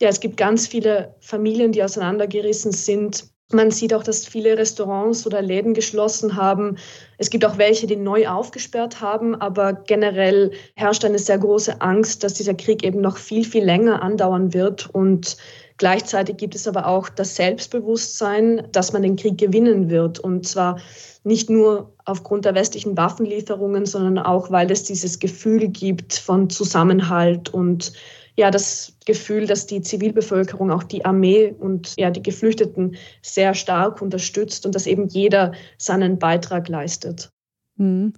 ja, 0.03 0.09
es 0.09 0.19
gibt 0.19 0.37
ganz 0.37 0.67
viele 0.67 1.15
Familien, 1.21 1.71
die 1.71 1.83
auseinandergerissen 1.83 2.73
sind. 2.73 3.25
Man 3.53 3.71
sieht 3.71 3.95
auch, 3.95 4.03
dass 4.03 4.27
viele 4.27 4.59
Restaurants 4.59 5.27
oder 5.27 5.41
Läden 5.41 5.75
geschlossen 5.75 6.35
haben. 6.37 6.77
Es 7.19 7.31
gibt 7.31 7.45
auch 7.45 7.57
welche, 7.57 7.87
die 7.87 7.97
neu 7.97 8.27
aufgesperrt 8.27 9.01
haben, 9.01 9.37
aber 9.37 9.75
generell 9.75 10.51
herrscht 10.75 11.05
eine 11.05 11.21
sehr 11.21 11.39
große 11.39 11.81
Angst, 11.81 12.25
dass 12.25 12.35
dieser 12.35 12.55
Krieg 12.55 12.83
eben 12.83 13.01
noch 13.01 13.17
viel, 13.17 13.45
viel 13.45 13.65
länger 13.65 14.03
andauern 14.03 14.53
wird. 14.53 14.93
Und 14.93 15.37
Gleichzeitig 15.83 16.37
gibt 16.37 16.55
es 16.55 16.69
aber 16.69 16.87
auch 16.87 17.09
das 17.09 17.35
Selbstbewusstsein, 17.35 18.69
dass 18.71 18.93
man 18.93 19.03
den 19.03 19.17
Krieg 19.17 19.37
gewinnen 19.37 19.91
wird. 19.91 20.21
Und 20.21 20.47
zwar 20.47 20.79
nicht 21.25 21.51
nur 21.51 21.93
aufgrund 22.05 22.45
der 22.45 22.55
westlichen 22.55 22.97
Waffenlieferungen, 22.97 23.85
sondern 23.85 24.19
auch, 24.19 24.51
weil 24.53 24.71
es 24.71 24.85
dieses 24.85 25.19
Gefühl 25.19 25.67
gibt 25.67 26.15
von 26.15 26.51
Zusammenhalt 26.51 27.53
und 27.53 27.93
ja, 28.37 28.51
das 28.51 28.97
Gefühl, 29.05 29.47
dass 29.47 29.67
die 29.67 29.83
Zivilbevölkerung 29.83 30.71
auch 30.71 30.83
die 30.83 31.05
Armee 31.05 31.55
und 31.59 31.95
ja, 31.97 32.11
die 32.11 32.23
Geflüchteten 32.23 32.97
sehr 33.21 33.55
stark 33.55 34.01
unterstützt 34.01 34.65
und 34.65 34.75
dass 34.75 34.87
eben 34.87 35.09
jeder 35.09 35.53
seinen 35.79 36.19
Beitrag 36.19 36.69
leistet. 36.69 37.31
Mhm. 37.77 38.15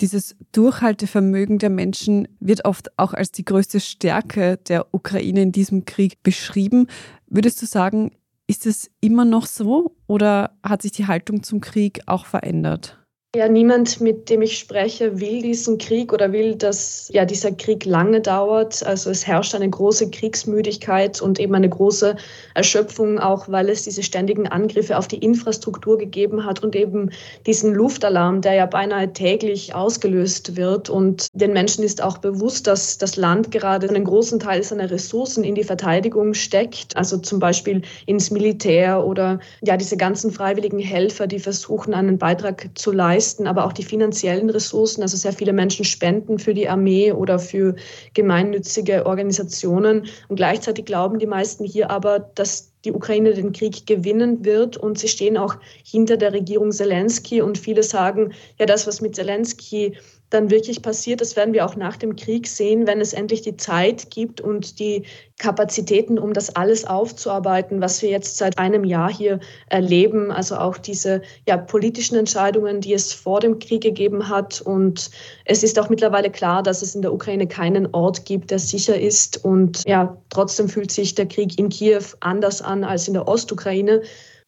Dieses 0.00 0.36
Durchhaltevermögen 0.52 1.58
der 1.58 1.70
Menschen 1.70 2.28
wird 2.38 2.64
oft 2.64 2.96
auch 2.98 3.14
als 3.14 3.32
die 3.32 3.44
größte 3.44 3.80
Stärke 3.80 4.56
der 4.56 4.94
Ukraine 4.94 5.42
in 5.42 5.50
diesem 5.50 5.86
Krieg 5.86 6.22
beschrieben. 6.22 6.86
Würdest 7.26 7.60
du 7.60 7.66
sagen, 7.66 8.12
ist 8.46 8.64
es 8.64 8.90
immer 9.00 9.24
noch 9.24 9.46
so 9.46 9.96
oder 10.06 10.56
hat 10.62 10.82
sich 10.82 10.92
die 10.92 11.08
Haltung 11.08 11.42
zum 11.42 11.60
Krieg 11.60 12.00
auch 12.06 12.26
verändert? 12.26 12.97
Ja, 13.38 13.46
niemand, 13.46 14.00
mit 14.00 14.30
dem 14.30 14.42
ich 14.42 14.58
spreche, 14.58 15.20
will 15.20 15.42
diesen 15.42 15.78
Krieg 15.78 16.12
oder 16.12 16.32
will, 16.32 16.56
dass 16.56 17.08
ja 17.12 17.24
dieser 17.24 17.52
Krieg 17.52 17.84
lange 17.84 18.20
dauert. 18.20 18.84
Also 18.84 19.10
es 19.10 19.28
herrscht 19.28 19.54
eine 19.54 19.70
große 19.70 20.10
Kriegsmüdigkeit 20.10 21.22
und 21.22 21.38
eben 21.38 21.54
eine 21.54 21.68
große 21.68 22.16
Erschöpfung, 22.54 23.20
auch 23.20 23.48
weil 23.48 23.68
es 23.68 23.84
diese 23.84 24.02
ständigen 24.02 24.48
Angriffe 24.48 24.98
auf 24.98 25.06
die 25.06 25.18
Infrastruktur 25.18 25.98
gegeben 25.98 26.44
hat 26.44 26.64
und 26.64 26.74
eben 26.74 27.12
diesen 27.46 27.74
Luftalarm, 27.74 28.40
der 28.40 28.54
ja 28.54 28.66
beinahe 28.66 29.12
täglich 29.12 29.72
ausgelöst 29.72 30.56
wird. 30.56 30.90
Und 30.90 31.28
den 31.32 31.52
Menschen 31.52 31.84
ist 31.84 32.02
auch 32.02 32.18
bewusst, 32.18 32.66
dass 32.66 32.98
das 32.98 33.14
Land 33.14 33.52
gerade 33.52 33.88
einen 33.88 34.02
großen 34.02 34.40
Teil 34.40 34.64
seiner 34.64 34.90
Ressourcen 34.90 35.44
in 35.44 35.54
die 35.54 35.62
Verteidigung 35.62 36.34
steckt, 36.34 36.96
also 36.96 37.18
zum 37.18 37.38
Beispiel 37.38 37.82
ins 38.04 38.32
Militär 38.32 39.06
oder 39.06 39.38
ja 39.62 39.76
diese 39.76 39.96
ganzen 39.96 40.32
freiwilligen 40.32 40.80
Helfer, 40.80 41.28
die 41.28 41.38
versuchen, 41.38 41.94
einen 41.94 42.18
Beitrag 42.18 42.70
zu 42.74 42.90
leisten 42.90 43.27
leisten, 43.28 43.46
aber 43.46 43.66
auch 43.66 43.72
die 43.72 43.82
finanziellen 43.82 44.50
Ressourcen. 44.50 45.02
Also 45.02 45.16
sehr 45.16 45.32
viele 45.32 45.52
Menschen 45.52 45.84
spenden 45.84 46.38
für 46.38 46.54
die 46.54 46.68
Armee 46.68 47.12
oder 47.12 47.38
für 47.38 47.74
gemeinnützige 48.14 49.04
Organisationen. 49.06 50.06
Und 50.28 50.36
gleichzeitig 50.36 50.86
glauben 50.86 51.18
die 51.18 51.26
meisten 51.26 51.64
hier 51.64 51.90
aber, 51.90 52.20
dass 52.34 52.72
die 52.84 52.92
Ukraine 52.92 53.34
den 53.34 53.52
Krieg 53.52 53.86
gewinnen 53.86 54.44
wird 54.44 54.76
und 54.76 54.98
sie 54.98 55.08
stehen 55.08 55.36
auch 55.36 55.56
hinter 55.84 56.16
der 56.16 56.32
Regierung 56.32 56.70
Zelensky 56.70 57.42
und 57.42 57.58
viele 57.58 57.82
sagen, 57.82 58.32
ja, 58.58 58.66
das, 58.66 58.86
was 58.86 59.00
mit 59.00 59.16
Zelensky 59.16 59.96
dann 60.30 60.50
wirklich 60.50 60.82
passiert. 60.82 61.20
Das 61.20 61.36
werden 61.36 61.54
wir 61.54 61.64
auch 61.64 61.76
nach 61.76 61.96
dem 61.96 62.16
Krieg 62.16 62.46
sehen, 62.46 62.86
wenn 62.86 63.00
es 63.00 63.12
endlich 63.12 63.42
die 63.42 63.56
Zeit 63.56 64.10
gibt 64.10 64.40
und 64.40 64.78
die 64.78 65.04
Kapazitäten, 65.38 66.18
um 66.18 66.32
das 66.32 66.54
alles 66.54 66.84
aufzuarbeiten, 66.84 67.80
was 67.80 68.02
wir 68.02 68.10
jetzt 68.10 68.36
seit 68.36 68.58
einem 68.58 68.84
Jahr 68.84 69.12
hier 69.12 69.40
erleben. 69.68 70.30
Also 70.30 70.56
auch 70.56 70.76
diese 70.76 71.22
ja, 71.46 71.56
politischen 71.56 72.16
Entscheidungen, 72.16 72.80
die 72.80 72.92
es 72.92 73.12
vor 73.12 73.40
dem 73.40 73.58
Krieg 73.58 73.82
gegeben 73.82 74.28
hat. 74.28 74.60
Und 74.60 75.10
es 75.44 75.62
ist 75.62 75.78
auch 75.78 75.88
mittlerweile 75.88 76.30
klar, 76.30 76.62
dass 76.62 76.82
es 76.82 76.94
in 76.94 77.02
der 77.02 77.12
Ukraine 77.12 77.46
keinen 77.46 77.94
Ort 77.94 78.24
gibt, 78.24 78.50
der 78.50 78.58
sicher 78.58 78.98
ist. 79.00 79.44
Und 79.44 79.84
ja, 79.86 80.16
trotzdem 80.28 80.68
fühlt 80.68 80.90
sich 80.90 81.14
der 81.14 81.26
Krieg 81.26 81.58
in 81.58 81.68
Kiew 81.68 82.02
anders 82.20 82.60
an 82.60 82.84
als 82.84 83.08
in 83.08 83.14
der 83.14 83.28
Ostukraine 83.28 84.02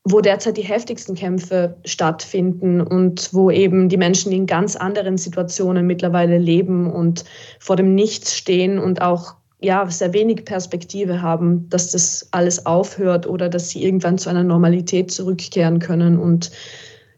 wo 0.05 0.21
derzeit 0.21 0.57
die 0.57 0.63
heftigsten 0.63 1.15
Kämpfe 1.15 1.77
stattfinden 1.85 2.81
und 2.81 3.33
wo 3.33 3.51
eben 3.51 3.89
die 3.89 3.99
Menschen 3.99 4.33
in 4.33 4.47
ganz 4.47 4.77
anderen 4.77 5.19
Situationen 5.19 5.87
mittlerweile 5.87 6.39
leben 6.39 6.91
und 6.91 7.25
vor 7.59 7.77
dem 7.77 7.95
Nichts 7.95 8.37
stehen 8.37 8.79
und 8.79 9.03
auch 9.03 9.35
ja, 9.61 9.87
sehr 9.91 10.15
wenig 10.15 10.45
Perspektive 10.45 11.21
haben, 11.21 11.69
dass 11.69 11.91
das 11.91 12.29
alles 12.31 12.65
aufhört 12.65 13.27
oder 13.27 13.49
dass 13.49 13.69
sie 13.69 13.85
irgendwann 13.85 14.17
zu 14.17 14.31
einer 14.31 14.43
Normalität 14.43 15.11
zurückkehren 15.11 15.81
können. 15.81 16.19
Und 16.19 16.51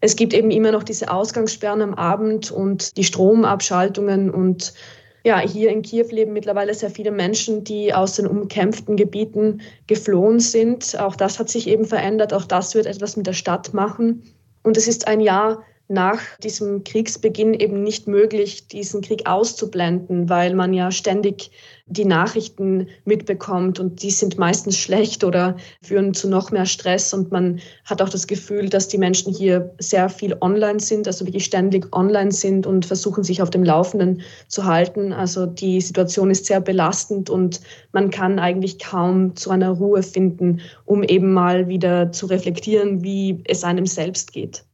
es 0.01 0.17
gibt 0.17 0.35
eben 0.35 0.51
immer 0.51 0.73
noch 0.73 0.83
diese 0.83 1.11
Ausgangssperren 1.11 1.83
am 1.83 1.95
Abend 1.95 2.51
und 2.51 2.97
die 2.97 3.05
Stromabschaltungen 3.05 4.29
und 4.29 4.75
ja, 5.25 5.39
hier 5.39 5.71
in 5.71 5.83
Kiew 5.83 6.07
leben 6.11 6.33
mittlerweile 6.33 6.75
sehr 6.75 6.91
viele 6.91 7.11
Menschen, 7.11 7.65
die 7.65 7.95
aus 7.95 8.17
den 8.17 8.27
umkämpften 8.27 8.97
Gebieten 8.97 9.61
geflohen 9.87 10.41
sind. 10.41 10.99
Auch 10.99 11.15
das 11.15 11.39
hat 11.39 11.49
sich 11.49 11.69
eben 11.69 11.85
verändert. 11.85 12.33
Auch 12.33 12.45
das 12.45 12.75
wird 12.75 12.87
etwas 12.87 13.17
mit 13.17 13.27
der 13.27 13.33
Stadt 13.33 13.73
machen. 13.73 14.23
Und 14.63 14.77
es 14.77 14.89
ist 14.89 15.07
ein 15.07 15.21
Jahr 15.21 15.63
nach 15.89 16.21
diesem 16.43 16.85
Kriegsbeginn 16.85 17.55
eben 17.55 17.83
nicht 17.83 18.09
möglich, 18.09 18.69
diesen 18.69 19.03
Krieg 19.03 19.27
auszublenden, 19.27 20.29
weil 20.29 20.55
man 20.55 20.73
ja 20.73 20.91
ständig 20.91 21.51
die 21.87 22.05
Nachrichten 22.05 22.89
mitbekommt 23.05 23.79
und 23.79 24.03
die 24.03 24.11
sind 24.11 24.39
meistens 24.39 24.79
schlecht 24.79 25.25
oder 25.25 25.57
führen 25.83 26.15
zu 26.15 26.29
noch 26.29 26.51
mehr 26.51 26.65
Stress 26.65 27.13
und 27.13 27.31
man 27.31 27.61
hat 27.85 28.01
auch 28.01 28.09
das 28.09 28.27
Gefühl, 28.27 28.69
dass 28.69 28.89
die 28.89 28.99
Menschen 28.99 29.35
hier 29.35 29.75
sehr 29.79 30.09
viel 30.09 30.37
online 30.41 30.81
sind, 30.81 31.07
also 31.07 31.27
wirklich 31.27 31.45
ständig 31.45 31.95
online 31.95 32.33
sind 32.33 32.67
und 32.67 32.87
versuchen 32.87 33.25
sich 33.25 33.43
auf 33.43 33.51
dem 33.51 33.65
Laufenden 33.65 34.23
zu 34.49 34.65
halten. 34.65 35.13
Also 35.13 35.45
die 35.47 35.81
Situation 35.81 36.31
ist 36.31 36.47
sehr 36.47 36.61
belastend 36.61 37.29
und 37.29 37.61
man 37.93 38.11
kann 38.11 38.39
eigentlich 38.39 38.79
kaum 38.79 39.37
zu 39.37 39.51
einer 39.51 39.71
Ruhe 39.71 40.03
finden, 40.03 40.61
um 40.87 41.03
eben 41.03 41.33
mal 41.33 41.69
wieder 41.69 42.13
zu 42.13 42.27
reflektieren, 42.27 43.03
wie 43.03 43.43
es 43.45 43.65
einem 43.65 43.87
selbst 43.87 44.33
geht. 44.33 44.65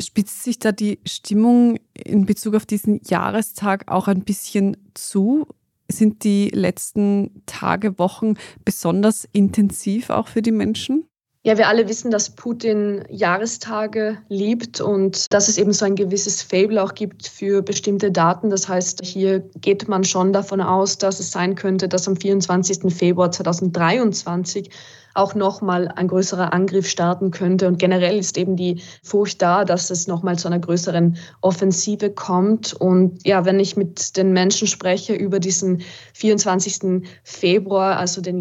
Spitzt 0.00 0.44
sich 0.44 0.58
da 0.58 0.72
die 0.72 1.00
Stimmung 1.06 1.78
in 1.94 2.24
Bezug 2.24 2.54
auf 2.54 2.66
diesen 2.66 3.00
Jahrestag 3.04 3.90
auch 3.90 4.06
ein 4.08 4.24
bisschen 4.24 4.76
zu? 4.94 5.46
Sind 5.90 6.22
die 6.22 6.50
letzten 6.50 7.42
Tage, 7.46 7.98
Wochen 7.98 8.34
besonders 8.64 9.28
intensiv 9.32 10.10
auch 10.10 10.28
für 10.28 10.42
die 10.42 10.52
Menschen? 10.52 11.08
Ja, 11.44 11.56
wir 11.56 11.68
alle 11.68 11.88
wissen, 11.88 12.10
dass 12.10 12.30
Putin 12.30 13.04
Jahrestage 13.08 14.18
liebt 14.28 14.80
und 14.80 15.32
dass 15.32 15.48
es 15.48 15.56
eben 15.56 15.72
so 15.72 15.84
ein 15.84 15.94
gewisses 15.94 16.42
Fable 16.42 16.82
auch 16.82 16.94
gibt 16.94 17.28
für 17.28 17.62
bestimmte 17.62 18.10
Daten. 18.10 18.50
Das 18.50 18.68
heißt, 18.68 19.04
hier 19.04 19.40
geht 19.60 19.86
man 19.86 20.02
schon 20.02 20.32
davon 20.32 20.60
aus, 20.60 20.98
dass 20.98 21.20
es 21.20 21.30
sein 21.30 21.54
könnte, 21.54 21.88
dass 21.88 22.08
am 22.08 22.16
24. 22.16 22.92
Februar 22.92 23.30
2023 23.30 24.70
auch 25.14 25.34
nochmal 25.34 25.88
ein 25.88 26.08
größerer 26.08 26.52
Angriff 26.52 26.88
starten 26.88 27.30
könnte. 27.30 27.68
Und 27.68 27.78
generell 27.78 28.18
ist 28.18 28.36
eben 28.36 28.56
die 28.56 28.82
Furcht 29.02 29.40
da, 29.40 29.64
dass 29.64 29.90
es 29.90 30.06
nochmal 30.06 30.38
zu 30.38 30.48
einer 30.48 30.58
größeren 30.60 31.16
Offensive 31.40 32.10
kommt. 32.10 32.72
Und 32.74 33.26
ja, 33.26 33.44
wenn 33.44 33.60
ich 33.60 33.76
mit 33.76 34.16
den 34.16 34.32
Menschen 34.32 34.66
spreche 34.66 35.14
über 35.14 35.40
diesen 35.40 35.82
24. 36.14 37.02
Februar, 37.22 37.96
also 37.96 38.20
den 38.20 38.38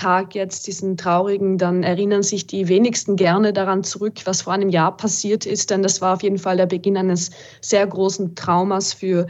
Jahrestag 0.00 0.34
jetzt, 0.34 0.66
diesen 0.66 0.96
traurigen, 0.96 1.58
dann 1.58 1.82
erinnern 1.82 2.22
sich 2.22 2.46
die 2.46 2.68
wenigsten 2.68 3.16
gerne 3.16 3.52
daran 3.52 3.84
zurück, 3.84 4.20
was 4.24 4.42
vor 4.42 4.54
einem 4.54 4.70
Jahr 4.70 4.96
passiert 4.96 5.46
ist, 5.46 5.70
denn 5.70 5.82
das 5.82 6.00
war 6.00 6.14
auf 6.14 6.22
jeden 6.22 6.38
Fall 6.38 6.56
der 6.56 6.66
Beginn 6.66 6.96
eines 6.96 7.30
sehr 7.60 7.86
großen 7.86 8.34
Traumas 8.34 8.94
für 8.94 9.26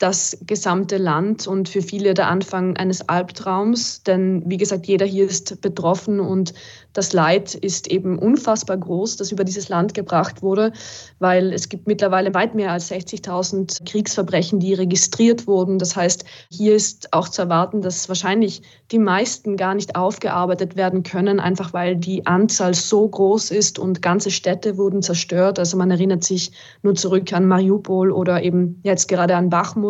das 0.00 0.38
gesamte 0.46 0.96
Land 0.96 1.46
und 1.46 1.68
für 1.68 1.82
viele 1.82 2.14
der 2.14 2.28
Anfang 2.28 2.74
eines 2.78 3.06
Albtraums. 3.08 4.02
Denn 4.02 4.42
wie 4.46 4.56
gesagt, 4.56 4.86
jeder 4.86 5.04
hier 5.04 5.26
ist 5.26 5.60
betroffen 5.60 6.20
und 6.20 6.54
das 6.94 7.12
Leid 7.12 7.54
ist 7.54 7.86
eben 7.86 8.18
unfassbar 8.18 8.78
groß, 8.78 9.16
das 9.16 9.30
über 9.30 9.44
dieses 9.44 9.68
Land 9.68 9.92
gebracht 9.92 10.42
wurde, 10.42 10.72
weil 11.18 11.52
es 11.52 11.68
gibt 11.68 11.86
mittlerweile 11.86 12.32
weit 12.34 12.54
mehr 12.54 12.72
als 12.72 12.90
60.000 12.90 13.84
Kriegsverbrechen, 13.84 14.58
die 14.58 14.72
registriert 14.72 15.46
wurden. 15.46 15.78
Das 15.78 15.94
heißt, 15.94 16.24
hier 16.50 16.74
ist 16.74 17.12
auch 17.12 17.28
zu 17.28 17.42
erwarten, 17.42 17.82
dass 17.82 18.08
wahrscheinlich 18.08 18.62
die 18.90 18.98
meisten 18.98 19.56
gar 19.56 19.74
nicht 19.74 19.96
aufgearbeitet 19.96 20.76
werden 20.76 21.02
können, 21.02 21.40
einfach 21.40 21.74
weil 21.74 21.94
die 21.94 22.26
Anzahl 22.26 22.72
so 22.74 23.06
groß 23.06 23.50
ist 23.50 23.78
und 23.78 24.00
ganze 24.00 24.30
Städte 24.30 24.78
wurden 24.78 25.02
zerstört. 25.02 25.58
Also 25.58 25.76
man 25.76 25.90
erinnert 25.90 26.24
sich 26.24 26.52
nur 26.82 26.94
zurück 26.94 27.32
an 27.34 27.46
Mariupol 27.46 28.10
oder 28.10 28.42
eben 28.42 28.80
jetzt 28.82 29.08
gerade 29.08 29.36
an 29.36 29.50
Bachmut. 29.50 29.89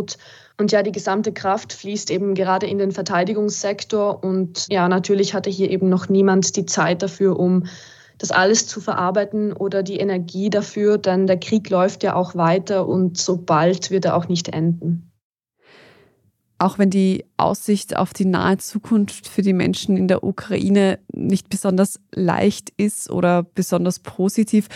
Und 0.59 0.73
ja, 0.73 0.83
die 0.83 0.93
gesamte 0.93 1.33
Kraft 1.33 1.73
fließt 1.73 2.11
eben 2.11 2.35
gerade 2.35 2.67
in 2.67 2.79
den 2.79 2.93
Verteidigungssektor. 2.93 4.23
Und 4.23 4.67
ja, 4.69 4.89
natürlich 4.89 5.35
hatte 5.35 5.51
hier 5.51 5.71
eben 5.71 5.89
noch 5.89 6.09
niemand 6.09 6.57
die 6.57 6.67
Zeit 6.67 7.03
dafür, 7.03 7.39
um 7.39 7.65
das 8.21 8.31
alles 8.31 8.67
zu 8.67 8.81
verarbeiten 8.81 9.53
oder 9.53 9.83
die 9.83 9.99
Energie 9.99 10.51
dafür, 10.51 10.99
denn 10.99 11.27
der 11.27 11.41
Krieg 11.41 11.71
läuft 11.71 12.03
ja 12.03 12.15
auch 12.15 12.35
weiter 12.35 12.87
und 12.87 13.17
so 13.17 13.39
bald 13.39 13.91
wird 13.91 14.05
er 14.05 14.15
auch 14.15 14.29
nicht 14.29 14.49
enden. 14.49 15.11
Auch 16.59 16.79
wenn 16.79 16.91
die 16.91 17.25
Aussicht 17.39 17.97
auf 17.97 18.13
die 18.13 18.27
nahe 18.27 18.59
Zukunft 18.59 19.27
für 19.27 19.41
die 19.41 19.55
Menschen 19.55 19.97
in 19.97 20.09
der 20.09 20.23
Ukraine 20.23 20.99
nicht 21.11 21.49
besonders 21.49 21.99
leicht 22.15 22.69
ist 22.77 23.11
oder 23.11 23.43
besonders 23.43 23.99
positiv, 24.01 24.69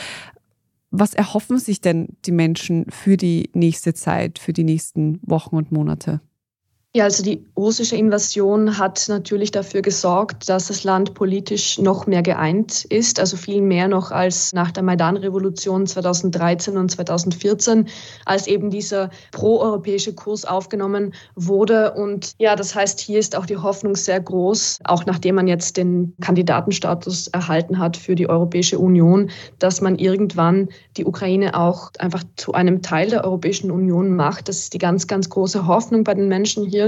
was 0.96 1.12
erhoffen 1.14 1.58
sich 1.58 1.80
denn 1.80 2.16
die 2.24 2.32
Menschen 2.32 2.86
für 2.88 3.16
die 3.16 3.50
nächste 3.52 3.94
Zeit, 3.94 4.38
für 4.38 4.52
die 4.52 4.64
nächsten 4.64 5.18
Wochen 5.22 5.56
und 5.56 5.72
Monate? 5.72 6.20
Ja, 6.96 7.02
also 7.02 7.24
die 7.24 7.44
russische 7.56 7.96
Invasion 7.96 8.78
hat 8.78 9.06
natürlich 9.08 9.50
dafür 9.50 9.82
gesorgt, 9.82 10.48
dass 10.48 10.68
das 10.68 10.84
Land 10.84 11.14
politisch 11.14 11.76
noch 11.80 12.06
mehr 12.06 12.22
geeint 12.22 12.84
ist, 12.84 13.18
also 13.18 13.36
viel 13.36 13.62
mehr 13.62 13.88
noch 13.88 14.12
als 14.12 14.52
nach 14.52 14.70
der 14.70 14.84
Maidan-Revolution 14.84 15.88
2013 15.88 16.76
und 16.76 16.92
2014, 16.92 17.88
als 18.26 18.46
eben 18.46 18.70
dieser 18.70 19.10
proeuropäische 19.32 20.14
Kurs 20.14 20.44
aufgenommen 20.44 21.14
wurde. 21.34 21.94
Und 21.94 22.34
ja, 22.38 22.54
das 22.54 22.76
heißt, 22.76 23.00
hier 23.00 23.18
ist 23.18 23.34
auch 23.34 23.46
die 23.46 23.56
Hoffnung 23.56 23.96
sehr 23.96 24.20
groß, 24.20 24.78
auch 24.84 25.04
nachdem 25.04 25.34
man 25.34 25.48
jetzt 25.48 25.76
den 25.76 26.14
Kandidatenstatus 26.20 27.26
erhalten 27.26 27.80
hat 27.80 27.96
für 27.96 28.14
die 28.14 28.28
Europäische 28.28 28.78
Union, 28.78 29.30
dass 29.58 29.80
man 29.80 29.98
irgendwann 29.98 30.68
die 30.96 31.04
Ukraine 31.04 31.58
auch 31.58 31.90
einfach 31.98 32.22
zu 32.36 32.52
einem 32.52 32.82
Teil 32.82 33.10
der 33.10 33.24
Europäischen 33.24 33.72
Union 33.72 34.14
macht. 34.14 34.48
Das 34.48 34.58
ist 34.58 34.74
die 34.74 34.78
ganz, 34.78 35.08
ganz 35.08 35.28
große 35.28 35.66
Hoffnung 35.66 36.04
bei 36.04 36.14
den 36.14 36.28
Menschen 36.28 36.64
hier. 36.64 36.83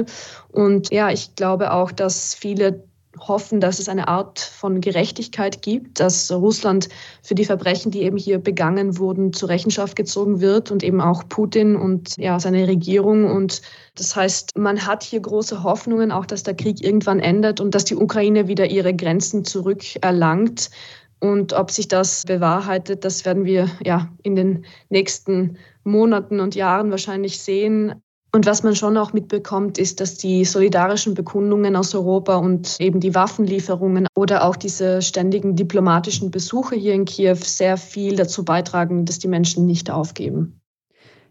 Und 0.53 0.90
ja, 0.92 1.11
ich 1.11 1.34
glaube 1.36 1.72
auch, 1.72 1.92
dass 1.92 2.34
viele 2.34 2.84
hoffen, 3.18 3.61
dass 3.61 3.78
es 3.78 3.88
eine 3.88 4.09
Art 4.09 4.38
von 4.38 4.80
Gerechtigkeit 4.80 5.62
gibt, 5.62 6.01
dass 6.01 6.30
Russland 6.30 6.88
für 7.22 7.34
die 7.34 7.44
Verbrechen, 7.44 7.90
die 7.90 8.03
eben 8.03 8.16
hier 8.16 8.38
begangen 8.38 8.99
wurden, 8.99 9.32
zur 9.32 9.49
Rechenschaft 9.49 9.97
gezogen 9.97 10.40
wird 10.40 10.70
und 10.70 10.82
eben 10.82 11.01
auch 11.01 11.28
Putin 11.28 11.76
und 11.76 12.16
ja, 12.18 12.38
seine 12.38 12.66
Regierung. 12.68 13.30
Und 13.30 13.62
das 13.94 14.14
heißt, 14.14 14.59
man 14.59 14.86
hat 14.86 15.03
hier 15.03 15.20
große 15.20 15.62
Hoffnungen, 15.62 16.12
auch 16.12 16.26
dass 16.26 16.42
der 16.42 16.55
Krieg 16.55 16.82
irgendwann 16.82 17.20
endet 17.20 17.61
und 17.61 17.74
dass 17.74 17.84
die 17.84 17.97
Ukraine 17.97 18.49
wieder 18.49 18.66
ihre 18.66 18.94
Grenzen 18.94 19.44
zurückerlangt. 19.44 20.70
Und 21.18 21.55
ob 21.55 21.70
sich 21.70 21.88
das 21.88 22.24
bewahrheitet, 22.26 23.05
das 23.05 23.24
werden 23.24 23.47
wir 23.47 23.70
ja 23.82 24.11
in 24.22 24.36
den 24.36 24.66
nächsten 24.90 25.57
Monaten 25.82 26.40
und 26.40 26.55
Jahren 26.55 26.90
wahrscheinlich 26.90 27.38
sehen. 27.38 28.03
Und 28.37 28.45
was 28.45 28.62
man 28.62 28.76
schon 28.76 28.99
auch 28.99 29.14
mitbekommt, 29.14 29.78
ist, 29.78 29.99
dass 29.99 30.18
die 30.18 30.45
solidarischen 30.45 31.14
Bekundungen 31.14 31.74
aus 31.74 31.95
Europa 31.95 32.37
und 32.37 32.76
eben 32.80 33.01
die 33.01 33.14
Waffenlieferungen 33.14 34.07
oder 34.14 34.45
auch 34.45 34.57
diese 34.57 35.01
ständigen 35.01 35.57
diplomatischen 35.57 36.30
Besuche 36.30 36.76
hier 36.76 36.93
in 36.93 37.07
Kiew 37.07 37.37
sehr 37.37 37.78
viel 37.78 38.14
dazu 38.14 38.45
beitragen, 38.45 39.07
dass 39.07 39.18
die 39.18 39.28
Menschen 39.28 39.64
nicht 39.64 39.91
aufgeben. 39.91 40.61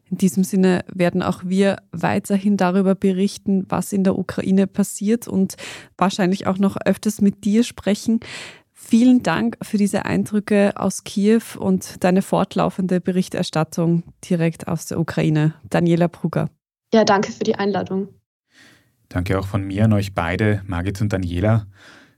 In 0.10 0.18
diesem 0.18 0.44
Sinne 0.44 0.84
werden 0.92 1.22
auch 1.22 1.44
wir 1.46 1.76
weiterhin 1.92 2.58
darüber 2.58 2.96
berichten, 2.96 3.68
was 3.70 3.94
in 3.94 4.04
der 4.04 4.18
Ukraine 4.18 4.66
passiert 4.66 5.28
und 5.28 5.58
wahrscheinlich 6.00 6.48
auch 6.48 6.58
noch 6.58 6.76
öfters 6.76 7.22
mit 7.22 7.46
dir 7.46 7.64
sprechen. 7.64 8.20
Vielen 8.74 9.22
Dank 9.22 9.58
für 9.62 9.78
diese 9.78 10.06
Eindrücke 10.06 10.74
aus 10.76 11.04
Kiew 11.04 11.60
und 11.60 12.04
deine 12.04 12.24
fortlaufende 12.24 13.00
Berichterstattung 13.00 14.02
direkt 14.28 14.68
aus 14.68 14.88
der 14.88 15.00
Ukraine. 15.00 15.54
Daniela 15.70 16.08
Brugger. 16.08 16.50
Ja, 16.94 17.04
danke 17.04 17.32
für 17.32 17.44
die 17.44 17.56
Einladung. 17.56 18.10
Danke 19.10 19.40
auch 19.40 19.48
von 19.48 19.64
mir 19.64 19.86
an 19.86 19.94
euch 19.94 20.14
beide, 20.14 20.62
Margit 20.66 21.02
und 21.02 21.14
Daniela. 21.14 21.68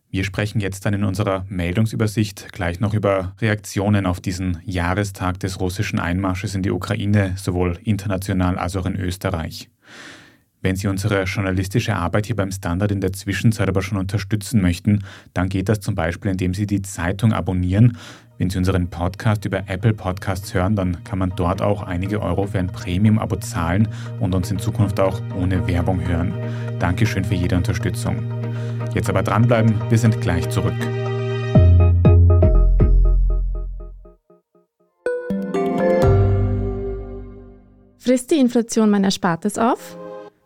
Wir 0.10 0.24
sprechen 0.24 0.62
jetzt 0.62 0.86
dann 0.86 0.94
in 0.94 1.04
unserer 1.04 1.46
Meldungsübersicht 1.50 2.54
gleich 2.54 2.80
noch 2.80 2.94
über 2.94 3.36
Reaktionen 3.40 4.06
auf 4.06 4.22
diesen 4.22 4.62
Jahrestag 4.66 5.40
des 5.40 5.60
russischen 5.60 6.00
Einmarsches 6.00 6.56
in 6.56 6.64
die 6.64 6.72
Ukraine, 6.72 7.34
sowohl 7.36 7.78
international 7.84 8.58
als 8.58 8.76
auch 8.78 8.86
in 8.86 8.96
Österreich. 8.96 9.70
Wenn 10.62 10.76
Sie 10.76 10.88
unsere 10.88 11.24
journalistische 11.24 11.96
Arbeit 11.96 12.26
hier 12.26 12.36
beim 12.36 12.52
Standard 12.52 12.92
in 12.92 13.00
der 13.00 13.14
Zwischenzeit 13.14 13.70
aber 13.70 13.84
schon 13.84 14.00
unterstützen 14.00 14.60
möchten, 14.60 15.04
dann 15.34 15.50
geht 15.50 15.70
das 15.70 15.82
zum 15.82 15.94
Beispiel, 15.94 16.32
indem 16.32 16.56
Sie 16.56 16.66
die 16.66 16.82
Zeitung 16.82 17.32
abonnieren. 17.32 17.98
Wenn 18.40 18.50
Sie 18.50 18.58
unseren 18.58 18.90
Podcast 18.90 19.46
über 19.46 19.64
Apple 19.68 19.94
Podcasts 19.94 20.56
hören, 20.56 20.76
dann 20.76 21.04
kann 21.04 21.20
man 21.20 21.34
dort 21.36 21.62
auch 21.62 21.84
einige 21.84 22.24
Euro 22.24 22.48
für 22.48 22.58
ein 22.58 22.68
Premium-Abo 22.68 23.36
zahlen 23.36 23.88
und 24.20 24.34
uns 24.34 24.50
in 24.50 24.58
Zukunft 24.58 25.00
auch 25.00 25.22
ohne 25.40 25.68
Werbung 25.68 26.06
hören. 26.08 26.34
Dankeschön 26.80 27.24
für 27.24 27.36
jede 27.36 27.56
Unterstützung. 27.56 28.16
Jetzt 28.96 29.10
aber 29.10 29.22
dranbleiben, 29.22 29.76
wir 29.90 29.98
sind 29.98 30.22
gleich 30.22 30.50
zurück. 30.50 30.74
Frisst 38.00 38.32
die 38.32 38.40
Inflation 38.40 38.90
mein 38.90 39.04
Erspartes 39.04 39.60
auf? 39.60 39.98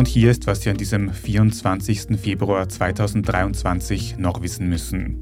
Und 0.00 0.08
hier 0.08 0.30
ist, 0.30 0.46
was 0.46 0.62
Sie 0.62 0.70
an 0.70 0.78
diesem 0.78 1.12
24. 1.12 2.18
Februar 2.18 2.66
2023 2.66 4.16
noch 4.16 4.40
wissen 4.40 4.66
müssen. 4.66 5.20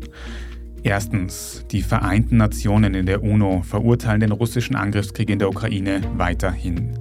Erstens, 0.84 1.64
die 1.72 1.82
Vereinten 1.82 2.36
Nationen 2.36 2.94
in 2.94 3.04
der 3.04 3.24
UNO 3.24 3.62
verurteilen 3.62 4.20
den 4.20 4.30
russischen 4.30 4.76
Angriffskrieg 4.76 5.30
in 5.30 5.40
der 5.40 5.48
Ukraine 5.48 6.00
weiterhin. 6.16 6.96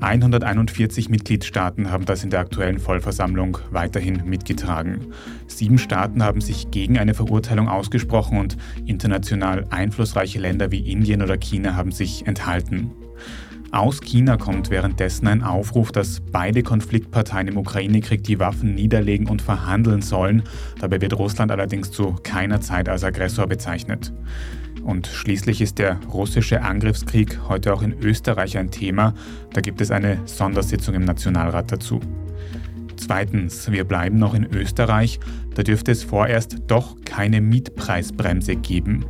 141 0.00 1.10
Mitgliedstaaten 1.10 1.90
haben 1.90 2.06
das 2.06 2.24
in 2.24 2.30
der 2.30 2.40
aktuellen 2.40 2.78
Vollversammlung 2.78 3.58
weiterhin 3.72 4.22
mitgetragen. 4.24 5.12
Sieben 5.48 5.76
Staaten 5.76 6.22
haben 6.22 6.40
sich 6.40 6.70
gegen 6.70 6.98
eine 6.98 7.12
Verurteilung 7.12 7.68
ausgesprochen 7.68 8.38
und 8.38 8.56
international 8.86 9.66
einflussreiche 9.68 10.38
Länder 10.38 10.70
wie 10.70 10.90
Indien 10.90 11.20
oder 11.20 11.36
China 11.36 11.76
haben 11.76 11.92
sich 11.92 12.26
enthalten. 12.26 12.90
Aus 13.70 14.00
China 14.00 14.38
kommt 14.38 14.70
währenddessen 14.70 15.26
ein 15.26 15.42
Aufruf, 15.42 15.92
dass 15.92 16.20
beide 16.20 16.62
Konfliktparteien 16.62 17.48
im 17.48 17.58
Ukraine-Krieg 17.58 18.24
die 18.24 18.38
Waffen 18.38 18.74
niederlegen 18.74 19.28
und 19.28 19.42
verhandeln 19.42 20.00
sollen. 20.00 20.42
Dabei 20.80 21.02
wird 21.02 21.18
Russland 21.18 21.52
allerdings 21.52 21.90
zu 21.90 22.16
keiner 22.22 22.62
Zeit 22.62 22.88
als 22.88 23.04
Aggressor 23.04 23.46
bezeichnet. 23.46 24.12
Und 24.82 25.06
schließlich 25.06 25.60
ist 25.60 25.78
der 25.78 26.00
russische 26.06 26.62
Angriffskrieg 26.62 27.40
heute 27.46 27.74
auch 27.74 27.82
in 27.82 27.92
Österreich 28.00 28.56
ein 28.56 28.70
Thema. 28.70 29.12
Da 29.52 29.60
gibt 29.60 29.82
es 29.82 29.90
eine 29.90 30.18
Sondersitzung 30.24 30.94
im 30.94 31.04
Nationalrat 31.04 31.70
dazu. 31.70 32.00
Zweitens, 32.96 33.70
wir 33.70 33.84
bleiben 33.84 34.18
noch 34.18 34.32
in 34.32 34.46
Österreich. 34.46 35.20
Da 35.54 35.62
dürfte 35.62 35.92
es 35.92 36.04
vorerst 36.04 36.56
doch 36.68 36.96
keine 37.04 37.42
Mietpreisbremse 37.42 38.56
geben. 38.56 39.04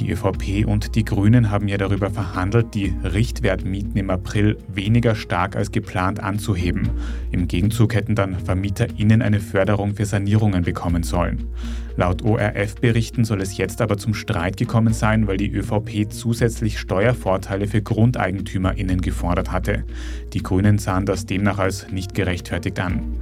Die 0.00 0.10
ÖVP 0.12 0.66
und 0.66 0.94
die 0.94 1.04
Grünen 1.04 1.50
haben 1.50 1.68
ja 1.68 1.76
darüber 1.76 2.08
verhandelt, 2.08 2.74
die 2.74 2.94
Richtwertmieten 3.04 3.98
im 3.98 4.08
April 4.08 4.56
weniger 4.66 5.14
stark 5.14 5.56
als 5.56 5.72
geplant 5.72 6.20
anzuheben. 6.20 6.88
Im 7.30 7.48
Gegenzug 7.48 7.94
hätten 7.94 8.14
dann 8.14 8.38
VermieterInnen 8.38 9.20
eine 9.20 9.40
Förderung 9.40 9.94
für 9.94 10.06
Sanierungen 10.06 10.62
bekommen 10.62 11.02
sollen. 11.02 11.48
Laut 11.96 12.22
ORF-Berichten 12.22 13.26
soll 13.26 13.42
es 13.42 13.58
jetzt 13.58 13.82
aber 13.82 13.98
zum 13.98 14.14
Streit 14.14 14.56
gekommen 14.56 14.94
sein, 14.94 15.26
weil 15.26 15.36
die 15.36 15.52
ÖVP 15.52 16.10
zusätzlich 16.10 16.78
Steuervorteile 16.78 17.66
für 17.66 17.82
GrundeigentümerInnen 17.82 19.02
gefordert 19.02 19.52
hatte. 19.52 19.84
Die 20.32 20.42
Grünen 20.42 20.78
sahen 20.78 21.04
das 21.04 21.26
demnach 21.26 21.58
als 21.58 21.92
nicht 21.92 22.14
gerechtfertigt 22.14 22.80
an. 22.80 23.18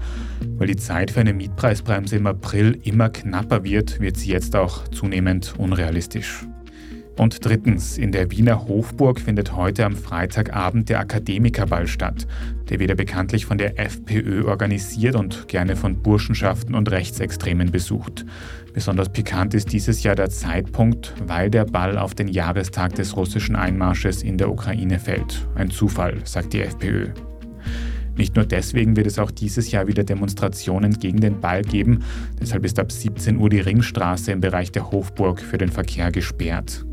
Weil 0.59 0.68
die 0.68 0.76
Zeit 0.76 1.11
für 1.11 1.20
eine 1.20 1.33
Mietpreisbremse 1.33 2.16
im 2.16 2.29
April 2.29 2.79
immer 2.85 3.09
knapper 3.09 3.64
wird, 3.64 3.99
wird 3.99 4.16
sie 4.16 4.31
jetzt 4.31 4.55
auch 4.55 4.87
zunehmend 4.87 5.55
unrealistisch. 5.59 6.47
Und 7.19 7.45
drittens, 7.45 7.99
in 7.99 8.12
der 8.12 8.31
Wiener 8.31 8.69
Hofburg 8.69 9.19
findet 9.19 9.57
heute 9.57 9.85
am 9.85 9.97
Freitagabend 9.97 10.89
der 10.89 11.01
Akademikerball 11.01 11.89
statt. 11.89 12.29
Der 12.71 12.79
wird 12.79 12.91
ja 12.91 12.95
bekanntlich 12.95 13.45
von 13.45 13.59
der 13.59 13.77
FPÖ 13.77 14.45
organisiert 14.45 15.16
und 15.16 15.49
gerne 15.49 15.75
von 15.75 16.01
Burschenschaften 16.01 16.77
und 16.77 16.89
Rechtsextremen 16.93 17.73
besucht. 17.73 18.25
Besonders 18.73 19.09
pikant 19.09 19.53
ist 19.55 19.73
dieses 19.73 20.05
Jahr 20.05 20.14
der 20.14 20.31
Zeitpunkt, 20.31 21.12
weil 21.27 21.51
der 21.51 21.64
Ball 21.64 21.99
auf 21.99 22.14
den 22.14 22.29
Jahrestag 22.29 22.95
des 22.95 23.16
russischen 23.16 23.57
Einmarsches 23.57 24.23
in 24.23 24.39
der 24.39 24.49
Ukraine 24.49 25.01
fällt. 25.01 25.45
Ein 25.57 25.73
Zufall, 25.73 26.19
sagt 26.23 26.53
die 26.53 26.61
FPÖ. 26.61 27.09
Nicht 28.16 28.37
nur 28.37 28.45
deswegen 28.45 28.97
wird 28.97 29.09
es 29.09 29.19
auch 29.19 29.33
dieses 29.33 29.73
Jahr 29.73 29.89
wieder 29.89 30.05
Demonstrationen 30.05 30.93
gegen 30.93 31.21
den 31.21 31.41
Ball 31.41 31.62
geben, 31.62 32.05
deshalb 32.41 32.64
ist 32.64 32.79
ab 32.79 32.93
17 32.93 33.39
Uhr 33.39 33.49
die 33.49 33.61
Ringstraße 33.61 34.31
im 34.31 34.41
Bereich 34.41 34.71
der 34.71 34.93
Hofburg 34.93 35.41
für 35.41 35.59
den 35.59 35.71
Verkehr 35.71 36.12
gesperrt. 36.12 36.85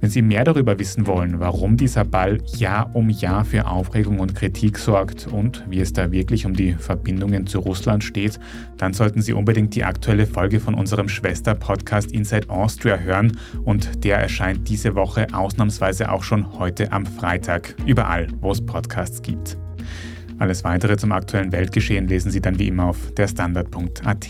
Wenn 0.00 0.08
Sie 0.08 0.22
mehr 0.22 0.44
darüber 0.44 0.78
wissen 0.78 1.06
wollen, 1.06 1.40
warum 1.40 1.76
dieser 1.76 2.04
Ball 2.04 2.38
Jahr 2.56 2.94
um 2.94 3.10
Jahr 3.10 3.44
für 3.44 3.66
Aufregung 3.66 4.18
und 4.18 4.34
Kritik 4.34 4.78
sorgt 4.78 5.26
und 5.26 5.62
wie 5.68 5.80
es 5.80 5.92
da 5.92 6.10
wirklich 6.10 6.46
um 6.46 6.54
die 6.54 6.72
Verbindungen 6.72 7.46
zu 7.46 7.58
Russland 7.58 8.02
steht, 8.02 8.40
dann 8.78 8.94
sollten 8.94 9.20
Sie 9.20 9.34
unbedingt 9.34 9.74
die 9.74 9.84
aktuelle 9.84 10.26
Folge 10.26 10.58
von 10.58 10.74
unserem 10.74 11.10
Schwester-Podcast 11.10 12.12
Inside 12.12 12.48
Austria 12.48 12.96
hören 12.96 13.36
und 13.64 14.04
der 14.04 14.16
erscheint 14.16 14.66
diese 14.70 14.94
Woche 14.94 15.26
ausnahmsweise 15.32 16.10
auch 16.10 16.22
schon 16.22 16.58
heute 16.58 16.92
am 16.92 17.04
Freitag, 17.04 17.74
überall, 17.84 18.28
wo 18.40 18.52
es 18.52 18.64
Podcasts 18.64 19.20
gibt. 19.20 19.58
Alles 20.38 20.64
weitere 20.64 20.96
zum 20.96 21.12
aktuellen 21.12 21.52
Weltgeschehen 21.52 22.08
lesen 22.08 22.30
Sie 22.30 22.40
dann 22.40 22.58
wie 22.58 22.68
immer 22.68 22.86
auf 22.86 23.12
derstandard.at. 23.12 24.26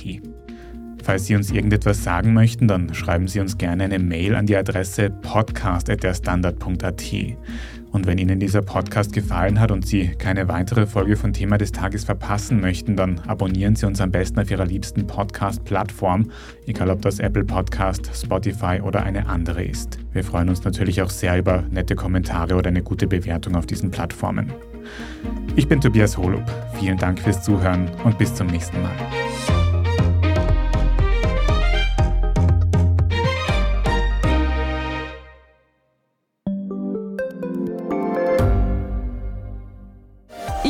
Falls 1.11 1.27
Sie 1.27 1.35
uns 1.35 1.51
irgendetwas 1.51 2.05
sagen 2.05 2.33
möchten, 2.35 2.69
dann 2.69 2.95
schreiben 2.95 3.27
Sie 3.27 3.41
uns 3.41 3.59
gerne 3.59 3.83
eine 3.83 3.99
Mail 3.99 4.37
an 4.37 4.47
die 4.47 4.57
Adresse 4.57 5.11
podcast.derstandard.at. 5.11 7.03
Und 7.91 8.07
wenn 8.07 8.17
Ihnen 8.19 8.39
dieser 8.39 8.63
Podcast 8.63 9.13
gefallen 9.13 9.59
hat 9.59 9.73
und 9.73 9.85
Sie 9.85 10.11
keine 10.11 10.47
weitere 10.47 10.87
Folge 10.87 11.17
von 11.17 11.33
Thema 11.33 11.59
des 11.59 11.73
Tages 11.73 12.05
verpassen 12.05 12.61
möchten, 12.61 12.95
dann 12.95 13.19
abonnieren 13.27 13.75
Sie 13.75 13.87
uns 13.87 14.01
am 14.01 14.13
besten 14.13 14.39
auf 14.39 14.53
Ihrer 14.53 14.67
liebsten 14.67 15.09
Podcast-Plattform, 15.09 16.31
egal 16.69 16.91
ob 16.91 17.03
das 17.03 17.19
Apple 17.19 17.45
Podcast, 17.45 18.09
Spotify 18.15 18.81
oder 18.81 19.03
eine 19.03 19.27
andere 19.27 19.65
ist. 19.65 19.99
Wir 20.13 20.23
freuen 20.23 20.49
uns 20.49 20.63
natürlich 20.63 21.03
auch 21.03 21.11
sehr 21.11 21.37
über 21.37 21.65
nette 21.73 21.97
Kommentare 21.97 22.55
oder 22.55 22.69
eine 22.69 22.85
gute 22.85 23.09
Bewertung 23.09 23.57
auf 23.57 23.67
diesen 23.67 23.91
Plattformen. 23.91 24.53
Ich 25.57 25.67
bin 25.67 25.81
Tobias 25.81 26.17
Holub. 26.17 26.45
Vielen 26.79 26.99
Dank 26.99 27.19
fürs 27.19 27.43
Zuhören 27.43 27.91
und 28.05 28.17
bis 28.17 28.33
zum 28.33 28.47
nächsten 28.47 28.81
Mal. 28.81 28.95